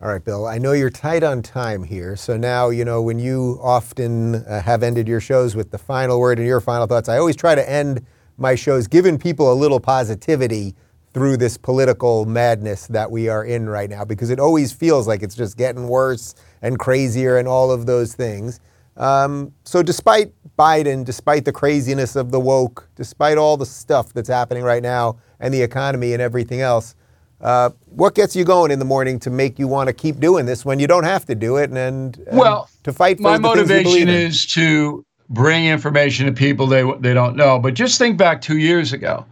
All 0.00 0.08
right, 0.08 0.22
Bill, 0.22 0.46
I 0.46 0.58
know 0.58 0.72
you're 0.72 0.90
tight 0.90 1.22
on 1.22 1.40
time 1.42 1.82
here. 1.82 2.14
So 2.14 2.36
now, 2.36 2.68
you 2.68 2.84
know, 2.84 3.00
when 3.00 3.18
you 3.18 3.58
often 3.62 4.34
uh, 4.34 4.60
have 4.60 4.82
ended 4.82 5.08
your 5.08 5.20
shows 5.20 5.56
with 5.56 5.70
the 5.70 5.78
final 5.78 6.20
word 6.20 6.38
and 6.38 6.46
your 6.46 6.60
final 6.60 6.86
thoughts, 6.86 7.08
I 7.08 7.16
always 7.16 7.36
try 7.36 7.54
to 7.54 7.70
end 7.70 8.04
my 8.36 8.54
shows 8.54 8.86
giving 8.86 9.18
people 9.18 9.50
a 9.52 9.54
little 9.54 9.80
positivity 9.80 10.74
through 11.14 11.36
this 11.36 11.56
political 11.56 12.26
madness 12.26 12.88
that 12.88 13.10
we 13.10 13.28
are 13.28 13.44
in 13.44 13.68
right 13.68 13.88
now 13.88 14.04
because 14.04 14.30
it 14.30 14.40
always 14.40 14.72
feels 14.72 15.06
like 15.06 15.22
it's 15.22 15.36
just 15.36 15.56
getting 15.56 15.88
worse 15.88 16.34
and 16.60 16.78
crazier 16.78 17.38
and 17.38 17.46
all 17.46 17.70
of 17.70 17.86
those 17.86 18.14
things. 18.14 18.60
Um, 18.96 19.52
so, 19.64 19.82
despite 19.82 20.32
Biden, 20.58 21.04
despite 21.04 21.44
the 21.44 21.52
craziness 21.52 22.14
of 22.16 22.30
the 22.30 22.38
woke, 22.38 22.88
despite 22.96 23.38
all 23.38 23.56
the 23.56 23.66
stuff 23.66 24.12
that's 24.12 24.28
happening 24.28 24.62
right 24.62 24.82
now 24.82 25.18
and 25.40 25.54
the 25.54 25.62
economy 25.62 26.12
and 26.12 26.22
everything 26.22 26.60
else, 26.60 26.94
uh, 27.40 27.70
what 27.86 28.14
gets 28.14 28.36
you 28.36 28.44
going 28.44 28.70
in 28.70 28.78
the 28.78 28.84
morning 28.84 29.18
to 29.20 29.30
make 29.30 29.58
you 29.58 29.68
want 29.68 29.88
to 29.88 29.92
keep 29.92 30.18
doing 30.20 30.46
this 30.46 30.64
when 30.64 30.78
you 30.78 30.86
don't 30.86 31.04
have 31.04 31.26
to 31.26 31.34
do 31.34 31.56
it 31.56 31.70
and, 31.70 32.18
and 32.18 32.38
well, 32.38 32.68
to 32.84 32.92
fight 32.92 33.16
for 33.16 33.24
my 33.24 33.38
motivation 33.38 34.08
is 34.08 34.46
to 34.46 35.04
bring 35.28 35.66
information 35.66 36.26
to 36.26 36.32
people 36.32 36.66
they 36.66 36.84
they 37.00 37.14
don't 37.14 37.36
know. 37.36 37.58
But 37.58 37.74
just 37.74 37.98
think 37.98 38.16
back 38.16 38.40
two 38.40 38.58
years 38.58 38.92
ago, 38.92 39.26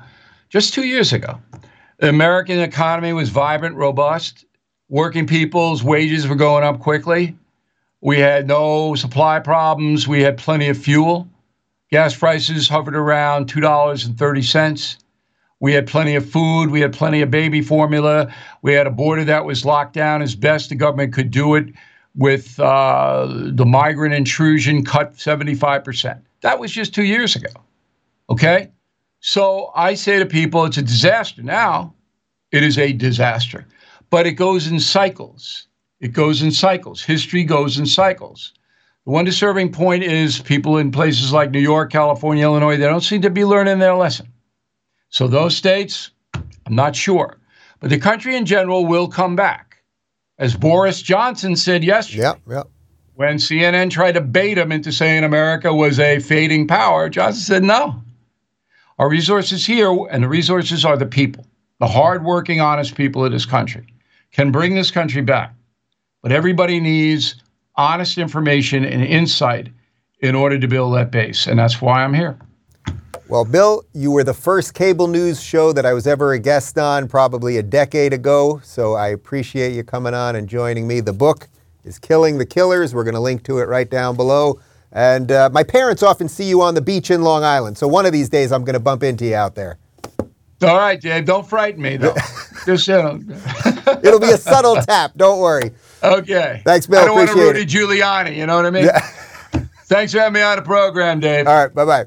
just 0.48 0.74
two 0.74 0.84
years 0.84 1.12
ago, 1.12 1.38
the 2.02 2.08
American 2.08 2.58
economy 2.58 3.12
was 3.12 3.28
vibrant, 3.28 3.76
robust. 3.76 4.44
Working 4.88 5.24
people's 5.24 5.84
wages 5.84 6.26
were 6.26 6.34
going 6.34 6.64
up 6.64 6.80
quickly. 6.80 7.36
We 8.00 8.18
had 8.18 8.48
no 8.48 8.96
supply 8.96 9.38
problems. 9.38 10.08
We 10.08 10.20
had 10.20 10.36
plenty 10.36 10.68
of 10.68 10.76
fuel. 10.76 11.28
Gas 11.92 12.16
prices 12.16 12.68
hovered 12.68 12.96
around 12.96 13.46
$2.30. 13.46 14.96
We 15.60 15.72
had 15.72 15.86
plenty 15.86 16.16
of 16.16 16.28
food. 16.28 16.70
We 16.70 16.80
had 16.80 16.92
plenty 16.92 17.22
of 17.22 17.30
baby 17.30 17.62
formula. 17.62 18.34
We 18.62 18.72
had 18.72 18.88
a 18.88 18.90
border 18.90 19.22
that 19.22 19.44
was 19.44 19.64
locked 19.64 19.94
down 19.94 20.22
as 20.22 20.34
best 20.34 20.70
the 20.70 20.74
government 20.74 21.12
could 21.12 21.30
do 21.30 21.54
it 21.54 21.66
with 22.16 22.58
uh, 22.58 23.28
the 23.30 23.64
migrant 23.64 24.12
intrusion 24.12 24.84
cut 24.84 25.14
75%. 25.14 26.20
That 26.40 26.58
was 26.58 26.72
just 26.72 26.96
two 26.96 27.04
years 27.04 27.36
ago. 27.36 27.52
Okay? 28.28 28.72
So 29.24 29.70
I 29.76 29.94
say 29.94 30.18
to 30.18 30.26
people, 30.26 30.64
it's 30.64 30.78
a 30.78 30.82
disaster 30.82 31.42
now. 31.44 31.94
It 32.50 32.64
is 32.64 32.76
a 32.76 32.92
disaster, 32.92 33.64
but 34.10 34.26
it 34.26 34.32
goes 34.32 34.66
in 34.66 34.80
cycles. 34.80 35.68
It 36.00 36.08
goes 36.08 36.42
in 36.42 36.50
cycles. 36.50 37.02
History 37.02 37.44
goes 37.44 37.78
in 37.78 37.86
cycles. 37.86 38.52
The 39.04 39.12
one 39.12 39.24
disturbing 39.24 39.70
point 39.70 40.02
is 40.02 40.40
people 40.40 40.76
in 40.76 40.90
places 40.90 41.32
like 41.32 41.52
New 41.52 41.60
York, 41.60 41.92
California, 41.92 42.42
Illinois, 42.42 42.76
they 42.76 42.86
don't 42.86 43.00
seem 43.00 43.22
to 43.22 43.30
be 43.30 43.44
learning 43.44 43.78
their 43.78 43.94
lesson. 43.94 44.26
So 45.08 45.28
those 45.28 45.56
states, 45.56 46.10
I'm 46.34 46.74
not 46.74 46.96
sure. 46.96 47.38
But 47.78 47.90
the 47.90 48.00
country 48.00 48.34
in 48.34 48.44
general 48.44 48.86
will 48.86 49.06
come 49.06 49.36
back. 49.36 49.76
As 50.36 50.56
Boris 50.56 51.00
Johnson 51.00 51.54
said 51.54 51.84
yesterday. 51.84 52.24
Yep, 52.24 52.40
yep. 52.48 52.70
When 53.14 53.36
CNN 53.36 53.90
tried 53.90 54.12
to 54.12 54.20
bait 54.20 54.58
him 54.58 54.72
into 54.72 54.90
saying 54.90 55.22
America 55.22 55.72
was 55.72 56.00
a 56.00 56.18
fading 56.18 56.66
power, 56.66 57.08
Johnson 57.08 57.42
said 57.42 57.62
no. 57.62 58.02
Our 59.02 59.08
resources 59.08 59.66
here, 59.66 59.90
and 60.12 60.22
the 60.22 60.28
resources 60.28 60.84
are 60.84 60.96
the 60.96 61.06
people, 61.06 61.44
the 61.80 61.88
hardworking, 61.88 62.60
honest 62.60 62.94
people 62.94 63.24
of 63.24 63.32
this 63.32 63.44
country, 63.44 63.84
can 64.30 64.52
bring 64.52 64.76
this 64.76 64.92
country 64.92 65.22
back. 65.22 65.52
But 66.22 66.30
everybody 66.30 66.78
needs 66.78 67.34
honest 67.74 68.16
information 68.16 68.84
and 68.84 69.02
insight 69.02 69.70
in 70.20 70.36
order 70.36 70.56
to 70.56 70.68
build 70.68 70.94
that 70.94 71.10
base. 71.10 71.48
And 71.48 71.58
that's 71.58 71.82
why 71.82 72.04
I'm 72.04 72.14
here. 72.14 72.38
Well, 73.28 73.44
Bill, 73.44 73.82
you 73.92 74.12
were 74.12 74.22
the 74.22 74.34
first 74.34 74.72
cable 74.72 75.08
news 75.08 75.42
show 75.42 75.72
that 75.72 75.84
I 75.84 75.94
was 75.94 76.06
ever 76.06 76.34
a 76.34 76.38
guest 76.38 76.78
on, 76.78 77.08
probably 77.08 77.56
a 77.56 77.62
decade 77.64 78.12
ago. 78.12 78.60
So 78.62 78.94
I 78.94 79.08
appreciate 79.08 79.72
you 79.72 79.82
coming 79.82 80.14
on 80.14 80.36
and 80.36 80.48
joining 80.48 80.86
me. 80.86 81.00
The 81.00 81.12
book 81.12 81.48
is 81.82 81.98
Killing 81.98 82.38
the 82.38 82.46
Killers. 82.46 82.94
We're 82.94 83.02
going 83.02 83.14
to 83.14 83.20
link 83.20 83.42
to 83.46 83.58
it 83.58 83.64
right 83.66 83.90
down 83.90 84.14
below. 84.14 84.60
And 84.92 85.32
uh, 85.32 85.48
my 85.52 85.62
parents 85.62 86.02
often 86.02 86.28
see 86.28 86.44
you 86.44 86.60
on 86.60 86.74
the 86.74 86.82
beach 86.82 87.10
in 87.10 87.22
Long 87.22 87.44
Island. 87.44 87.78
So 87.78 87.88
one 87.88 88.04
of 88.04 88.12
these 88.12 88.28
days, 88.28 88.52
I'm 88.52 88.62
going 88.62 88.74
to 88.74 88.80
bump 88.80 89.02
into 89.02 89.24
you 89.24 89.34
out 89.34 89.54
there. 89.54 89.78
All 90.62 90.76
right, 90.76 91.00
Dave. 91.00 91.24
Don't 91.24 91.46
frighten 91.46 91.82
me, 91.82 91.96
though. 91.96 92.14
Just 92.66 92.88
uh, 92.88 93.18
It'll 94.04 94.20
be 94.20 94.30
a 94.30 94.36
subtle 94.36 94.76
tap. 94.76 95.12
Don't 95.16 95.40
worry. 95.40 95.72
Okay. 96.02 96.62
Thanks, 96.64 96.86
Bill. 96.86 97.00
I 97.00 97.06
don't 97.06 97.18
Appreciate 97.18 97.44
want 97.44 97.56
to 97.56 97.60
Rudy 97.60 98.00
Giuliani. 98.00 98.36
You 98.36 98.46
know 98.46 98.56
what 98.56 98.66
I 98.66 98.70
mean? 98.70 98.84
Yeah. 98.84 99.00
Thanks 99.86 100.12
for 100.12 100.20
having 100.20 100.34
me 100.34 100.42
on 100.42 100.56
the 100.56 100.62
program, 100.62 101.20
Dave. 101.20 101.46
All 101.48 101.54
right. 101.54 101.74
Bye 101.74 101.84
bye. 101.84 102.06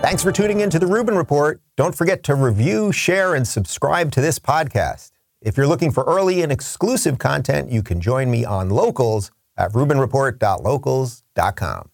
Thanks 0.00 0.22
for 0.22 0.30
tuning 0.32 0.60
in 0.60 0.70
to 0.70 0.78
the 0.78 0.86
Rubin 0.86 1.16
Report. 1.16 1.60
Don't 1.78 1.94
forget 1.94 2.22
to 2.24 2.34
review, 2.34 2.90
share, 2.90 3.36
and 3.36 3.46
subscribe 3.46 4.10
to 4.10 4.20
this 4.20 4.40
podcast. 4.40 5.12
If 5.40 5.56
you're 5.56 5.68
looking 5.68 5.92
for 5.92 6.02
early 6.02 6.42
and 6.42 6.50
exclusive 6.50 7.18
content, 7.18 7.70
you 7.70 7.84
can 7.84 8.00
join 8.00 8.32
me 8.32 8.44
on 8.44 8.68
Locals 8.68 9.30
at 9.56 9.70
rubinreport.locals.com. 9.70 11.90